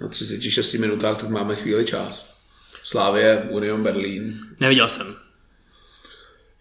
na 0.02 0.08
36 0.08 0.74
minutách, 0.74 1.22
tak 1.22 1.30
máme 1.30 1.56
chvíli 1.56 1.86
čas. 1.86 2.36
Slávě, 2.84 3.48
Union 3.50 3.84
Berlín. 3.84 4.40
Neviděl 4.60 4.90
jsem. 4.90 5.16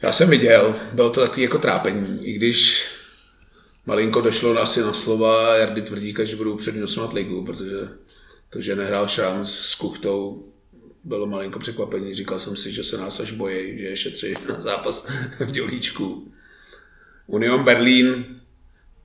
Já 0.03 0.13
jsem 0.13 0.31
viděl, 0.31 0.77
bylo 0.93 1.11
to 1.11 1.21
takový 1.21 1.43
jako 1.43 1.59
trápení, 1.59 2.27
i 2.27 2.33
když 2.33 2.89
malinko 3.87 4.21
došlo 4.21 4.61
asi 4.63 4.81
na 4.81 4.93
slova 4.93 5.57
Jardy 5.57 5.83
Tvrdíka, 5.83 6.25
že 6.25 6.37
budou 6.37 6.57
přednostovat 6.57 7.13
ligu, 7.13 7.45
protože 7.45 7.89
to, 8.51 8.61
že 8.61 8.77
nehrál 8.77 9.09
šanc 9.09 9.51
s 9.51 9.75
Kuchtou, 9.75 10.50
bylo 11.05 11.27
malinko 11.27 11.59
překvapení. 11.59 12.15
Říkal 12.15 12.39
jsem 12.39 12.57
si, 12.57 12.73
že 12.73 12.85
se 12.85 12.99
nás 12.99 13.21
až 13.21 13.33
bojí, 13.33 13.79
že 13.79 13.85
je 13.85 13.97
šetří 13.97 14.35
na 14.49 14.61
zápas 14.61 15.09
v 15.41 15.51
dělíčku. 15.51 16.33
Union 17.27 17.65
Berlín, 17.65 18.41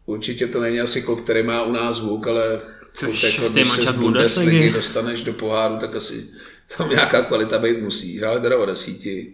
určitě 0.05 0.47
to 0.47 0.61
není 0.61 0.81
asi 0.81 1.01
klub, 1.01 1.21
který 1.21 1.43
má 1.43 1.63
u 1.63 1.71
nás 1.71 1.95
zvuk, 1.95 2.27
ale 2.27 2.61
je 3.01 3.31
jako, 3.31 3.49
když 3.49 3.69
se 3.69 3.83
z 3.83 3.91
Bundesligy 3.91 4.71
dostaneš 4.71 5.23
do 5.23 5.33
poháru, 5.33 5.77
tak 5.79 5.95
asi 5.95 6.29
tam 6.77 6.89
nějaká 6.89 7.21
kvalita 7.21 7.59
být 7.59 7.81
musí. 7.81 8.17
Hráli 8.17 8.41
teda 8.41 8.57
o 8.57 8.65
desíti. 8.65 9.33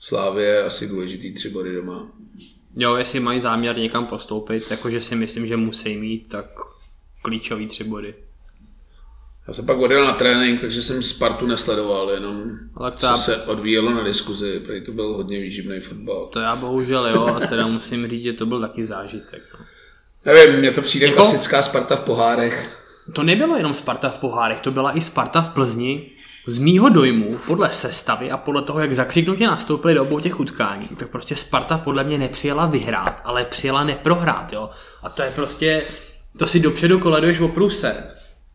Slávě 0.00 0.64
asi 0.64 0.88
důležitý 0.88 1.32
tři 1.32 1.48
body 1.48 1.74
doma. 1.74 2.12
Jo, 2.76 2.96
jestli 2.96 3.20
mají 3.20 3.40
záměr 3.40 3.78
někam 3.78 4.06
postoupit, 4.06 4.70
jakože 4.70 5.00
si 5.00 5.16
myslím, 5.16 5.46
že 5.46 5.56
musí 5.56 5.96
mít, 5.96 6.28
tak 6.28 6.46
klíčový 7.22 7.66
tři 7.66 7.84
body. 7.84 8.14
Já 9.50 9.54
jsem 9.54 9.66
pak 9.66 9.78
odjel 9.78 10.04
na 10.04 10.12
trénink, 10.12 10.60
takže 10.60 10.82
jsem 10.82 11.02
Spartu 11.02 11.46
nesledoval, 11.46 12.10
jenom 12.10 12.50
Ale 12.76 12.92
co 12.92 13.06
ta- 13.06 13.16
se 13.16 13.36
odvíjelo 13.36 13.90
na 13.90 14.02
diskuzi, 14.02 14.60
protože 14.60 14.80
to 14.80 14.92
byl 14.92 15.12
hodně 15.14 15.40
výživný 15.40 15.80
fotbal. 15.80 16.26
To 16.32 16.40
já 16.40 16.56
bohužel 16.56 17.06
jo, 17.06 17.26
a 17.26 17.40
teda 17.46 17.66
musím 17.66 18.08
říct, 18.08 18.22
že 18.22 18.32
to 18.32 18.46
byl 18.46 18.60
taky 18.60 18.84
zážitek. 18.84 19.42
No. 19.58 19.64
Nevím, 20.32 20.58
mně 20.58 20.70
to 20.70 20.82
přijde 20.82 21.06
Jako- 21.06 21.16
klasická 21.16 21.62
Sparta 21.62 21.96
v 21.96 22.00
pohárech. 22.00 22.80
To 23.12 23.22
nebylo 23.22 23.56
jenom 23.56 23.74
Sparta 23.74 24.08
v 24.08 24.18
pohárech, 24.18 24.60
to 24.60 24.70
byla 24.70 24.96
i 24.96 25.00
Sparta 25.00 25.40
v 25.42 25.48
Plzni. 25.54 26.10
Z 26.46 26.58
mýho 26.58 26.88
dojmu, 26.88 27.38
podle 27.46 27.72
sestavy 27.72 28.30
a 28.30 28.36
podle 28.36 28.62
toho, 28.62 28.80
jak 28.80 28.94
zakřiknutě 28.94 29.46
nastoupili 29.46 29.94
do 29.94 30.02
obou 30.02 30.20
těch 30.20 30.40
utkání, 30.40 30.88
tak 30.98 31.08
prostě 31.10 31.36
Sparta 31.36 31.78
podle 31.78 32.04
mě 32.04 32.18
nepřijela 32.18 32.66
vyhrát, 32.66 33.20
ale 33.24 33.44
přijela 33.44 33.84
neprohrát, 33.84 34.52
jo. 34.52 34.70
A 35.02 35.08
to 35.08 35.22
je 35.22 35.30
prostě, 35.30 35.82
to 36.38 36.46
si 36.46 36.60
dopředu 36.60 36.98
koleduješ 36.98 37.40
o 37.40 37.48
průser. 37.48 38.10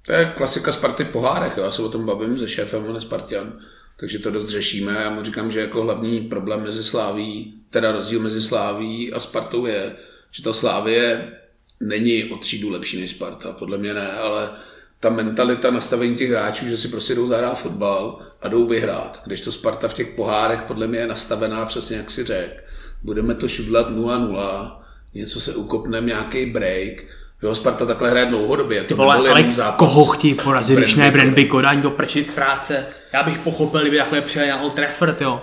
To 0.06 0.12
je 0.12 0.26
klasika 0.26 0.72
Sparty 0.72 1.03
v 1.03 1.10
pohárech, 1.10 1.58
já 1.58 1.72
se 1.72 1.82
o 1.82 1.89
tom 1.89 2.06
bavím 2.06 2.38
se 2.39 2.47
šéfem, 2.47 2.86
on 2.86 2.95
je 2.95 3.01
Spartan, 3.01 3.60
takže 3.99 4.20
to 4.20 4.32
dost 4.32 4.49
řešíme. 4.49 4.93
Já 4.93 5.10
mu 5.10 5.24
říkám, 5.24 5.51
že 5.51 5.60
jako 5.60 5.82
hlavní 5.82 6.22
problém 6.22 6.64
mezi 6.64 6.84
Sláví, 6.84 7.53
teda 7.70 7.91
rozdíl 7.91 8.20
mezi 8.20 8.41
Sláví 8.41 9.14
a 9.14 9.20
Spartou 9.20 9.66
je, 9.66 9.95
že 10.32 10.43
ta 10.43 10.53
Slávie 10.53 11.32
není 11.80 12.24
o 12.24 12.38
třídu 12.38 12.70
lepší 12.70 13.01
než 13.01 13.12
Sparta, 13.12 13.51
podle 13.51 13.78
mě 13.78 13.93
ne, 13.93 14.12
ale 14.12 14.51
ta 14.99 15.10
mentalita 15.10 15.72
nastavení 15.72 16.16
těch 16.16 16.30
hráčů, 16.30 16.68
že 16.68 16.78
si 16.78 16.88
prostě 16.88 17.16
jdou 17.16 17.28
zahrát 17.28 17.60
fotbal 17.60 18.22
a 18.41 18.47
jdou 18.47 18.68
vyhrát. 18.68 19.22
Když 19.26 19.41
to 19.41 19.51
Sparta 19.51 19.88
v 19.88 19.93
těch 19.93 20.08
pohárech 20.08 20.62
podle 20.62 20.88
mě 20.88 20.99
je 20.99 21.08
nastavená 21.08 21.66
přesně 21.66 21.97
jak 21.97 22.12
si 22.12 22.24
řek. 22.24 22.66
Budeme 23.03 23.36
to 23.36 23.47
šudlat 23.47 23.89
0-0, 23.89 24.78
něco 25.14 25.41
se 25.41 25.56
ukopneme, 25.56 26.08
nějaký 26.08 26.45
break. 26.45 27.03
Jo, 27.44 27.56
Sparta 27.56 27.86
takhle 27.86 28.10
hraje 28.10 28.26
dlouhodobě. 28.26 28.84
To 28.84 28.96
Vole, 28.96 29.30
ale 29.30 29.54
zápas. 29.54 29.80
koho 29.80 30.06
chtějí 30.06 30.34
porazit, 30.34 30.78
když 30.78 30.96
ne 30.96 31.12
Brandby 31.12 31.46
Kodaň 31.46 31.82
do 31.82 31.92
prčic 31.92 32.32
práce. 32.32 32.86
Já 33.14 33.24
bych 33.24 33.40
pochopil, 33.40 33.82
kdyby 33.82 33.98
takhle 33.98 34.22
přijel 34.22 34.48
na 34.48 34.62
Old 34.62 34.74
Trafford, 34.74 35.22
jo. 35.22 35.42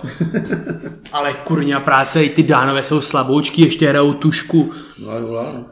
ale 1.11 1.33
kurňa 1.33 1.79
práce, 1.79 2.23
i 2.23 2.29
ty 2.29 2.43
dánové 2.43 2.83
jsou 2.83 3.01
slaboučky, 3.01 3.61
ještě 3.61 3.89
hrajou 3.89 4.13
tušku. 4.13 4.73
0-0, 4.99 5.53
no. 5.53 5.65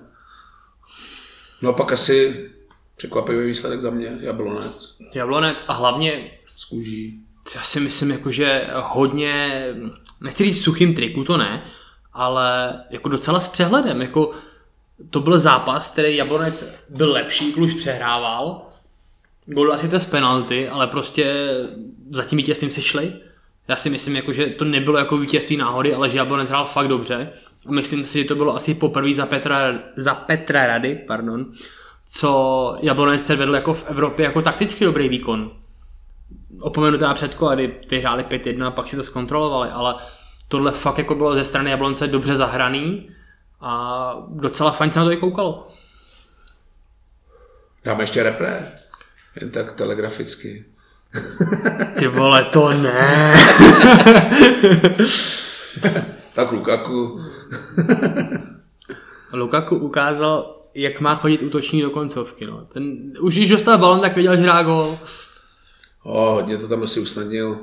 No 1.61 1.69
a 1.69 1.73
pak 1.73 1.91
asi 1.91 2.49
překvapivý 2.97 3.45
výsledek 3.47 3.81
za 3.81 3.89
mě, 3.89 4.17
Jablonec 4.19 4.97
Jablonec 5.13 5.63
a 5.67 5.73
hlavně 5.73 6.31
z 6.57 6.65
kůží. 6.65 7.19
já 7.55 7.61
si 7.61 7.79
myslím, 7.79 8.11
jako, 8.11 8.31
že 8.31 8.67
hodně, 8.83 9.65
nechci 10.21 10.43
říct 10.43 10.63
suchým 10.63 10.93
triku, 10.95 11.23
to 11.23 11.37
ne, 11.37 11.63
ale 12.13 12.79
jako 12.89 13.09
docela 13.09 13.39
s 13.39 13.47
přehledem, 13.47 14.01
jako 14.01 14.31
to 15.09 15.19
byl 15.19 15.39
zápas, 15.39 15.91
který 15.91 16.15
Jablonec 16.15 16.75
byl 16.89 17.11
lepší, 17.11 17.53
Kluž 17.53 17.73
přehrával, 17.73 18.61
gol 19.45 19.73
asi 19.73 19.89
to 19.89 19.99
z 19.99 20.05
penalty, 20.05 20.69
ale 20.69 20.87
prostě 20.87 21.49
za 22.09 22.23
tím 22.23 22.37
vítězstvím 22.37 22.71
se 22.71 22.81
šli. 22.81 23.13
Já 23.67 23.75
si 23.75 23.89
myslím, 23.89 24.15
jako, 24.15 24.33
že 24.33 24.47
to 24.47 24.65
nebylo 24.65 24.97
jako 24.97 25.17
vítězství 25.17 25.57
náhody, 25.57 25.93
ale 25.93 26.09
že 26.09 26.17
Jablonec 26.17 26.49
hrál 26.49 26.65
fakt 26.65 26.87
dobře. 26.87 27.29
A 27.65 27.71
myslím 27.71 28.05
si, 28.05 28.21
že 28.21 28.27
to 28.27 28.35
bylo 28.35 28.55
asi 28.55 28.73
poprvé 28.73 29.13
za 29.13 29.25
Petra, 29.25 29.79
za 29.95 30.15
Petra 30.15 30.67
Rady, 30.67 30.95
pardon, 31.07 31.45
co 32.05 32.75
Jablonec 32.81 33.29
vedl 33.29 33.55
jako 33.55 33.73
v 33.73 33.89
Evropě 33.89 34.25
jako 34.25 34.41
takticky 34.41 34.85
dobrý 34.85 35.09
výkon 35.09 35.51
opomenu 36.61 36.97
teda 36.97 37.13
předko, 37.13 37.49
kdy 37.49 37.75
vyhráli 37.89 38.23
5-1 38.23 38.65
a 38.65 38.71
pak 38.71 38.87
si 38.87 38.95
to 38.95 39.03
zkontrolovali, 39.03 39.69
ale 39.69 39.95
tohle 40.47 40.71
fakt 40.71 40.97
jako 40.97 41.15
bylo 41.15 41.35
ze 41.35 41.43
strany 41.43 41.69
Jablonce 41.69 42.07
dobře 42.07 42.35
zahraný 42.35 43.09
a 43.61 44.15
docela 44.27 44.71
fajn 44.71 44.91
se 44.91 44.99
na 44.99 45.05
to 45.05 45.11
i 45.11 45.17
koukalo. 45.17 45.67
Dáme 47.83 48.03
ještě 48.03 48.23
repre. 48.23 48.61
Jen 49.41 49.51
tak 49.51 49.73
telegraficky. 49.73 50.65
Ty 51.99 52.07
vole, 52.07 52.43
to 52.43 52.71
ne. 52.71 53.33
Tak 56.33 56.51
Lukaku. 56.51 57.21
Lukaku 59.33 59.75
ukázal, 59.75 60.61
jak 60.75 60.99
má 60.99 61.15
chodit 61.15 61.41
útočník 61.41 61.83
do 61.83 61.89
koncovky. 61.89 62.45
No. 62.45 62.65
Ten, 62.65 63.13
už 63.21 63.35
když 63.35 63.49
dostal 63.49 63.77
balon, 63.77 64.01
tak 64.01 64.15
věděl, 64.15 64.35
že 64.35 64.41
hrá 64.41 64.63
gol. 64.63 64.99
O, 66.03 66.31
hodně 66.31 66.57
to 66.57 66.67
tam 66.67 66.83
asi 66.83 66.99
usnadnil. 66.99 67.59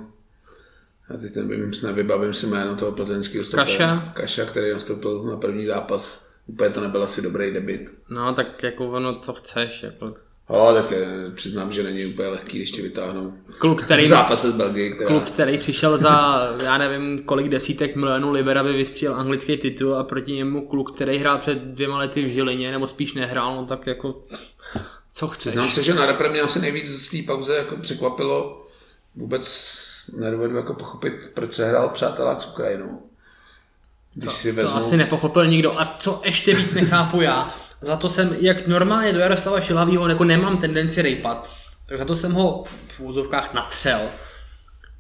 Já 1.11 1.17
teď 1.17 1.37
nevím, 1.37 1.71
nevybavím 1.83 2.35
si 2.35 2.47
jméno 2.47 2.77
toho 2.77 2.93
plzeňského 2.93 3.45
stopera. 3.45 3.65
Kaša. 3.65 4.13
Kaša, 4.15 4.45
který 4.45 4.73
nastoupil 4.73 5.23
na 5.23 5.37
první 5.37 5.67
zápas. 5.67 6.29
Úplně 6.47 6.71
to 6.71 6.81
nebyl 6.81 7.03
asi 7.03 7.23
dobrý 7.23 7.53
debit. 7.53 7.91
No 8.09 8.35
tak 8.35 8.63
jako 8.63 8.91
ono, 8.91 9.19
co 9.21 9.33
chceš. 9.33 9.83
Jako. 9.83 10.15
O, 10.49 10.73
tak 10.75 10.93
eh, 10.93 11.31
přiznám, 11.35 11.73
že 11.73 11.83
není 11.83 12.07
úplně 12.07 12.29
lehký, 12.29 12.59
když 12.59 12.71
tě 12.71 12.83
vytáhnou 12.83 13.33
Kluk, 13.59 13.83
v 13.83 13.85
který, 13.85 14.07
zápase 14.07 14.51
s 14.51 14.57
Belgii, 14.57 14.91
která... 14.91 15.09
kluk, 15.09 15.25
který 15.25 15.59
přišel 15.59 15.99
za, 15.99 16.41
já 16.63 16.79
nevím, 16.79 17.23
kolik 17.23 17.49
desítek 17.49 17.97
milionů 17.97 18.31
liber, 18.33 18.59
aby 18.59 18.73
vystříl 18.73 19.15
anglický 19.15 19.57
titul 19.57 19.95
a 19.95 20.05
proti 20.05 20.33
němu 20.33 20.69
kluk, 20.69 20.95
který 20.95 21.19
hrál 21.19 21.39
před 21.39 21.59
dvěma 21.59 21.99
lety 21.99 22.25
v 22.25 22.29
Žilině, 22.29 22.71
nebo 22.71 22.89
spíš 22.89 23.15
nehrál, 23.15 23.57
no 23.57 23.67
tak 23.67 23.87
jako, 23.87 24.25
co 25.13 25.29
chceš. 25.29 25.41
Přiznám 25.41 25.71
se, 25.71 25.83
že 25.83 25.95
na 25.95 26.07
repre 26.07 26.29
mě 26.31 26.41
asi 26.41 26.61
nejvíc 26.61 26.87
z 26.87 27.11
té 27.11 27.33
pauze 27.33 27.57
jako 27.57 27.77
překvapilo. 27.77 28.68
Vůbec 29.19 30.11
nedovedu 30.19 30.57
jako 30.57 30.75
pochopit, 30.75 31.13
proč 31.35 31.53
se 31.53 31.69
hrál 31.69 31.89
přátelák 31.89 32.43
s 32.43 32.47
Ukrajinou. 32.47 33.03
Když 34.15 34.33
si 34.33 34.53
To 34.53 34.63
vezmu... 34.63 34.79
asi 34.79 34.97
nepochopil 34.97 35.47
nikdo. 35.47 35.81
A 35.81 35.97
co 35.99 36.21
ještě 36.25 36.55
víc 36.55 36.75
nechápu 36.75 37.21
já, 37.21 37.55
Za 37.81 37.97
to 37.97 38.09
jsem, 38.09 38.37
jak 38.41 38.67
normálně 38.67 39.13
do 39.13 39.21
Jaroslava 39.21 39.61
Šilhavýho 39.61 40.09
jako 40.09 40.25
nemám 40.25 40.59
tendenci 40.59 41.03
rejpat, 41.03 41.49
tak 41.87 41.99
za 41.99 42.05
to 42.05 42.17
jsem 42.17 42.33
ho 42.33 42.65
v 42.89 43.01
úzovkách 43.01 43.55
natřel. 43.55 44.01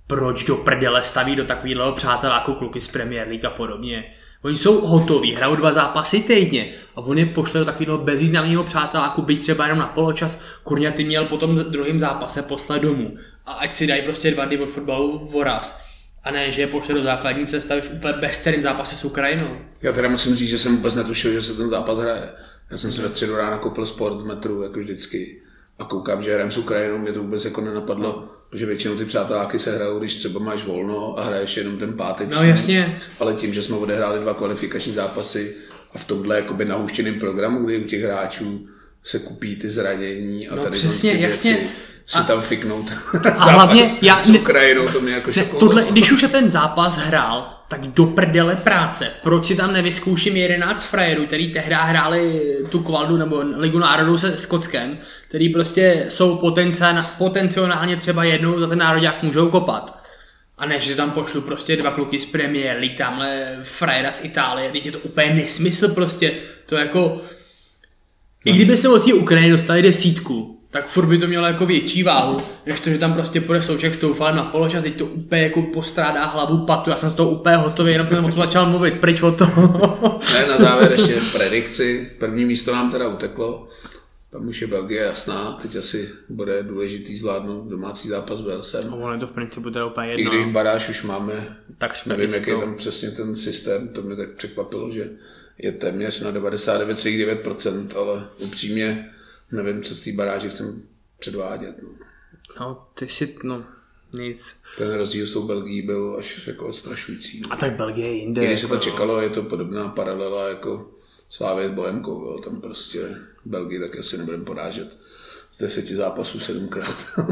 Proč 0.06 0.44
do 0.44 0.56
prdele 0.56 1.02
staví 1.02 1.36
do 1.36 1.44
takového 1.44 1.92
přáteláku 1.92 2.54
kluky 2.54 2.80
z 2.80 2.88
Premier 2.88 3.28
League 3.28 3.44
a 3.44 3.50
podobně? 3.50 4.14
Oni 4.42 4.58
jsou 4.58 4.86
hotoví, 4.86 5.34
hrajou 5.34 5.56
dva 5.56 5.72
zápasy 5.72 6.20
týdně 6.20 6.72
a 6.96 7.00
on 7.00 7.18
je 7.18 7.26
pošle 7.26 7.60
do 7.60 7.66
takového 7.66 7.98
bezvýznamného 7.98 8.64
přáteláku, 8.64 9.22
byť 9.22 9.40
třeba 9.40 9.64
jenom 9.64 9.78
na 9.78 9.86
poločas, 9.86 10.40
kurňa 10.62 10.90
ty 10.90 11.04
měl 11.04 11.24
potom 11.24 11.56
v 11.56 11.70
druhém 11.70 11.98
zápase 11.98 12.42
poslat 12.42 12.78
domů 12.78 13.16
a 13.48 13.52
ať 13.52 13.74
si 13.74 13.86
dají 13.86 14.02
prostě 14.02 14.30
dva 14.30 14.44
dny 14.44 14.58
od 14.58 14.70
fotbalu 14.70 15.28
voraz. 15.32 15.80
A 16.24 16.30
ne, 16.30 16.52
že 16.52 16.60
je 16.60 16.66
pošle 16.66 16.94
do 16.94 17.02
základní 17.02 17.46
sestavy 17.46 17.80
v 17.80 17.92
úplně 17.92 18.12
bezcerým 18.12 18.62
zápase 18.62 18.96
s 18.96 19.04
Ukrajinou. 19.04 19.58
Já 19.82 19.92
teda 19.92 20.08
musím 20.08 20.34
říct, 20.34 20.48
že 20.48 20.58
jsem 20.58 20.76
vůbec 20.76 20.94
netušil, 20.94 21.32
že 21.32 21.42
se 21.42 21.56
ten 21.56 21.68
zápas 21.68 21.98
hraje. 21.98 22.28
Já 22.70 22.78
jsem 22.78 22.92
si 22.92 23.02
ve 23.02 23.08
středu 23.08 23.36
rána 23.36 23.58
koupil 23.58 23.86
sport 23.86 24.14
v 24.14 24.26
metru, 24.26 24.62
jako 24.62 24.80
vždycky. 24.80 25.42
A 25.78 25.84
koukám, 25.84 26.22
že 26.22 26.32
hrajeme 26.32 26.50
s 26.50 26.58
Ukrajinou, 26.58 26.98
mě 26.98 27.12
to 27.12 27.22
vůbec 27.22 27.44
jako 27.44 27.60
nenapadlo, 27.60 28.28
protože 28.50 28.66
většinou 28.66 28.96
ty 28.96 29.04
přáteláky 29.04 29.58
se 29.58 29.76
hrajou, 29.76 29.98
když 29.98 30.14
třeba 30.14 30.40
máš 30.40 30.64
volno 30.64 31.18
a 31.18 31.24
hraješ 31.24 31.56
jenom 31.56 31.78
ten 31.78 31.92
pátek. 31.92 32.28
No 32.28 32.42
jasně. 32.42 33.00
Ale 33.20 33.34
tím, 33.34 33.54
že 33.54 33.62
jsme 33.62 33.76
odehráli 33.76 34.20
dva 34.20 34.34
kvalifikační 34.34 34.92
zápasy 34.92 35.56
a 35.94 35.98
v 35.98 36.04
tomhle 36.04 36.36
jakoby 36.36 36.64
nahuštěným 36.64 37.18
programu, 37.20 37.64
kdy 37.64 37.84
u 37.84 37.84
těch 37.84 38.02
hráčů 38.02 38.68
se 39.02 39.18
kupí 39.18 39.56
ty 39.56 39.70
zranění 39.70 40.48
a 40.48 40.54
No 40.54 40.62
tady 40.62 40.76
přesně, 40.76 41.12
ty 41.12 41.22
jasně. 41.22 41.50
věci, 41.50 41.68
si 42.06 42.18
A- 42.18 42.22
tam 42.22 42.40
fiknout 42.40 42.92
A 43.38 43.44
hlavně 43.50 43.84
já 44.02 44.22
s 44.22 44.30
Ukrajinou, 44.30 44.88
to 44.88 45.00
mě 45.00 45.12
jako 45.12 45.30
Ne, 45.36 45.44
tohle, 45.44 45.84
když 45.90 46.12
už 46.12 46.20
se 46.20 46.28
ten 46.28 46.48
zápas 46.48 46.96
hrál, 46.98 47.54
tak 47.68 47.80
do 47.80 48.06
prdele 48.06 48.56
práce. 48.56 49.10
Proč 49.22 49.46
si 49.46 49.56
tam 49.56 49.72
nevyzkouším 49.72 50.36
11 50.36 50.82
frajerů, 50.84 51.26
který 51.26 51.52
tehdy 51.52 51.74
hráli 51.78 52.42
tu 52.70 52.78
kvaldu 52.80 53.16
nebo 53.16 53.42
Ligu 53.56 53.78
národů 53.78 54.18
se 54.18 54.36
Skotskem, 54.36 54.98
který 55.28 55.48
prostě 55.48 56.06
jsou 56.08 56.36
potenciálně, 56.36 57.02
potenciálně 57.18 57.96
třeba 57.96 58.24
jednou 58.24 58.60
za 58.60 58.66
ten 58.66 58.78
národák 58.78 59.22
můžou 59.22 59.48
kopat. 59.48 60.02
A 60.58 60.66
ne, 60.66 60.80
že 60.80 60.96
tam 60.96 61.10
pošlu 61.10 61.40
prostě 61.40 61.76
dva 61.76 61.90
kluky 61.90 62.20
z 62.20 62.26
Premier 62.26 62.76
League, 62.78 62.98
tamhle 62.98 63.58
frajera 63.62 64.12
z 64.12 64.24
Itálie, 64.24 64.72
teď 64.72 64.86
je 64.86 64.92
to 64.92 64.98
úplně 64.98 65.30
nesmysl 65.30 65.88
prostě, 65.94 66.32
to 66.66 66.76
jako... 66.76 67.20
I 68.48 68.52
kdyby 68.52 68.76
se 68.76 68.88
od 68.88 69.04
té 69.04 69.14
Ukrajiny 69.14 69.50
dostali 69.50 69.82
desítku, 69.82 70.58
tak 70.70 70.88
furt 70.88 71.06
by 71.06 71.18
to 71.18 71.26
mělo 71.26 71.46
jako 71.46 71.66
větší 71.66 72.02
váhu, 72.02 72.40
než 72.66 72.80
to, 72.80 72.90
že 72.90 72.98
tam 72.98 73.12
prostě 73.12 73.40
půjde 73.40 73.62
Souček 73.62 73.94
s 73.94 74.00
Toufalem 74.00 74.36
na 74.36 74.44
poločas, 74.44 74.82
teď 74.82 74.96
to 74.96 75.06
úplně 75.06 75.42
jako 75.42 75.62
postrádá 75.62 76.24
hlavu 76.24 76.66
patu, 76.66 76.90
já 76.90 76.96
jsem 76.96 77.10
z 77.10 77.14
toho 77.14 77.30
úplně 77.30 77.56
hotový, 77.56 77.92
jenom 77.92 78.08
jsem 78.08 78.24
o 78.24 78.28
tom 78.28 78.40
začal 78.40 78.66
mluvit, 78.66 79.00
pryč 79.00 79.22
od 79.22 79.38
toho. 79.38 80.18
Ne, 80.40 80.48
na 80.48 80.56
závěr 80.56 80.92
ještě 80.92 81.18
predikci. 81.38 82.10
První 82.18 82.44
místo 82.44 82.72
nám 82.72 82.90
teda 82.90 83.08
uteklo. 83.08 83.68
Tam 84.30 84.48
už 84.48 84.60
je 84.60 84.66
Belgie 84.66 85.02
jasná. 85.02 85.58
Teď 85.62 85.76
asi 85.76 86.08
bude 86.28 86.62
důležitý 86.62 87.18
zvládnout 87.18 87.68
domácí 87.68 88.08
zápas 88.08 88.38
s 88.38 88.42
Velsem. 88.42 88.92
ono 88.92 89.12
je 89.12 89.18
to 89.18 89.26
v 89.26 89.30
principu 89.30 89.70
teda 89.70 89.86
úplně 89.86 90.14
I 90.14 90.24
když 90.24 90.46
baráž 90.46 90.88
už 90.88 91.02
máme, 91.02 91.56
tak 91.78 91.96
jsme 91.96 92.16
nevím, 92.16 92.34
jak 92.34 92.46
je 92.46 92.56
tam 92.56 92.74
přesně 92.74 93.10
ten 93.10 93.36
systém, 93.36 93.88
to 93.88 94.02
mě 94.02 94.16
tak 94.16 94.30
překvapilo, 94.30 94.92
že 94.92 95.10
je 95.58 95.72
téměř 95.72 96.20
na 96.20 96.32
99,9%, 96.32 97.98
ale 97.98 98.28
upřímně 98.38 99.14
nevím, 99.52 99.82
co 99.82 99.94
z 99.94 100.04
té 100.04 100.12
baráže 100.12 100.50
chcem 100.50 100.82
předvádět. 101.18 101.82
No. 101.82 101.88
No, 102.60 102.86
ty 102.94 103.08
si, 103.08 103.36
no, 103.42 103.64
nic. 104.14 104.56
Ten 104.78 104.94
rozdíl 104.94 105.26
s 105.26 105.32
tou 105.32 105.46
Belgií 105.46 105.82
byl 105.82 106.16
až 106.18 106.46
jako 106.46 106.66
odstrašující. 106.66 107.40
No. 107.40 107.52
A 107.52 107.56
tak 107.56 107.76
Belgie 107.76 108.08
je 108.08 108.14
jinde. 108.14 108.44
I 108.44 108.46
když 108.46 108.60
se 108.60 108.68
to 108.68 108.74
jako, 108.74 108.84
čekalo, 108.84 109.20
je 109.20 109.30
to 109.30 109.42
podobná 109.42 109.88
paralela 109.88 110.48
jako 110.48 110.90
Slávě 111.28 111.68
s 111.68 111.72
Bohemkou. 111.72 112.24
Jo. 112.24 112.38
Tam 112.38 112.60
prostě 112.60 113.16
Belgii 113.44 113.80
taky 113.80 113.98
asi 113.98 114.18
nebudeme 114.18 114.44
porážet 114.44 114.98
z 115.52 115.58
deseti 115.58 115.96
zápasů 115.96 116.40
sedmkrát. 116.40 117.06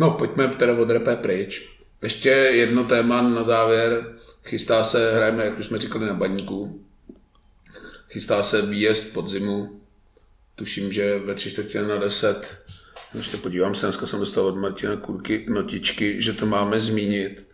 no, 0.00 0.10
pojďme 0.10 0.48
teda 0.48 0.78
od 0.78 0.90
repé 0.90 1.16
pryč. 1.16 1.76
Ještě 2.02 2.28
jedno 2.28 2.84
téma 2.84 3.22
na 3.22 3.42
závěr. 3.42 4.18
Chystá 4.46 4.84
se, 4.84 5.14
hrajeme, 5.14 5.44
jak 5.44 5.58
už 5.58 5.66
jsme 5.66 5.78
říkali, 5.78 6.06
na 6.06 6.14
baníku. 6.14 6.84
Chystá 8.08 8.42
se 8.42 8.62
výjezd 8.62 9.14
pod 9.14 9.28
zimu. 9.28 9.80
Tuším, 10.54 10.92
že 10.92 11.18
ve 11.18 11.34
tři 11.34 11.50
čtvrtě 11.50 11.82
na 11.82 11.96
deset. 11.96 12.58
Ještě 13.14 13.36
podívám 13.36 13.74
se, 13.74 13.86
dneska 13.86 14.06
jsem 14.06 14.20
dostal 14.20 14.46
od 14.46 14.56
Martina 14.56 14.96
Kurky 14.96 15.46
notičky, 15.48 16.22
že 16.22 16.32
to 16.32 16.46
máme 16.46 16.80
zmínit. 16.80 17.48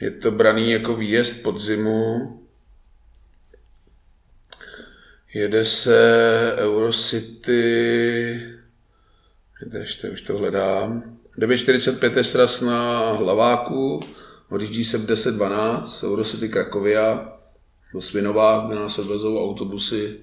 Je 0.00 0.10
to 0.10 0.30
braný 0.30 0.70
jako 0.70 0.96
výjezd 0.96 1.42
pod 1.42 1.60
zimu. 1.60 2.38
Jede 5.34 5.64
se 5.64 6.54
Eurocity, 6.58 7.52
ještě 9.78 10.10
už 10.10 10.22
to 10.22 10.38
hledám. 10.38 11.18
9.45 11.38 12.16
je 12.16 12.24
sraz 12.24 12.60
na 12.60 13.12
Hlaváku, 13.12 14.00
odjíždí 14.52 14.84
se 14.84 14.98
v 14.98 15.06
10.12, 15.06 16.06
Eurocity 16.12 16.48
Krakovia, 16.48 17.32
do 17.94 18.00
Svinova, 18.00 18.64
kde 18.66 18.76
nás 18.76 18.98
odvezou 18.98 19.44
autobusy, 19.44 20.16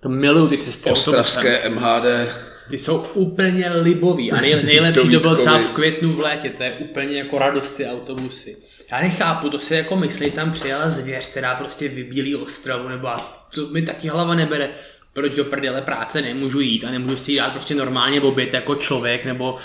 To 0.00 0.08
miluju 0.08 0.48
ty 0.48 0.58
cesty. 0.58 0.90
autobusem. 0.90 1.14
Ostravské 1.14 1.68
MHD, 1.68 2.28
Ty 2.70 2.78
jsou 2.78 2.96
úplně 3.14 3.68
libový 3.82 4.32
a 4.32 4.40
nej, 4.40 4.62
nejlepší 4.64 5.10
to 5.10 5.20
bylo 5.20 5.36
třeba 5.36 5.58
v 5.58 5.70
květnu 5.70 6.12
v 6.12 6.18
létě, 6.18 6.50
to 6.50 6.62
je 6.62 6.72
úplně 6.72 7.18
jako 7.18 7.38
radost 7.38 7.74
ty 7.76 7.86
autobusy. 7.86 8.56
Já 8.92 9.00
nechápu, 9.00 9.50
to 9.50 9.58
si 9.58 9.74
jako 9.74 9.96
myslí, 9.96 10.30
tam 10.30 10.52
přijela 10.52 10.88
zvěř, 10.88 11.26
která 11.26 11.54
prostě 11.54 11.88
vybílí 11.88 12.36
Ostravu, 12.36 12.88
nebo 12.88 13.08
a 13.08 13.46
to 13.54 13.66
mi 13.66 13.82
taky 13.82 14.08
hlava 14.08 14.34
nebere. 14.34 14.70
Proč 15.12 15.34
do 15.34 15.44
prdele 15.44 15.82
práce 15.82 16.22
nemůžu 16.22 16.60
jít 16.60 16.84
a 16.84 16.90
nemůžu 16.90 17.16
si 17.16 17.36
dát 17.36 17.52
prostě 17.52 17.74
normálně 17.74 18.20
oběd 18.20 18.54
jako 18.54 18.74
člověk, 18.74 19.24
nebo 19.24 19.56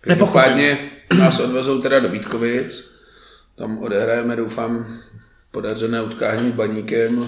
Každopádně 0.00 0.90
nás 1.14 1.40
odvezou 1.40 1.80
teda 1.80 2.00
do 2.00 2.08
Vítkovic, 2.08 2.96
tam 3.54 3.78
odehrajeme, 3.78 4.36
doufám, 4.36 5.00
podařené 5.50 6.02
utkání 6.02 6.52
baníkem, 6.52 7.22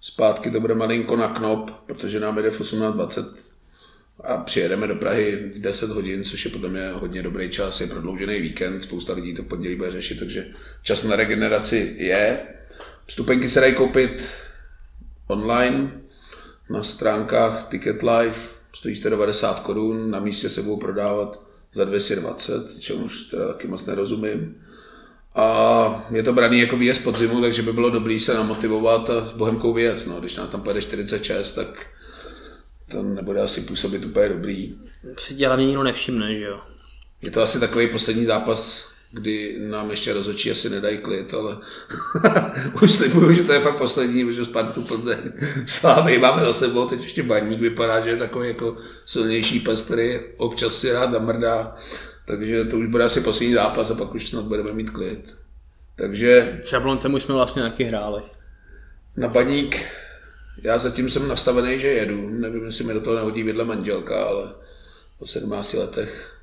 zpátky 0.00 0.50
to 0.50 0.60
bude 0.60 0.74
malinko 0.74 1.16
na 1.16 1.28
knop, 1.28 1.70
protože 1.86 2.20
nám 2.20 2.36
jde 2.36 2.50
v 2.50 2.60
18.20 2.60 3.24
a 4.24 4.36
přijedeme 4.36 4.86
do 4.86 4.94
Prahy 4.94 5.50
v 5.54 5.60
10 5.60 5.90
hodin, 5.90 6.24
což 6.24 6.44
je 6.44 6.50
podle 6.50 6.68
mě 6.68 6.90
hodně 6.90 7.22
dobrý 7.22 7.50
čas, 7.50 7.80
je 7.80 7.86
prodloužený 7.86 8.40
víkend, 8.40 8.82
spousta 8.82 9.12
lidí 9.12 9.34
to 9.34 9.42
pondělí 9.42 9.76
bude 9.76 9.90
řešit, 9.90 10.18
takže 10.18 10.46
čas 10.82 11.04
na 11.04 11.16
regeneraci 11.16 11.94
je. 11.98 12.40
Vstupenky 13.06 13.48
se 13.48 13.60
dají 13.60 13.74
koupit 13.74 14.32
online 15.26 15.92
na 16.70 16.82
stránkách 16.82 17.68
Ticket 17.68 18.02
Live, 18.02 18.36
stojí 18.72 18.94
190 18.94 19.60
korun, 19.60 20.10
na 20.10 20.20
místě 20.20 20.50
se 20.50 20.62
budou 20.62 20.76
prodávat 20.76 21.49
za 21.74 21.84
220, 21.84 22.78
čemuž 22.78 23.22
teda 23.22 23.48
taky 23.48 23.68
moc 23.68 23.86
nerozumím. 23.86 24.56
A 25.34 26.08
je 26.10 26.22
to 26.22 26.32
braný 26.32 26.60
jako 26.60 26.76
výjezd 26.76 27.04
pod 27.04 27.18
zimu, 27.18 27.40
takže 27.40 27.62
by 27.62 27.72
bylo 27.72 27.90
dobré 27.90 28.20
se 28.20 28.34
namotivovat 28.34 29.10
a 29.10 29.28
s 29.28 29.32
Bohemkou 29.32 29.74
výjezd. 29.74 30.06
No, 30.06 30.20
když 30.20 30.36
nás 30.36 30.50
tam 30.50 30.62
pojede 30.62 30.82
46, 30.82 31.52
tak 31.52 31.86
to 32.90 33.02
nebude 33.02 33.40
asi 33.40 33.60
působit 33.60 34.04
úplně 34.04 34.28
dobrý. 34.28 34.78
si 35.16 35.34
tě 35.34 35.46
hlavně 35.46 35.66
nikdo 35.66 35.82
nevšimne, 35.82 36.34
že 36.34 36.44
jo. 36.44 36.60
Je 37.22 37.30
to 37.30 37.42
asi 37.42 37.60
takový 37.60 37.88
poslední 37.88 38.24
zápas, 38.24 38.92
kdy 39.12 39.56
nám 39.58 39.90
ještě 39.90 40.12
rozhodčí 40.12 40.50
asi 40.50 40.70
nedají 40.70 40.98
klid, 40.98 41.34
ale 41.34 41.58
už 42.82 42.92
slibuju, 42.92 43.32
že 43.32 43.42
to 43.42 43.52
je 43.52 43.60
fakt 43.60 43.78
poslední, 43.78 44.24
protože 44.24 44.44
Spartu 44.44 44.82
Plzeň 44.82 45.32
Slávy 45.66 46.18
máme 46.18 46.40
za 46.40 46.52
sebou, 46.52 46.88
teď 46.88 47.02
ještě 47.02 47.22
baník 47.22 47.60
vypadá, 47.60 48.00
že 48.00 48.10
je 48.10 48.16
takový 48.16 48.48
jako 48.48 48.76
silnější 49.06 49.60
pes, 49.60 49.82
který 49.82 50.18
občas 50.36 50.74
si 50.74 50.92
rád 50.92 51.10
namrdá, 51.10 51.76
takže 52.26 52.64
to 52.64 52.78
už 52.78 52.86
bude 52.86 53.04
asi 53.04 53.20
poslední 53.20 53.54
zápas 53.54 53.90
a 53.90 53.94
pak 53.94 54.14
už 54.14 54.28
snad 54.28 54.44
budeme 54.44 54.72
mít 54.72 54.90
klid. 54.90 55.34
Takže 55.96 56.60
S 56.64 56.72
Jabloncem 56.72 57.14
už 57.14 57.22
jsme 57.22 57.34
vlastně 57.34 57.62
taky 57.62 57.84
hráli. 57.84 58.22
na 59.16 59.28
baník 59.28 59.76
já 60.62 60.78
zatím 60.78 61.10
jsem 61.10 61.28
nastavený, 61.28 61.80
že 61.80 61.88
jedu. 61.88 62.30
Nevím, 62.30 62.64
jestli 62.64 62.84
mi 62.84 62.94
do 62.94 63.00
toho 63.00 63.16
nehodí 63.16 63.42
vedle 63.42 63.64
manželka, 63.64 64.24
ale 64.24 64.52
po 65.18 65.26
17 65.26 65.72
letech 65.72 66.39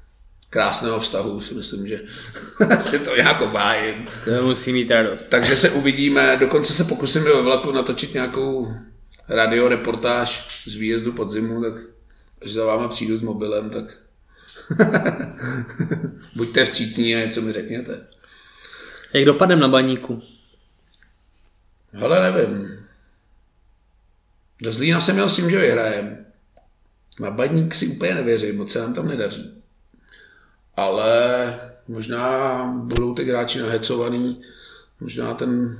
krásného 0.49 0.99
vztahu 0.99 1.41
si 1.41 1.53
myslím, 1.53 1.87
že 1.87 1.99
si 2.79 2.99
to 2.99 3.15
nějak 3.15 3.41
obhájím. 3.41 4.05
To 4.25 4.47
musí 4.47 4.73
mít 4.73 4.91
radost. 4.91 5.27
Takže 5.27 5.57
se 5.57 5.69
uvidíme, 5.69 6.37
dokonce 6.37 6.73
se 6.73 6.83
pokusím 6.83 7.23
ve 7.23 7.41
vlaku 7.41 7.71
natočit 7.71 8.13
nějakou 8.13 8.73
radioreportáž 9.27 10.47
z 10.67 10.75
výjezdu 10.75 11.11
pod 11.11 11.31
zimu, 11.31 11.61
tak 11.61 11.73
až 12.41 12.51
za 12.51 12.65
váma 12.65 12.87
přijdu 12.87 13.17
s 13.17 13.21
mobilem, 13.21 13.69
tak 13.69 13.97
buďte 16.35 16.65
vstřícní 16.65 17.15
a 17.15 17.19
něco 17.19 17.41
mi 17.41 17.51
řekněte. 17.51 18.07
Jak 19.13 19.25
dopadnem 19.25 19.59
na 19.59 19.67
baníku? 19.67 20.21
Hele, 21.91 22.31
nevím. 22.31 22.85
Do 24.61 24.71
Zlína 24.71 25.01
jsem 25.01 25.15
měl 25.15 25.29
s 25.29 25.35
tím, 25.35 25.49
že 25.49 25.59
vyhrajem. 25.59 26.25
Na 27.19 27.31
baník 27.31 27.75
si 27.75 27.87
úplně 27.87 28.15
nevěřím, 28.15 28.57
moc 28.57 28.71
se 28.71 28.79
nám 28.79 28.93
tam 28.93 29.07
nedaří. 29.07 29.56
Ale 30.77 31.59
možná 31.87 32.63
budou 32.83 33.13
ty 33.13 33.23
hráči 33.23 33.59
nahecovaný, 33.59 34.41
možná 34.99 35.33
ten 35.33 35.77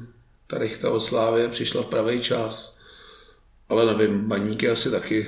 ta 0.48 0.58
rychta 0.58 0.92
od 0.92 1.00
Slávě 1.00 1.48
přišla 1.48 1.82
v 1.84 1.86
pravý 1.86 2.22
čas. 2.22 2.78
Ale 3.70 3.86
nevím, 3.86 4.28
baníky 4.28 4.70
asi 4.70 4.92
taky, 4.92 5.28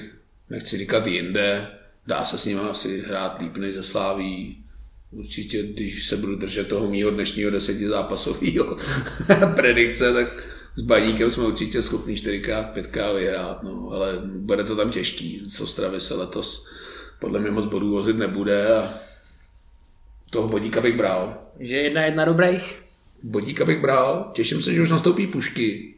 nechci 0.49 0.77
říkat 0.77 1.07
jinde, 1.07 1.67
dá 2.07 2.25
se 2.25 2.37
s 2.37 2.45
nimi 2.45 2.61
asi 2.61 3.01
hrát 3.01 3.39
líp 3.39 3.57
než 3.57 3.75
ze 3.75 3.83
Sláví. 3.83 4.63
Určitě, 5.11 5.63
když 5.63 6.07
se 6.07 6.17
budu 6.17 6.35
držet 6.35 6.67
toho 6.67 6.89
mýho 6.89 7.11
dnešního 7.11 7.51
desetizápasového 7.51 8.77
predikce, 9.55 10.13
tak 10.13 10.43
s 10.75 10.81
Baníkem 10.81 11.31
jsme 11.31 11.43
určitě 11.43 11.81
schopni 11.81 12.15
4x, 12.15 12.73
5x 12.73 13.15
vyhrát, 13.15 13.63
no, 13.63 13.89
ale 13.91 14.21
bude 14.25 14.63
to 14.63 14.75
tam 14.75 14.91
těžký. 14.91 15.47
Co 15.51 15.67
Stravy 15.67 16.01
se 16.01 16.13
letos 16.13 16.67
podle 17.19 17.39
mě 17.39 17.51
moc 17.51 17.65
bodů 17.65 17.91
vozit 17.91 18.17
nebude 18.17 18.75
a 18.75 18.99
toho 20.29 20.47
bodíka 20.47 20.81
bych 20.81 20.97
bral. 20.97 21.37
Že 21.59 21.75
jedna 21.75 22.01
jedna 22.01 22.25
dobrých? 22.25 22.81
Bodíka 23.23 23.65
bych 23.65 23.81
bral, 23.81 24.31
těším 24.33 24.61
se, 24.61 24.73
že 24.73 24.81
už 24.81 24.89
nastoupí 24.89 25.27
pušky. 25.27 25.95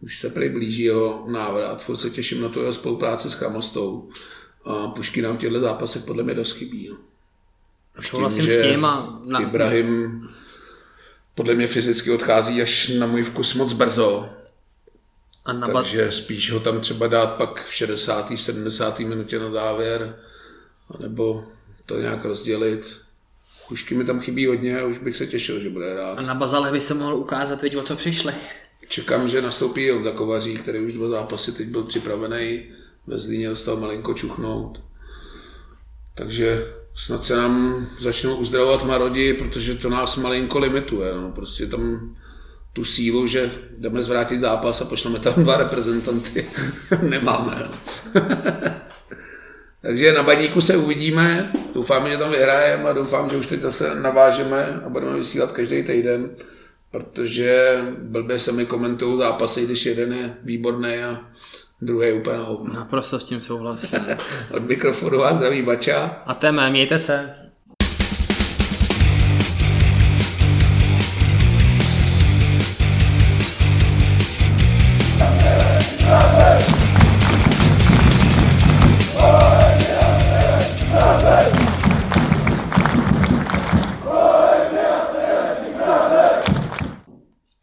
Už 0.00 0.18
se 0.18 0.30
prý 0.30 0.48
blíží 0.48 0.82
jeho 0.82 1.24
návrat, 1.28 1.82
furt 1.82 1.96
se 1.96 2.10
těším 2.10 2.42
na 2.42 2.48
to 2.48 2.60
jeho 2.60 2.72
spolupráci 2.72 3.30
s 3.30 3.34
Chamostou. 3.34 4.10
A 4.64 4.88
pušky 4.88 5.22
nám 5.22 5.36
v 5.36 5.40
těchto 5.40 5.60
zápasech 5.60 6.02
podle 6.02 6.22
mě 6.22 6.34
dost 6.34 6.52
chybí. 6.52 6.90
Souhlasím 8.00 8.44
s 8.44 8.62
tím 8.62 8.84
a... 8.84 9.20
Na... 9.24 9.40
Ibrahim 9.40 10.28
podle 11.34 11.54
mě 11.54 11.66
fyzicky 11.66 12.10
odchází 12.10 12.62
až 12.62 12.88
na 12.88 13.06
můj 13.06 13.22
vkus 13.22 13.54
moc 13.54 13.72
brzo. 13.72 14.28
A 15.44 15.52
na 15.52 15.66
Takže 15.68 16.12
spíš 16.12 16.52
ho 16.52 16.60
tam 16.60 16.80
třeba 16.80 17.06
dát 17.06 17.34
pak 17.34 17.64
v 17.64 17.74
60. 17.74 18.30
v 18.30 18.42
70. 18.42 18.98
minutě 19.00 19.38
na 19.38 19.50
závěr, 19.50 20.18
nebo 20.98 21.44
to 21.86 22.00
nějak 22.00 22.24
rozdělit. 22.24 23.05
Kušky 23.68 23.94
mi 23.94 24.04
tam 24.04 24.20
chybí 24.20 24.46
hodně 24.46 24.80
a 24.80 24.84
už 24.84 24.98
bych 24.98 25.16
se 25.16 25.26
těšil, 25.26 25.60
že 25.60 25.70
bude 25.70 25.92
hrát. 25.92 26.18
A 26.18 26.22
na 26.22 26.34
Bazale 26.34 26.72
by 26.72 26.80
se 26.80 26.94
mohl 26.94 27.14
ukázat, 27.14 27.60
teď 27.60 27.76
o 27.76 27.82
co 27.82 27.96
přišli. 27.96 28.34
Čekám, 28.88 29.28
že 29.28 29.42
nastoupí 29.42 29.90
Honza 29.90 30.10
Kovaří, 30.10 30.56
který 30.56 30.78
už 30.78 30.92
dva 30.92 31.08
zápasy 31.08 31.52
teď 31.52 31.68
byl 31.68 31.82
připravený. 31.82 32.62
Ve 33.06 33.18
Zlíně 33.18 33.48
dostal 33.48 33.76
malinko 33.76 34.14
čuchnout. 34.14 34.80
Takže 36.14 36.66
snad 36.94 37.24
se 37.24 37.36
nám 37.36 37.86
začnou 37.98 38.36
uzdravovat 38.36 38.84
marodi, 38.84 39.34
protože 39.34 39.74
to 39.74 39.90
nás 39.90 40.16
malinko 40.16 40.58
limituje. 40.58 41.14
No. 41.14 41.32
Prostě 41.32 41.66
tam 41.66 42.16
tu 42.72 42.84
sílu, 42.84 43.26
že 43.26 43.50
jdeme 43.78 44.02
zvrátit 44.02 44.40
zápas 44.40 44.80
a 44.80 44.84
pošleme 44.84 45.18
tam 45.18 45.34
dva 45.36 45.56
reprezentanty, 45.56 46.46
nemáme. 47.02 47.62
Takže 49.86 50.12
na 50.12 50.22
baníku 50.22 50.60
se 50.60 50.76
uvidíme, 50.76 51.52
doufám, 51.74 52.10
že 52.10 52.18
tam 52.18 52.30
vyhrajeme 52.30 52.90
a 52.90 52.92
doufám, 52.92 53.30
že 53.30 53.36
už 53.36 53.46
teď 53.46 53.60
zase 53.60 54.00
navážeme 54.00 54.80
a 54.86 54.88
budeme 54.88 55.16
vysílat 55.16 55.52
každý 55.52 55.82
týden, 55.82 56.30
protože 56.90 57.80
blbě 57.98 58.38
se 58.38 58.52
mi 58.52 58.66
komentují 58.66 59.18
zápasy, 59.18 59.64
když 59.64 59.86
jeden 59.86 60.12
je 60.12 60.34
výborný 60.42 60.98
a 60.98 61.20
druhý 61.82 62.06
je 62.06 62.14
úplně 62.14 62.36
na 62.36 62.74
Naprosto 62.74 63.18
s 63.18 63.24
tím 63.24 63.40
souhlasím. 63.40 63.98
Od 64.50 64.64
mikrofonu 64.68 65.24
a 65.24 65.34
zdraví 65.34 65.62
Bača. 65.62 66.22
A 66.26 66.34
téme, 66.34 66.70
mějte 66.70 66.98
se. 66.98 67.45